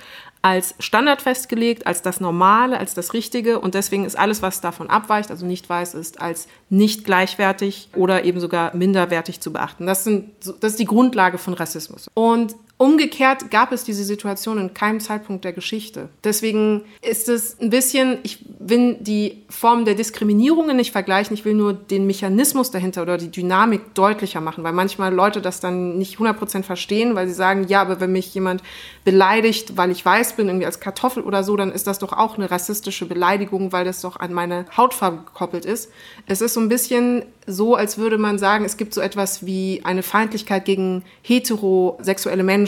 als 0.47 0.77
Standard 0.79 1.23
festgelegt, 1.23 1.89
als 1.89 2.03
das 2.03 2.21
Normale, 2.21 2.79
als 2.79 2.95
das 2.95 3.15
Richtige 3.15 3.59
und 3.59 3.75
deswegen 3.75 4.05
ist 4.05 4.17
alles, 4.17 4.43
was 4.43 4.61
davon 4.61 4.89
abweicht, 4.89 5.33
also 5.33 5.45
nicht 5.45 5.69
weiß 5.69 5.95
ist, 5.95 6.21
als 6.21 6.47
nicht 6.71 7.03
gleichwertig 7.03 7.89
oder 7.97 8.23
eben 8.23 8.39
sogar 8.39 8.73
minderwertig 8.77 9.41
zu 9.41 9.53
beachten. 9.53 9.87
Das, 9.87 10.05
sind, 10.05 10.31
das 10.61 10.71
ist 10.71 10.79
die 10.79 10.85
Grundlage 10.85 11.39
von 11.39 11.53
Rassismus. 11.53 12.09
Und 12.15 12.55
Umgekehrt 12.79 13.51
gab 13.51 13.73
es 13.73 13.85
diese 13.85 14.05
Situation 14.05 14.59
in 14.59 14.75
keinem 14.75 15.01
Zeitpunkt 15.01 15.47
der 15.47 15.55
Geschichte. 15.55 16.11
Deswegen 16.23 16.83
ist 17.01 17.27
es 17.27 17.59
ein 17.59 17.71
bisschen, 17.71 18.19
ich 18.23 18.45
will 18.59 18.99
die 19.01 19.45
Form 19.49 19.87
der 19.87 19.95
Diskriminierungen 19.95 20.77
nicht 20.77 20.93
vergleichen, 20.93 21.33
ich 21.33 21.47
will 21.47 21.55
nur 21.55 21.73
den 21.73 22.07
Mechanismus 22.07 22.71
dahinter 22.71 23.01
oder 23.01 23.17
die 23.17 23.31
Dynamik 23.31 23.95
deutlicher 23.95 24.43
machen, 24.43 24.63
weil 24.63 24.75
manchmal 24.75 25.15
Leute 25.15 25.41
das 25.41 25.61
dann 25.61 25.97
nicht 25.97 26.19
100% 26.19 26.65
verstehen, 26.65 27.15
weil 27.15 27.29
sie 27.29 27.35
sagen, 27.35 27.65
ja, 27.67 27.81
aber 27.81 27.99
wenn 28.01 28.13
mich 28.13 28.35
jemand 28.35 28.63
beleidigt, 29.05 29.79
weil 29.79 29.91
ich 29.91 30.05
weiß 30.05 30.35
bin, 30.35 30.49
irgendwie 30.49 30.67
als 30.67 30.79
Kartoffel 30.79 31.23
oder 31.23 31.45
so, 31.45 31.57
dann 31.57 31.73
ist 31.73 31.87
das 31.87 31.99
doch 31.99 32.13
auch 32.13 32.37
eine 32.37 32.51
rassistische 32.51 33.07
Beleidigung, 33.07 33.73
weil 33.73 33.87
das 33.87 34.03
doch 34.03 34.17
an 34.17 34.35
meine 34.35 34.67
Hautfarbe 34.77 35.25
gekoppelt 35.25 35.65
ist. 35.65 35.91
Es 36.27 36.43
ist 36.43 36.53
so 36.53 36.61
ein 36.61 36.69
bisschen 36.69 37.25
so, 37.47 37.77
als 37.77 37.97
würde 37.97 38.19
man 38.19 38.39
sagen, 38.39 38.65
es 38.65 38.77
gibt 38.77 38.93
so 38.93 39.01
etwas 39.01 39.47
wie 39.47 39.81
eine 39.85 40.03
Feindlichkeit 40.03 40.65
gegen 40.65 41.05
heterosexuelle 41.23 42.43
Menschen. 42.43 42.66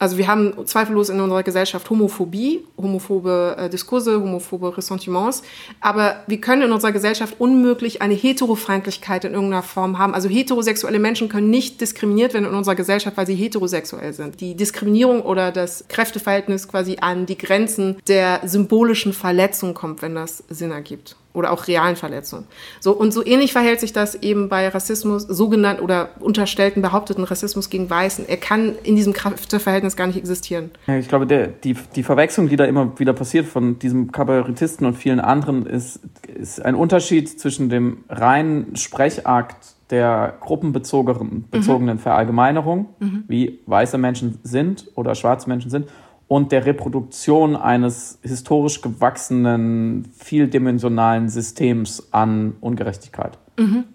Also 0.00 0.16
wir 0.16 0.28
haben 0.28 0.54
zweifellos 0.66 1.10
in 1.10 1.20
unserer 1.20 1.42
Gesellschaft 1.42 1.90
Homophobie, 1.90 2.64
homophobe 2.78 3.54
äh, 3.58 3.68
Diskurse, 3.68 4.18
homophobe 4.18 4.74
Ressentiments, 4.74 5.42
aber 5.82 6.24
wir 6.26 6.40
können 6.40 6.62
in 6.62 6.72
unserer 6.72 6.92
Gesellschaft 6.92 7.34
unmöglich 7.38 8.00
eine 8.00 8.14
Heterofeindlichkeit 8.14 9.26
in 9.26 9.34
irgendeiner 9.34 9.62
Form 9.62 9.98
haben. 9.98 10.14
Also 10.14 10.30
heterosexuelle 10.30 10.98
Menschen 10.98 11.28
können 11.28 11.50
nicht 11.50 11.82
diskriminiert 11.82 12.32
werden 12.32 12.46
in 12.46 12.54
unserer 12.54 12.76
Gesellschaft, 12.76 13.18
weil 13.18 13.26
sie 13.26 13.34
heterosexuell 13.34 14.14
sind. 14.14 14.40
Die 14.40 14.54
Diskriminierung 14.54 15.20
oder 15.20 15.52
das 15.52 15.84
Kräfteverhältnis 15.88 16.66
quasi 16.66 16.96
an 17.02 17.26
die 17.26 17.36
Grenzen 17.36 17.98
der 18.08 18.40
symbolischen 18.48 19.12
Verletzung 19.12 19.74
kommt, 19.74 20.00
wenn 20.00 20.14
das 20.14 20.44
Sinn 20.48 20.70
ergibt. 20.70 21.16
Oder 21.32 21.52
auch 21.52 21.68
realen 21.68 21.96
Verletzungen. 21.96 22.46
So, 22.80 22.92
und 22.92 23.12
so 23.12 23.24
ähnlich 23.24 23.52
verhält 23.52 23.80
sich 23.80 23.92
das 23.92 24.16
eben 24.16 24.48
bei 24.48 24.68
Rassismus, 24.68 25.22
sogenannten 25.22 25.82
oder 25.82 26.10
unterstellten, 26.18 26.82
behaupteten 26.82 27.24
Rassismus 27.24 27.70
gegen 27.70 27.88
Weißen. 27.88 28.28
Er 28.28 28.36
kann 28.36 28.74
in 28.82 28.96
diesem 28.96 29.12
Kräfteverhältnis 29.12 29.96
gar 29.96 30.06
nicht 30.06 30.16
existieren. 30.16 30.70
Ich 30.86 31.08
glaube, 31.08 31.26
der, 31.26 31.46
die, 31.46 31.76
die 31.94 32.02
Verwechslung, 32.02 32.48
die 32.48 32.56
da 32.56 32.64
immer 32.64 32.98
wieder 32.98 33.12
passiert 33.12 33.46
von 33.46 33.78
diesem 33.78 34.10
Kabarettisten 34.10 34.86
und 34.86 34.94
vielen 34.94 35.20
anderen, 35.20 35.66
ist, 35.66 36.00
ist 36.26 36.64
ein 36.64 36.74
Unterschied 36.74 37.38
zwischen 37.38 37.68
dem 37.68 37.98
reinen 38.08 38.74
Sprechakt 38.76 39.76
der 39.90 40.34
gruppenbezogenen 40.40 41.48
bezogenen 41.50 41.96
mhm. 41.96 42.00
Verallgemeinerung, 42.00 42.88
mhm. 43.00 43.24
wie 43.28 43.60
weiße 43.66 43.98
Menschen 43.98 44.38
sind 44.42 44.86
oder 44.94 45.14
schwarze 45.14 45.48
Menschen 45.48 45.70
sind, 45.70 45.88
und 46.30 46.52
der 46.52 46.64
Reproduktion 46.64 47.56
eines 47.56 48.20
historisch 48.22 48.82
gewachsenen, 48.82 50.12
vieldimensionalen 50.16 51.28
Systems 51.28 52.06
an 52.12 52.54
Ungerechtigkeit. 52.60 53.36
Mhm. 53.58 53.86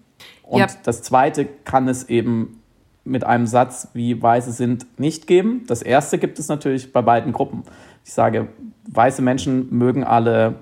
Und 0.42 0.60
ja. 0.60 0.66
das 0.82 1.00
Zweite 1.00 1.46
kann 1.46 1.88
es 1.88 2.10
eben 2.10 2.62
mit 3.04 3.24
einem 3.24 3.46
Satz 3.46 3.88
wie 3.94 4.20
Weiße 4.20 4.52
sind 4.52 5.00
nicht 5.00 5.26
geben. 5.26 5.64
Das 5.66 5.80
Erste 5.80 6.18
gibt 6.18 6.38
es 6.38 6.48
natürlich 6.48 6.92
bei 6.92 7.00
beiden 7.00 7.32
Gruppen. 7.32 7.62
Ich 8.04 8.12
sage, 8.12 8.48
weiße 8.86 9.22
Menschen 9.22 9.74
mögen 9.74 10.04
alle 10.04 10.56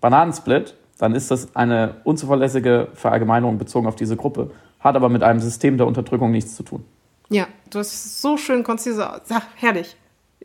Bananensplit, 0.00 0.76
dann 0.96 1.16
ist 1.16 1.32
das 1.32 1.56
eine 1.56 1.96
unzuverlässige 2.04 2.86
Verallgemeinerung 2.94 3.58
bezogen 3.58 3.88
auf 3.88 3.96
diese 3.96 4.16
Gruppe, 4.16 4.52
hat 4.78 4.94
aber 4.94 5.08
mit 5.08 5.24
einem 5.24 5.40
System 5.40 5.76
der 5.76 5.88
Unterdrückung 5.88 6.30
nichts 6.30 6.54
zu 6.54 6.62
tun. 6.62 6.84
Ja, 7.30 7.48
du 7.68 7.80
hast 7.80 8.22
so 8.22 8.36
schön 8.36 8.62
konzise. 8.62 9.04
Ach, 9.28 9.46
herrlich. 9.56 9.96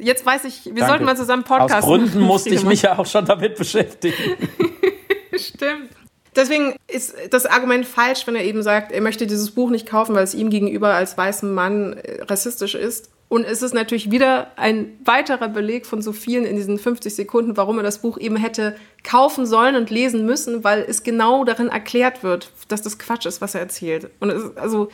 Jetzt 0.01 0.25
weiß 0.25 0.45
ich, 0.45 0.65
wir 0.65 0.73
Danke. 0.73 0.87
sollten 0.87 1.05
mal 1.05 1.15
zusammen 1.15 1.43
Podcasten. 1.43 1.77
Aus 1.77 1.85
Gründen 1.85 2.19
musste 2.21 2.49
ich 2.49 2.63
mich 2.65 2.81
ja 2.81 2.97
auch 2.97 3.05
schon 3.05 3.25
damit 3.25 3.55
beschäftigen. 3.55 4.15
Stimmt. 5.35 5.91
Deswegen 6.35 6.75
ist 6.87 7.13
das 7.29 7.45
Argument 7.45 7.85
falsch, 7.85 8.25
wenn 8.25 8.35
er 8.35 8.43
eben 8.43 8.63
sagt, 8.63 8.91
er 8.91 9.01
möchte 9.01 9.27
dieses 9.27 9.51
Buch 9.51 9.69
nicht 9.69 9.87
kaufen, 9.87 10.15
weil 10.15 10.23
es 10.23 10.33
ihm 10.33 10.49
gegenüber 10.49 10.93
als 10.93 11.17
weißem 11.17 11.53
Mann 11.53 11.93
äh, 11.93 12.23
rassistisch 12.23 12.73
ist. 12.73 13.11
Und 13.27 13.45
es 13.45 13.61
ist 13.61 13.73
natürlich 13.73 14.11
wieder 14.11 14.51
ein 14.57 14.97
weiterer 15.05 15.47
Beleg 15.47 15.85
von 15.85 16.01
so 16.01 16.11
vielen 16.11 16.45
in 16.45 16.55
diesen 16.55 16.79
50 16.79 17.15
Sekunden, 17.15 17.55
warum 17.55 17.77
er 17.77 17.83
das 17.83 17.99
Buch 17.99 18.17
eben 18.17 18.35
hätte 18.35 18.75
kaufen 19.03 19.45
sollen 19.45 19.75
und 19.75 19.89
lesen 19.89 20.25
müssen, 20.25 20.63
weil 20.63 20.85
es 20.87 21.03
genau 21.03 21.45
darin 21.45 21.69
erklärt 21.69 22.23
wird, 22.23 22.51
dass 22.67 22.81
das 22.81 22.99
Quatsch 22.99 23.25
ist, 23.25 23.39
was 23.39 23.55
er 23.55 23.61
erzählt. 23.61 24.09
Und 24.19 24.31
es, 24.31 24.57
also, 24.57 24.89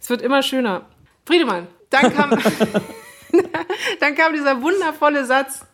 es 0.00 0.10
wird 0.10 0.20
immer 0.20 0.42
schöner. 0.42 0.82
Friedemann, 1.24 1.66
dann 1.90 2.14
kam. 2.14 2.38
Dann 4.00 4.14
kam 4.14 4.32
dieser 4.32 4.62
wundervolle 4.62 5.24
Satz, 5.24 5.64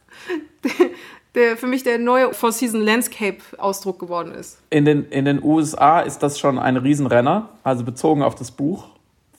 der 1.35 1.57
für 1.57 1.67
mich 1.67 1.83
der 1.83 1.99
neue 1.99 2.33
Four-Season 2.33 2.81
Landscape-Ausdruck 2.81 3.99
geworden 3.99 4.33
ist. 4.33 4.59
In 4.71 4.85
den, 4.85 5.09
in 5.11 5.25
den 5.25 5.43
USA 5.43 6.01
ist 6.01 6.23
das 6.23 6.39
schon 6.39 6.59
ein 6.59 6.77
Riesenrenner, 6.77 7.51
also 7.63 7.85
bezogen 7.85 8.23
auf 8.23 8.35
das 8.35 8.51
Buch. 8.51 8.89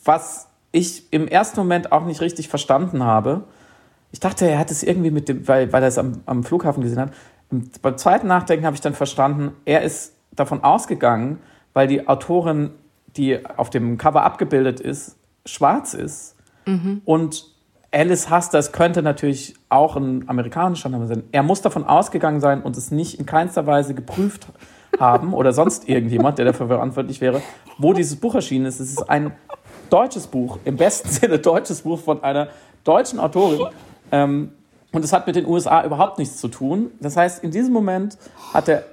Was 0.04 0.48
ich 0.76 1.12
im 1.12 1.28
ersten 1.28 1.60
Moment 1.60 1.92
auch 1.94 2.06
nicht 2.06 2.20
richtig 2.20 2.50
verstanden 2.50 3.04
habe. 3.04 3.46
Ich 4.12 4.20
dachte, 4.20 4.46
er 4.46 4.60
hat 4.60 4.72
es 4.72 4.84
irgendwie 4.84 5.10
mit 5.10 5.30
dem, 5.30 5.48
weil, 5.48 5.72
weil 5.72 5.82
er 5.82 5.88
es 5.88 5.98
am, 5.98 6.22
am 6.26 6.44
Flughafen 6.44 6.84
gesehen 6.84 7.00
hat. 7.00 7.14
Und 7.50 7.82
beim 7.82 7.98
zweiten 7.98 8.28
Nachdenken 8.28 8.66
habe 8.66 8.76
ich 8.76 8.82
dann 8.82 8.94
verstanden, 8.94 9.54
er 9.64 9.84
ist 9.84 10.14
davon 10.32 10.64
ausgegangen, 10.64 11.40
weil 11.74 11.88
die 11.88 12.08
Autorin, 12.08 12.72
die 13.16 13.40
auf 13.58 13.70
dem 13.70 13.98
Cover 13.98 14.24
abgebildet 14.24 14.82
ist, 14.82 15.16
schwarz 15.46 15.94
ist. 15.94 16.36
Mhm. 16.66 17.02
Und 17.06 17.55
Alice 17.96 18.30
Hasters 18.30 18.74
könnte 18.74 19.02
natürlich 19.02 19.56
auch 19.70 19.96
ein 19.96 20.28
amerikanischer 20.28 20.90
Name 20.90 21.08
sein. 21.08 21.24
Er 21.32 21.44
muss 21.44 21.62
davon 21.62 21.86
ausgegangen 21.86 22.42
sein 22.42 22.62
und 22.62 22.76
es 22.76 22.92
nicht 22.92 23.20
in 23.20 23.26
keinster 23.26 23.66
Weise 23.66 23.94
geprüft 23.94 24.48
haben 25.00 25.34
oder 25.34 25.54
sonst 25.54 25.88
irgendjemand, 25.88 26.38
der 26.38 26.44
dafür 26.44 26.68
verantwortlich 26.68 27.22
wäre, 27.22 27.42
wo 27.78 27.94
dieses 27.94 28.18
Buch 28.18 28.36
erschienen 28.36 28.66
ist. 28.66 28.82
Es 28.82 28.92
ist 28.92 29.10
ein 29.10 29.32
deutsches 29.90 30.28
Buch, 30.28 30.60
im 30.66 30.76
besten 30.76 31.08
Sinne 31.10 31.40
deutsches 31.40 31.84
Buch 31.84 32.00
von 32.00 32.22
einer 32.22 32.50
deutschen 32.84 33.18
Autorin. 33.18 33.68
Ähm, 34.12 34.52
und 34.92 35.06
es 35.06 35.14
hat 35.14 35.26
mit 35.26 35.38
den 35.38 35.46
USA 35.46 35.86
überhaupt 35.86 36.20
nichts 36.20 36.38
zu 36.38 36.50
tun. 36.50 36.92
Das 37.00 37.16
heißt, 37.16 37.46
in 37.46 37.52
diesem 37.52 37.72
Moment 37.72 38.18
hat 38.54 38.68
er, 38.68 38.84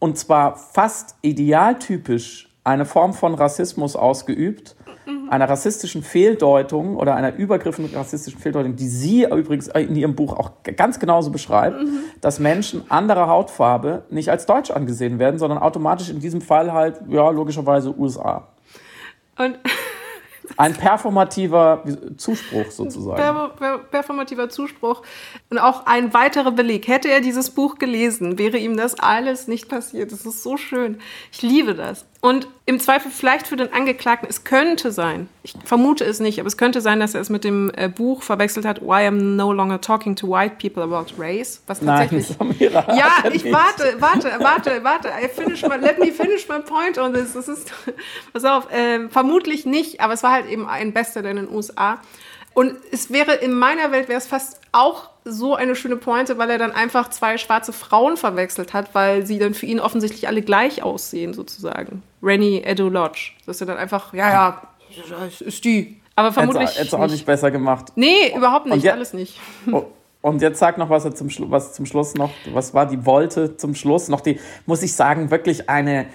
und 0.00 0.18
zwar 0.18 0.56
fast 0.56 1.14
idealtypisch, 1.22 2.48
eine 2.64 2.84
Form 2.84 3.14
von 3.14 3.34
Rassismus 3.34 3.94
ausgeübt, 3.94 4.74
mhm. 5.08 5.30
einer 5.30 5.48
rassistischen 5.48 6.02
Fehldeutung 6.02 6.96
oder 6.96 7.16
einer 7.16 7.34
übergriffenden 7.34 7.94
rassistischen 7.94 8.40
Fehldeutung, 8.40 8.76
die 8.76 8.88
sie 8.88 9.24
übrigens 9.24 9.68
in 9.68 9.96
ihrem 9.96 10.14
Buch 10.14 10.34
auch 10.34 10.50
ganz 10.76 11.00
genauso 11.00 11.30
beschreibt, 11.30 11.82
mhm. 11.82 12.00
dass 12.20 12.38
Menschen 12.38 12.88
anderer 12.90 13.28
Hautfarbe 13.28 14.04
nicht 14.10 14.30
als 14.30 14.46
deutsch 14.46 14.70
angesehen 14.70 15.18
werden, 15.18 15.38
sondern 15.38 15.58
automatisch 15.58 16.10
in 16.10 16.20
diesem 16.20 16.40
Fall 16.40 16.72
halt, 16.72 17.00
ja, 17.08 17.30
logischerweise 17.30 17.98
USA. 17.98 18.48
Und 19.36 19.58
ein 20.56 20.74
performativer 20.74 21.84
Zuspruch 22.16 22.70
sozusagen. 22.70 23.16
Per, 23.16 23.48
per, 23.50 23.78
performativer 23.78 24.48
Zuspruch. 24.48 25.02
Und 25.50 25.58
auch 25.58 25.86
ein 25.86 26.14
weiterer 26.14 26.52
Beleg. 26.52 26.88
Hätte 26.88 27.08
er 27.08 27.20
dieses 27.20 27.50
Buch 27.50 27.78
gelesen, 27.78 28.38
wäre 28.38 28.58
ihm 28.58 28.76
das 28.76 28.98
alles 28.98 29.48
nicht 29.48 29.68
passiert. 29.68 30.12
Das 30.12 30.24
ist 30.24 30.42
so 30.42 30.56
schön. 30.56 30.98
Ich 31.32 31.42
liebe 31.42 31.74
das. 31.74 32.06
Und 32.20 32.48
im 32.66 32.80
Zweifel 32.80 33.12
vielleicht 33.12 33.46
für 33.46 33.54
den 33.54 33.72
Angeklagten, 33.72 34.28
es 34.28 34.42
könnte 34.42 34.90
sein, 34.90 35.28
ich 35.44 35.54
vermute 35.64 36.04
es 36.04 36.18
nicht, 36.18 36.40
aber 36.40 36.48
es 36.48 36.56
könnte 36.56 36.80
sein, 36.80 36.98
dass 36.98 37.14
er 37.14 37.20
es 37.20 37.30
mit 37.30 37.44
dem 37.44 37.70
äh, 37.76 37.88
Buch 37.88 38.24
verwechselt 38.24 38.66
hat, 38.66 38.82
Why 38.82 39.06
I'm 39.06 39.36
No 39.36 39.52
Longer 39.52 39.80
Talking 39.80 40.16
to 40.16 40.28
White 40.28 40.56
People 40.60 40.82
About 40.82 41.12
Race, 41.16 41.62
was 41.68 41.78
tatsächlich... 41.78 42.28
Nein, 42.40 42.56
Samira, 42.58 42.96
ja, 42.96 43.30
ich 43.32 43.44
nicht. 43.44 43.54
warte, 43.54 43.94
warte, 44.00 44.32
warte, 44.40 44.82
warte, 44.82 45.08
I 45.08 45.28
finish 45.28 45.62
my, 45.62 45.76
let 45.76 46.00
me 46.00 46.10
finish 46.10 46.48
my 46.48 46.58
point 46.58 46.98
on 46.98 47.14
this. 47.14 47.34
Das 47.34 47.46
ist, 47.46 47.72
pass 48.32 48.44
auf, 48.44 48.68
äh, 48.72 49.08
vermutlich 49.08 49.64
nicht, 49.64 50.00
aber 50.00 50.14
es 50.14 50.24
war 50.24 50.32
halt 50.32 50.48
eben 50.48 50.66
ein 50.66 50.92
Bestseller 50.92 51.30
in 51.30 51.36
den 51.36 51.48
USA. 51.48 52.00
Und 52.58 52.74
es 52.90 53.12
wäre 53.12 53.34
in 53.36 53.52
meiner 53.52 53.92
Welt 53.92 54.08
wäre 54.08 54.18
es 54.18 54.26
fast 54.26 54.60
auch 54.72 55.10
so 55.24 55.54
eine 55.54 55.76
schöne 55.76 55.94
Pointe, 55.94 56.38
weil 56.38 56.50
er 56.50 56.58
dann 56.58 56.72
einfach 56.72 57.08
zwei 57.08 57.38
schwarze 57.38 57.72
Frauen 57.72 58.16
verwechselt 58.16 58.74
hat, 58.74 58.96
weil 58.96 59.24
sie 59.24 59.38
dann 59.38 59.54
für 59.54 59.66
ihn 59.66 59.78
offensichtlich 59.78 60.26
alle 60.26 60.42
gleich 60.42 60.82
aussehen, 60.82 61.34
sozusagen. 61.34 62.02
Rennie 62.20 62.64
Edo 62.64 62.88
Lodge. 62.88 63.30
Dass 63.46 63.60
er 63.60 63.68
dann 63.68 63.76
einfach, 63.76 64.12
ja, 64.12 64.32
ja, 64.32 64.62
das 65.08 65.40
ist 65.40 65.64
die. 65.64 66.00
Aber 66.16 66.32
vermutlich. 66.32 66.76
Hätte 66.76 66.98
auch 66.98 67.06
nicht 67.06 67.24
besser 67.24 67.52
gemacht. 67.52 67.92
Nee, 67.94 68.34
überhaupt 68.36 68.66
nicht, 68.66 68.82
jetzt, 68.82 68.92
alles 68.92 69.12
nicht. 69.12 69.38
Oh, 69.70 69.84
und 70.20 70.42
jetzt 70.42 70.58
sag 70.58 70.78
noch 70.78 70.90
was 70.90 71.08
zum, 71.14 71.28
was 71.52 71.74
zum 71.74 71.86
Schluss 71.86 72.16
noch. 72.16 72.32
Was 72.52 72.74
war 72.74 72.86
die 72.86 73.06
Wolte 73.06 73.56
zum 73.56 73.76
Schluss? 73.76 74.08
Noch 74.08 74.20
die, 74.20 74.40
muss 74.66 74.82
ich 74.82 74.96
sagen, 74.96 75.30
wirklich 75.30 75.70
eine 75.70 76.06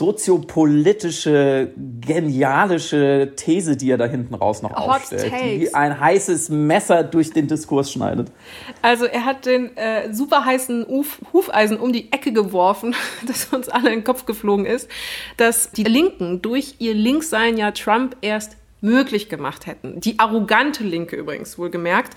soziopolitische, 0.00 1.72
genialische 2.00 3.32
These, 3.36 3.76
die 3.76 3.90
er 3.90 3.98
da 3.98 4.06
hinten 4.06 4.34
raus 4.34 4.62
noch 4.62 4.70
Hot 4.70 4.96
aufstellt, 4.96 5.30
takes. 5.30 5.42
die 5.42 5.74
ein 5.74 6.00
heißes 6.00 6.48
Messer 6.48 7.04
durch 7.04 7.34
den 7.34 7.48
Diskurs 7.48 7.92
schneidet. 7.92 8.32
Also 8.80 9.04
er 9.04 9.26
hat 9.26 9.44
den 9.44 9.76
äh, 9.76 10.10
super 10.10 10.46
heißen 10.46 10.86
Uf 10.88 11.20
Hufeisen 11.34 11.76
um 11.78 11.92
die 11.92 12.10
Ecke 12.12 12.32
geworfen, 12.32 12.96
das 13.26 13.44
uns 13.52 13.68
alle 13.68 13.90
in 13.90 13.98
den 13.98 14.04
Kopf 14.04 14.24
geflogen 14.24 14.64
ist, 14.64 14.88
dass 15.36 15.70
die 15.70 15.84
Linken 15.84 16.40
durch 16.40 16.76
ihr 16.78 16.94
Linksein 16.94 17.58
ja 17.58 17.70
Trump 17.70 18.16
erst 18.22 18.56
möglich 18.80 19.28
gemacht 19.28 19.66
hätten. 19.66 20.00
Die 20.00 20.18
arrogante 20.18 20.84
Linke 20.84 21.16
übrigens, 21.16 21.58
wohlgemerkt. 21.58 22.14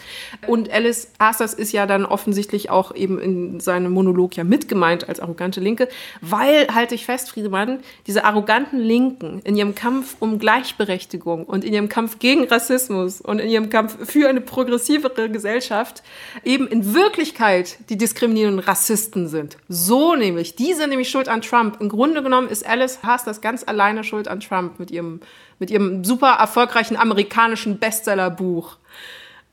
Und 0.48 0.72
Alice 0.72 1.10
Asters 1.18 1.54
ist 1.54 1.72
ja 1.72 1.86
dann 1.86 2.06
offensichtlich 2.06 2.70
auch 2.70 2.96
eben 2.96 3.20
in 3.20 3.60
seinem 3.60 3.92
Monolog 3.92 4.36
ja 4.36 4.44
mitgemeint 4.44 5.10
als 5.10 5.20
arrogante 5.20 5.60
Linke, 5.60 5.88
weil, 6.22 6.68
halte 6.74 6.96
ich 6.96 7.06
fest, 7.06 7.30
Friedemann, 7.30 7.80
diese 8.08 8.24
arroganten 8.24 8.80
Linken 8.80 9.42
in 9.44 9.56
ihrem 9.56 9.76
Kampf 9.76 10.16
um 10.20 10.40
Gleichberechtigung 10.40 11.46
und 11.46 11.64
in 11.64 11.74
ihrem 11.74 11.90
Kampf 11.90 12.20
gegen 12.20 12.46
Rassismus 12.46 13.22
und 13.22 13.40
in 13.40 13.50
ihrem 13.50 13.70
Kampf 13.70 13.98
für 14.10 14.30
eine 14.30 14.42
progressivere 14.42 15.30
Gesellschaft 15.30 16.04
eben 16.44 16.68
in 16.68 16.94
Wirklichkeit 16.94 17.78
die 17.90 17.98
diskriminierenden 17.98 18.60
Rassisten 18.60 19.28
sind. 19.28 19.58
So 19.68 20.16
nämlich. 20.16 20.56
Die 20.56 20.74
sind 20.74 20.90
nämlich 20.90 21.10
schuld 21.10 21.28
an 21.28 21.42
Trump. 21.42 21.80
Im 21.82 21.90
Grunde 21.90 22.24
genommen 22.24 22.48
ist 22.48 22.66
Alice 22.66 23.00
Asters 23.02 23.42
ganz 23.42 23.64
alleine 23.66 24.04
schuld 24.04 24.28
an 24.28 24.40
Trump 24.40 24.80
mit 24.80 24.92
ihrem 24.92 25.20
mit 25.60 25.72
ihrem 25.72 26.04
super 26.04 26.38
erfolgreichen 26.40 26.98
amerikanischen 26.98 27.80
Bestsellerbuch. 27.80 28.78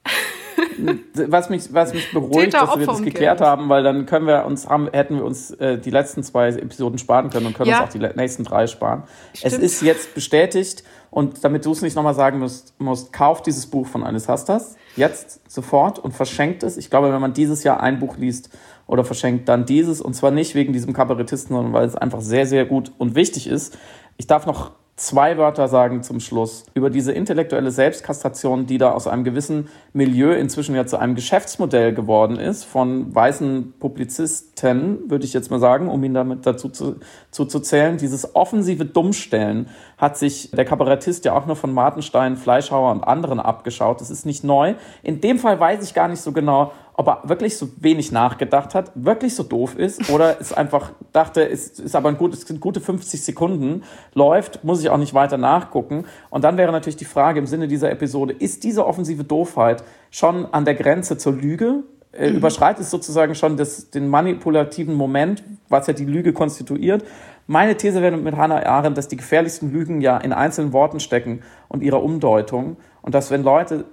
was 1.14 1.50
mich, 1.50 1.72
was 1.72 1.94
mich 1.94 2.12
beruhigt, 2.12 2.54
dass 2.54 2.78
wir 2.78 2.86
das 2.86 3.02
geklärt 3.02 3.40
haben, 3.40 3.68
weil 3.68 3.82
dann 3.82 4.06
können 4.06 4.26
wir 4.26 4.44
uns 4.44 4.68
haben, 4.68 4.88
hätten 4.92 5.16
wir 5.16 5.24
uns 5.24 5.50
äh, 5.52 5.78
die 5.78 5.90
letzten 5.90 6.22
zwei 6.22 6.48
Episoden 6.48 6.98
sparen 6.98 7.30
können 7.30 7.46
und 7.46 7.54
können 7.54 7.70
ja. 7.70 7.80
uns 7.80 7.88
auch 7.88 7.92
die 7.92 7.98
nächsten 7.98 8.44
drei 8.44 8.66
sparen. 8.66 9.04
Stimmt. 9.34 9.52
Es 9.52 9.58
ist 9.58 9.82
jetzt 9.82 10.14
bestätigt 10.14 10.84
und 11.10 11.44
damit 11.44 11.64
du 11.66 11.72
es 11.72 11.82
nicht 11.82 11.96
nochmal 11.96 12.14
sagen 12.14 12.38
musst, 12.38 12.78
musst, 12.78 13.12
kauft 13.12 13.46
dieses 13.46 13.66
Buch 13.66 13.86
von 13.86 14.04
Alice 14.04 14.28
Hastas 14.28 14.76
jetzt 14.96 15.40
sofort 15.50 15.98
und 15.98 16.12
verschenkt 16.12 16.62
es. 16.62 16.76
Ich 16.76 16.90
glaube, 16.90 17.12
wenn 17.12 17.20
man 17.20 17.32
dieses 17.32 17.64
Jahr 17.64 17.80
ein 17.80 17.98
Buch 17.98 18.16
liest 18.16 18.50
oder 18.86 19.04
verschenkt, 19.04 19.48
dann 19.48 19.66
dieses 19.66 20.00
und 20.00 20.14
zwar 20.14 20.30
nicht 20.30 20.54
wegen 20.54 20.72
diesem 20.72 20.92
Kabarettisten, 20.92 21.54
sondern 21.54 21.72
weil 21.72 21.86
es 21.86 21.96
einfach 21.96 22.20
sehr, 22.20 22.46
sehr 22.46 22.64
gut 22.64 22.92
und 22.98 23.14
wichtig 23.14 23.46
ist. 23.46 23.76
Ich 24.16 24.26
darf 24.26 24.46
noch 24.46 24.72
zwei 25.00 25.38
Wörter 25.38 25.66
sagen 25.66 26.02
zum 26.02 26.20
Schluss 26.20 26.66
über 26.74 26.90
diese 26.90 27.12
intellektuelle 27.12 27.70
Selbstkastration, 27.70 28.66
die 28.66 28.76
da 28.76 28.92
aus 28.92 29.06
einem 29.06 29.24
gewissen 29.24 29.68
Milieu 29.94 30.32
inzwischen 30.32 30.74
ja 30.74 30.86
zu 30.86 30.98
einem 30.98 31.14
Geschäftsmodell 31.14 31.94
geworden 31.94 32.36
ist, 32.36 32.64
von 32.64 33.12
weißen 33.14 33.74
Publizisten, 33.80 35.10
würde 35.10 35.24
ich 35.24 35.32
jetzt 35.32 35.50
mal 35.50 35.58
sagen, 35.58 35.88
um 35.88 36.04
ihn 36.04 36.12
damit 36.12 36.44
dazu 36.44 36.68
zu, 36.68 36.96
zu, 37.30 37.46
zu 37.46 37.60
zählen. 37.60 37.96
Dieses 37.96 38.36
offensive 38.36 38.84
Dummstellen 38.84 39.68
hat 39.96 40.18
sich 40.18 40.50
der 40.50 40.66
Kabarettist 40.66 41.24
ja 41.24 41.32
auch 41.32 41.46
nur 41.46 41.56
von 41.56 41.72
Martenstein, 41.72 42.36
Fleischhauer 42.36 42.92
und 42.92 43.02
anderen 43.02 43.40
abgeschaut. 43.40 44.02
Das 44.02 44.10
ist 44.10 44.26
nicht 44.26 44.44
neu. 44.44 44.74
In 45.02 45.22
dem 45.22 45.38
Fall 45.38 45.58
weiß 45.58 45.82
ich 45.82 45.94
gar 45.94 46.08
nicht 46.08 46.20
so 46.20 46.32
genau, 46.32 46.72
ob 47.00 47.08
er 47.08 47.22
wirklich 47.24 47.56
so 47.56 47.70
wenig 47.80 48.12
nachgedacht 48.12 48.74
hat, 48.74 48.92
wirklich 48.94 49.34
so 49.34 49.42
doof 49.42 49.74
ist 49.74 50.10
oder 50.10 50.36
es 50.40 50.52
einfach 50.52 50.92
dachte, 51.14 51.48
es 51.48 51.78
ist 51.80 51.96
aber 51.96 52.10
ein 52.10 52.18
gut, 52.18 52.34
es 52.34 52.42
sind 52.42 52.60
gute 52.60 52.78
50 52.78 53.24
Sekunden, 53.24 53.84
läuft, 54.12 54.64
muss 54.64 54.82
ich 54.82 54.90
auch 54.90 54.98
nicht 54.98 55.14
weiter 55.14 55.38
nachgucken. 55.38 56.04
Und 56.28 56.44
dann 56.44 56.58
wäre 56.58 56.72
natürlich 56.72 56.98
die 56.98 57.06
Frage 57.06 57.38
im 57.38 57.46
Sinne 57.46 57.68
dieser 57.68 57.90
Episode, 57.90 58.34
ist 58.34 58.64
diese 58.64 58.86
offensive 58.86 59.24
Doofheit 59.24 59.82
schon 60.10 60.44
an 60.52 60.66
der 60.66 60.74
Grenze 60.74 61.16
zur 61.16 61.32
Lüge? 61.32 61.84
Äh, 62.12 62.32
mhm. 62.32 62.36
Überschreitet 62.36 62.82
es 62.82 62.90
sozusagen 62.90 63.34
schon 63.34 63.56
das, 63.56 63.88
den 63.88 64.06
manipulativen 64.06 64.94
Moment, 64.94 65.42
was 65.70 65.86
ja 65.86 65.94
die 65.94 66.04
Lüge 66.04 66.34
konstituiert? 66.34 67.02
Meine 67.46 67.78
These 67.78 68.02
wäre 68.02 68.18
mit 68.18 68.36
Hannah 68.36 68.66
Arendt, 68.66 68.98
dass 68.98 69.08
die 69.08 69.16
gefährlichsten 69.16 69.72
Lügen 69.72 70.02
ja 70.02 70.18
in 70.18 70.34
einzelnen 70.34 70.74
Worten 70.74 71.00
stecken 71.00 71.40
und 71.68 71.82
ihrer 71.82 72.02
Umdeutung. 72.02 72.76
Und 73.00 73.14
dass 73.14 73.30
wenn 73.30 73.42
Leute 73.42 73.86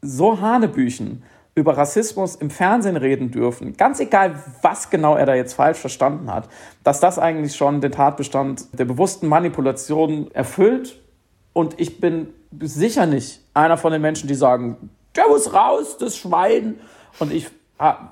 so 0.00 0.40
Hanebüchen 0.40 1.22
über 1.54 1.76
Rassismus 1.76 2.34
im 2.34 2.50
Fernsehen 2.50 2.96
reden 2.96 3.30
dürfen, 3.30 3.76
ganz 3.76 4.00
egal, 4.00 4.42
was 4.62 4.90
genau 4.90 5.14
er 5.14 5.26
da 5.26 5.34
jetzt 5.34 5.54
falsch 5.54 5.78
verstanden 5.78 6.32
hat, 6.32 6.48
dass 6.82 7.00
das 7.00 7.18
eigentlich 7.18 7.54
schon 7.54 7.80
den 7.80 7.92
Tatbestand 7.92 8.66
der 8.78 8.84
bewussten 8.84 9.28
Manipulation 9.28 10.30
erfüllt. 10.32 11.00
Und 11.52 11.80
ich 11.80 12.00
bin 12.00 12.28
sicher 12.60 13.06
nicht 13.06 13.40
einer 13.54 13.76
von 13.76 13.92
den 13.92 14.02
Menschen, 14.02 14.26
die 14.26 14.34
sagen, 14.34 14.90
der 15.14 15.28
muss 15.28 15.54
raus, 15.54 15.96
das 15.98 16.16
Schwein. 16.16 16.80
Und 17.20 17.32
ich 17.32 17.50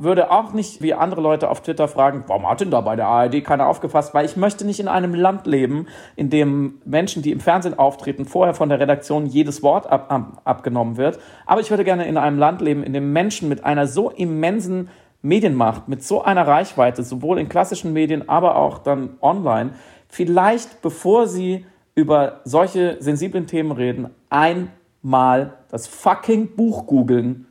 würde 0.00 0.32
auch 0.32 0.52
nicht 0.52 0.82
wie 0.82 0.92
andere 0.92 1.20
Leute 1.20 1.48
auf 1.48 1.62
Twitter 1.62 1.86
fragen, 1.86 2.24
warum 2.26 2.48
hat 2.50 2.60
denn 2.60 2.72
da 2.72 2.80
bei 2.80 2.96
der 2.96 3.06
ARD 3.06 3.44
keiner 3.44 3.68
aufgefasst? 3.68 4.12
Weil 4.12 4.24
ich 4.24 4.36
möchte 4.36 4.64
nicht 4.64 4.80
in 4.80 4.88
einem 4.88 5.14
Land 5.14 5.46
leben, 5.46 5.86
in 6.16 6.30
dem 6.30 6.80
Menschen, 6.84 7.22
die 7.22 7.30
im 7.30 7.38
Fernsehen 7.38 7.78
auftreten, 7.78 8.24
vorher 8.24 8.54
von 8.54 8.68
der 8.68 8.80
Redaktion 8.80 9.24
jedes 9.24 9.62
Wort 9.62 9.86
ab, 9.86 10.10
ab, 10.10 10.42
abgenommen 10.44 10.96
wird. 10.96 11.20
Aber 11.46 11.60
ich 11.60 11.70
würde 11.70 11.84
gerne 11.84 12.06
in 12.06 12.16
einem 12.16 12.38
Land 12.38 12.60
leben, 12.60 12.82
in 12.82 12.92
dem 12.92 13.12
Menschen 13.12 13.48
mit 13.48 13.64
einer 13.64 13.86
so 13.86 14.10
immensen 14.10 14.88
Medienmacht, 15.22 15.88
mit 15.88 16.02
so 16.02 16.22
einer 16.22 16.46
Reichweite, 16.46 17.04
sowohl 17.04 17.38
in 17.38 17.48
klassischen 17.48 17.92
Medien, 17.92 18.28
aber 18.28 18.56
auch 18.56 18.78
dann 18.78 19.10
online, 19.20 19.74
vielleicht 20.08 20.82
bevor 20.82 21.28
sie 21.28 21.64
über 21.94 22.40
solche 22.44 22.96
sensiblen 23.00 23.46
Themen 23.46 23.70
reden, 23.70 24.10
einmal 24.28 25.54
das 25.70 25.86
fucking 25.86 26.56
Buch 26.56 26.86
googeln 26.88 27.46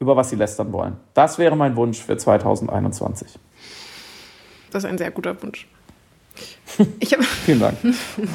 über 0.00 0.16
was 0.16 0.30
sie 0.30 0.36
lästern 0.36 0.72
wollen. 0.72 0.96
Das 1.14 1.38
wäre 1.38 1.56
mein 1.56 1.76
Wunsch 1.76 2.00
für 2.00 2.16
2021. 2.16 3.38
Das 4.70 4.84
ist 4.84 4.90
ein 4.90 4.98
sehr 4.98 5.10
guter 5.10 5.40
Wunsch. 5.42 5.66
Vielen 7.44 7.60
Dank. 7.60 7.76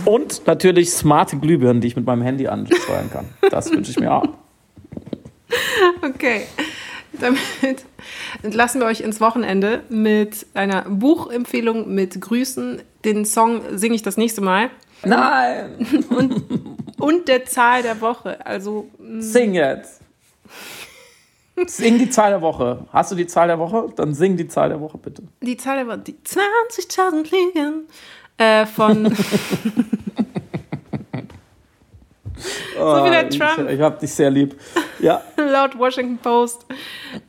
Und 0.05 0.45
natürlich 0.45 0.91
smarte 0.91 1.37
Glühbirnen, 1.37 1.81
die 1.81 1.87
ich 1.87 1.95
mit 1.95 2.05
meinem 2.05 2.21
Handy 2.23 2.47
ansteuern 2.47 3.09
kann. 3.11 3.25
Das 3.49 3.71
wünsche 3.71 3.91
ich 3.91 3.99
mir 3.99 4.13
auch. 4.13 4.27
Okay. 6.01 6.47
Damit 7.19 7.85
entlassen 8.41 8.81
wir 8.81 8.87
euch 8.87 9.01
ins 9.01 9.21
Wochenende 9.21 9.83
mit 9.89 10.47
einer 10.55 10.81
Buchempfehlung 10.89 11.93
mit 11.93 12.19
Grüßen. 12.19 12.81
Den 13.05 13.25
Song 13.25 13.61
singe 13.77 13.95
ich 13.95 14.01
das 14.01 14.17
nächste 14.17 14.41
Mal. 14.41 14.71
Nein! 15.05 16.05
Und, 16.09 16.43
und 16.99 17.27
der 17.27 17.45
Zahl 17.45 17.83
der 17.83 18.01
Woche. 18.01 18.43
Also. 18.45 18.89
Mm. 18.97 19.21
Sing 19.21 19.53
jetzt! 19.53 20.01
Sing 21.67 21.99
die 21.99 22.09
Zahl 22.09 22.31
der 22.31 22.41
Woche. 22.41 22.85
Hast 22.91 23.11
du 23.11 23.15
die 23.15 23.27
Zahl 23.27 23.47
der 23.47 23.59
Woche? 23.59 23.87
Dann 23.95 24.13
sing 24.13 24.37
die 24.37 24.47
Zahl 24.47 24.69
der 24.69 24.81
Woche 24.81 24.97
bitte. 24.97 25.23
Die 25.41 25.55
Zahl 25.57 25.77
der 25.77 25.87
Woche. 25.87 25.99
Die 25.99 26.13
20.000 26.13 27.27
Fliegen 27.27 27.87
äh, 28.37 28.65
von. 28.65 29.05
so 32.75 33.05
wie 33.05 33.09
der 33.09 33.29
Trump. 33.29 33.69
Ich, 33.69 33.75
ich 33.75 33.81
hab 33.81 33.99
dich 33.99 34.11
sehr 34.11 34.31
lieb. 34.31 34.55
Ja. 34.99 35.21
Laut 35.37 35.77
Washington 35.77 36.17
Post 36.17 36.65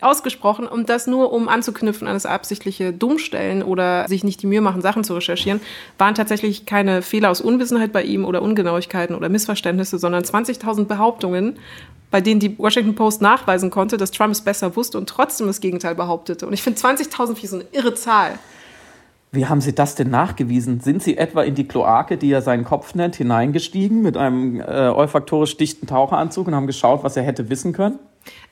ausgesprochen. 0.01 0.67
Und 0.67 0.89
das 0.89 1.07
nur, 1.07 1.33
um 1.33 1.49
anzuknüpfen 1.49 2.09
an 2.09 2.15
das 2.15 2.25
absichtliche 2.25 2.93
Dummstellen 2.93 3.63
oder 3.63 4.09
sich 4.09 4.25
nicht 4.25 4.43
die 4.43 4.47
Mühe 4.47 4.61
machen, 4.61 4.81
Sachen 4.81 5.05
zu 5.05 5.15
recherchieren, 5.15 5.61
waren 5.99 6.15
tatsächlich 6.15 6.67
keine 6.67 7.03
Fehler 7.03 7.31
aus 7.31 7.41
Unwissenheit 7.41 7.93
bei 7.93 8.03
ihm 8.03 8.25
oder 8.25 8.43
Ungenauigkeiten 8.43 9.15
oder 9.15 9.29
Missverständnisse, 9.29 9.99
sondern 9.99 10.23
20.000 10.25 10.85
Behauptungen 10.87 11.59
bei 12.15 12.21
denen 12.21 12.39
die 12.39 12.57
Washington 12.61 12.95
Post 12.95 13.23
nachweisen 13.23 13.71
konnte, 13.71 13.97
dass 13.97 14.13
Trump 14.13 14.31
es 14.31 14.41
besser 14.41 14.77
wusste 14.77 14.99
und 14.99 15.09
trotzdem 15.09 15.49
das 15.49 15.61
Gegenteil 15.61 15.97
behauptete. 15.97 16.47
Und 16.47 16.53
ich 16.53 16.63
finde 16.63 16.79
20.000 16.79 17.43
wie 17.43 17.47
so 17.49 17.57
eine 17.57 17.65
irre 17.73 17.93
Zahl. 17.95 18.39
Wie 19.33 19.47
haben 19.47 19.61
Sie 19.61 19.75
das 19.75 19.97
denn 19.97 20.11
nachgewiesen? 20.11 20.79
Sind 20.79 21.03
Sie 21.03 21.19
etwa 21.19 21.43
in 21.43 21.57
die 21.57 21.67
Kloake, 21.67 22.17
die 22.17 22.31
er 22.31 22.41
seinen 22.41 22.63
Kopf 22.63 22.95
nennt, 22.95 23.17
hineingestiegen 23.17 24.01
mit 24.01 24.17
einem 24.17 24.61
äh, 24.61 24.91
olfaktorisch 24.91 25.57
dichten 25.57 25.89
Taucheranzug 25.89 26.47
und 26.47 26.55
haben 26.55 26.69
geschaut, 26.69 27.03
was 27.03 27.17
er 27.17 27.25
hätte 27.25 27.51
wissen 27.51 27.73
können? 27.73 27.99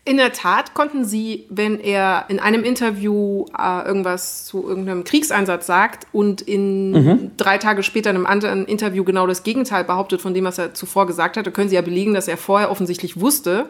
In 0.04 0.16
der 0.16 0.32
Tat 0.32 0.74
konnten 0.74 1.04
sie, 1.04 1.46
wenn 1.48 1.78
er 1.78 2.24
in 2.26 2.40
einem 2.40 2.64
Interview 2.64 3.46
äh, 3.56 3.86
irgendwas 3.86 4.44
zu 4.46 4.68
irgendeinem 4.68 5.04
Kriegseinsatz 5.04 5.66
sagt 5.66 6.08
und 6.12 6.42
in 6.42 6.90
mhm. 6.90 7.30
drei 7.36 7.58
Tage 7.58 7.84
später 7.84 8.10
in 8.10 8.16
einem 8.16 8.26
anderen 8.26 8.64
Interview 8.66 9.04
genau 9.04 9.28
das 9.28 9.44
Gegenteil 9.44 9.84
behauptet 9.84 10.20
von 10.20 10.34
dem, 10.34 10.44
was 10.44 10.58
er 10.58 10.74
zuvor 10.74 11.06
gesagt 11.06 11.36
hatte, 11.36 11.52
können 11.52 11.68
sie 11.68 11.76
ja 11.76 11.82
belegen, 11.82 12.14
dass 12.14 12.26
er 12.26 12.36
vorher 12.36 12.72
offensichtlich 12.72 13.20
wusste, 13.20 13.66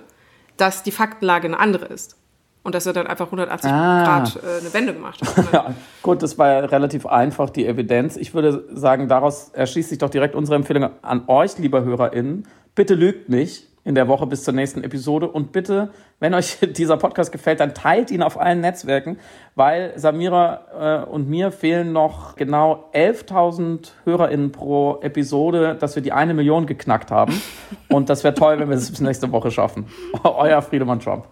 dass 0.56 0.82
die 0.82 0.90
Faktenlage 0.90 1.48
eine 1.48 1.60
andere 1.60 1.86
ist. 1.86 2.16
Und 2.64 2.76
dass 2.76 2.86
er 2.86 2.92
dann 2.92 3.08
einfach 3.08 3.26
180 3.26 3.70
ah. 3.70 4.04
Grad 4.04 4.36
äh, 4.36 4.60
eine 4.60 4.72
Wende 4.72 4.94
gemacht 4.94 5.20
hat. 5.20 5.44
ja, 5.52 5.74
gut, 6.00 6.22
das 6.22 6.38
war 6.38 6.48
ja 6.48 6.58
relativ 6.60 7.06
einfach, 7.06 7.50
die 7.50 7.66
Evidenz. 7.66 8.16
Ich 8.16 8.32
würde 8.34 8.64
sagen, 8.72 9.08
daraus 9.08 9.50
erschließt 9.52 9.88
sich 9.90 9.98
doch 9.98 10.10
direkt 10.10 10.34
unsere 10.34 10.56
Empfehlung 10.56 10.90
an 11.02 11.24
euch, 11.26 11.58
lieber 11.58 11.82
HörerInnen. 11.84 12.46
Bitte 12.74 12.94
lügt 12.94 13.28
nicht 13.28 13.71
in 13.84 13.94
der 13.94 14.06
Woche 14.06 14.26
bis 14.26 14.44
zur 14.44 14.54
nächsten 14.54 14.84
Episode. 14.84 15.28
Und 15.28 15.52
bitte, 15.52 15.90
wenn 16.20 16.34
euch 16.34 16.58
dieser 16.76 16.96
Podcast 16.96 17.32
gefällt, 17.32 17.60
dann 17.60 17.74
teilt 17.74 18.10
ihn 18.10 18.22
auf 18.22 18.38
allen 18.38 18.60
Netzwerken, 18.60 19.18
weil 19.54 19.92
Samira 19.96 21.04
äh, 21.04 21.10
und 21.10 21.28
mir 21.28 21.50
fehlen 21.50 21.92
noch 21.92 22.36
genau 22.36 22.88
11.000 22.94 23.90
HörerInnen 24.04 24.52
pro 24.52 25.00
Episode, 25.02 25.76
dass 25.78 25.96
wir 25.96 26.02
die 26.02 26.12
eine 26.12 26.34
Million 26.34 26.66
geknackt 26.66 27.10
haben. 27.10 27.40
Und 27.88 28.08
das 28.08 28.24
wäre 28.24 28.34
toll, 28.34 28.58
wenn 28.58 28.68
wir 28.68 28.76
es 28.76 28.90
bis 28.90 29.00
nächste 29.00 29.30
Woche 29.32 29.50
schaffen. 29.50 29.86
Euer 30.24 30.62
Friedemann 30.62 31.00
Trump. 31.00 31.26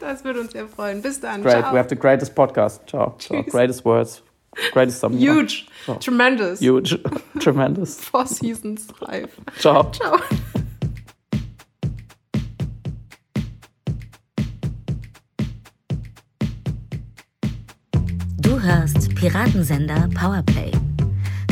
Das 0.00 0.24
würde 0.24 0.40
uns 0.40 0.52
sehr 0.52 0.66
freuen. 0.66 1.02
Bis 1.02 1.20
dann. 1.20 1.42
Great. 1.42 1.60
Ciao. 1.60 1.74
We 1.74 1.78
have 1.78 1.88
the 1.90 1.96
greatest 1.96 2.34
podcast. 2.34 2.88
Ciao. 2.88 3.14
Ciao. 3.18 3.42
Greatest 3.42 3.84
words. 3.84 4.22
Greatest 4.72 5.00
Samira. 5.00 5.34
Huge. 5.34 5.66
Ciao. 5.84 5.96
Tremendous. 5.96 6.60
Huge. 6.60 6.98
Tremendous. 7.40 8.00
Four 8.00 8.26
seasons 8.26 8.88
live. 9.00 9.30
Ciao. 9.58 9.90
Ciao. 9.90 10.18
Hörst 18.66 19.14
Piratensender 19.14 20.08
Powerplay. 20.12 20.72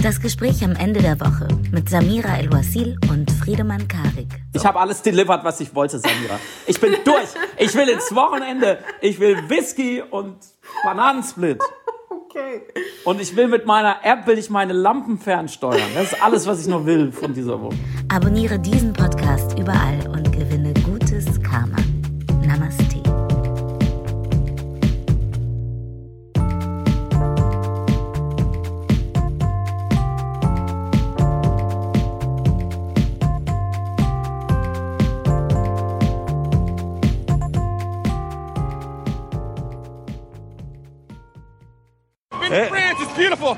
Das 0.02 0.20
Gespräch 0.20 0.64
am 0.64 0.72
Ende 0.72 1.00
der 1.00 1.20
Woche 1.20 1.46
mit 1.70 1.88
Samira 1.88 2.36
El-Wasil 2.38 2.98
und 3.08 3.30
Friedemann 3.30 3.86
Karik. 3.86 4.26
Ich 4.52 4.66
habe 4.66 4.80
alles 4.80 5.00
delivered, 5.00 5.44
was 5.44 5.60
ich 5.60 5.72
wollte, 5.76 6.00
Samira. 6.00 6.40
Ich 6.66 6.80
bin 6.80 6.92
durch. 7.04 7.28
Ich 7.56 7.72
will 7.76 7.88
ins 7.88 8.12
Wochenende. 8.14 8.78
Ich 9.00 9.20
will 9.20 9.48
Whisky 9.48 10.02
und 10.02 10.38
Bananensplit. 10.82 11.62
Okay. 12.10 12.62
Und 13.04 13.20
ich 13.20 13.36
will 13.36 13.46
mit 13.46 13.64
meiner 13.64 14.04
App 14.04 14.26
will 14.26 14.36
ich 14.36 14.50
meine 14.50 14.72
Lampen 14.72 15.18
fernsteuern. 15.18 15.80
Das 15.94 16.12
ist 16.12 16.22
alles, 16.22 16.48
was 16.48 16.60
ich 16.60 16.66
noch 16.66 16.84
will 16.84 17.12
von 17.12 17.32
dieser 17.32 17.62
Woche. 17.62 17.76
Abonniere 18.08 18.58
diesen 18.58 18.92
Podcast 18.92 19.56
überall 19.56 20.04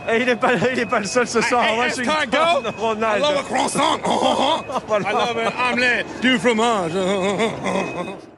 Hey, 0.09 0.20
il 0.20 0.26
n'est 0.26 0.36
pas, 0.36 0.55
il 0.55 0.78
est 0.78 0.86
pas 0.86 1.01
le 1.01 1.07
seul 1.07 1.26
ce 1.26 1.40
soir. 1.40 1.64
Hey, 1.64 1.78
Washington, 1.78 2.72
Ronald. 2.78 3.18
I 3.18 3.20
love 3.20 3.38
a 3.38 3.42
croissant. 3.42 3.99
I 4.88 5.12
love 5.12 5.36
an 5.38 5.72
omelette 5.72 6.07
du 6.20 6.38
fromage. 6.38 6.92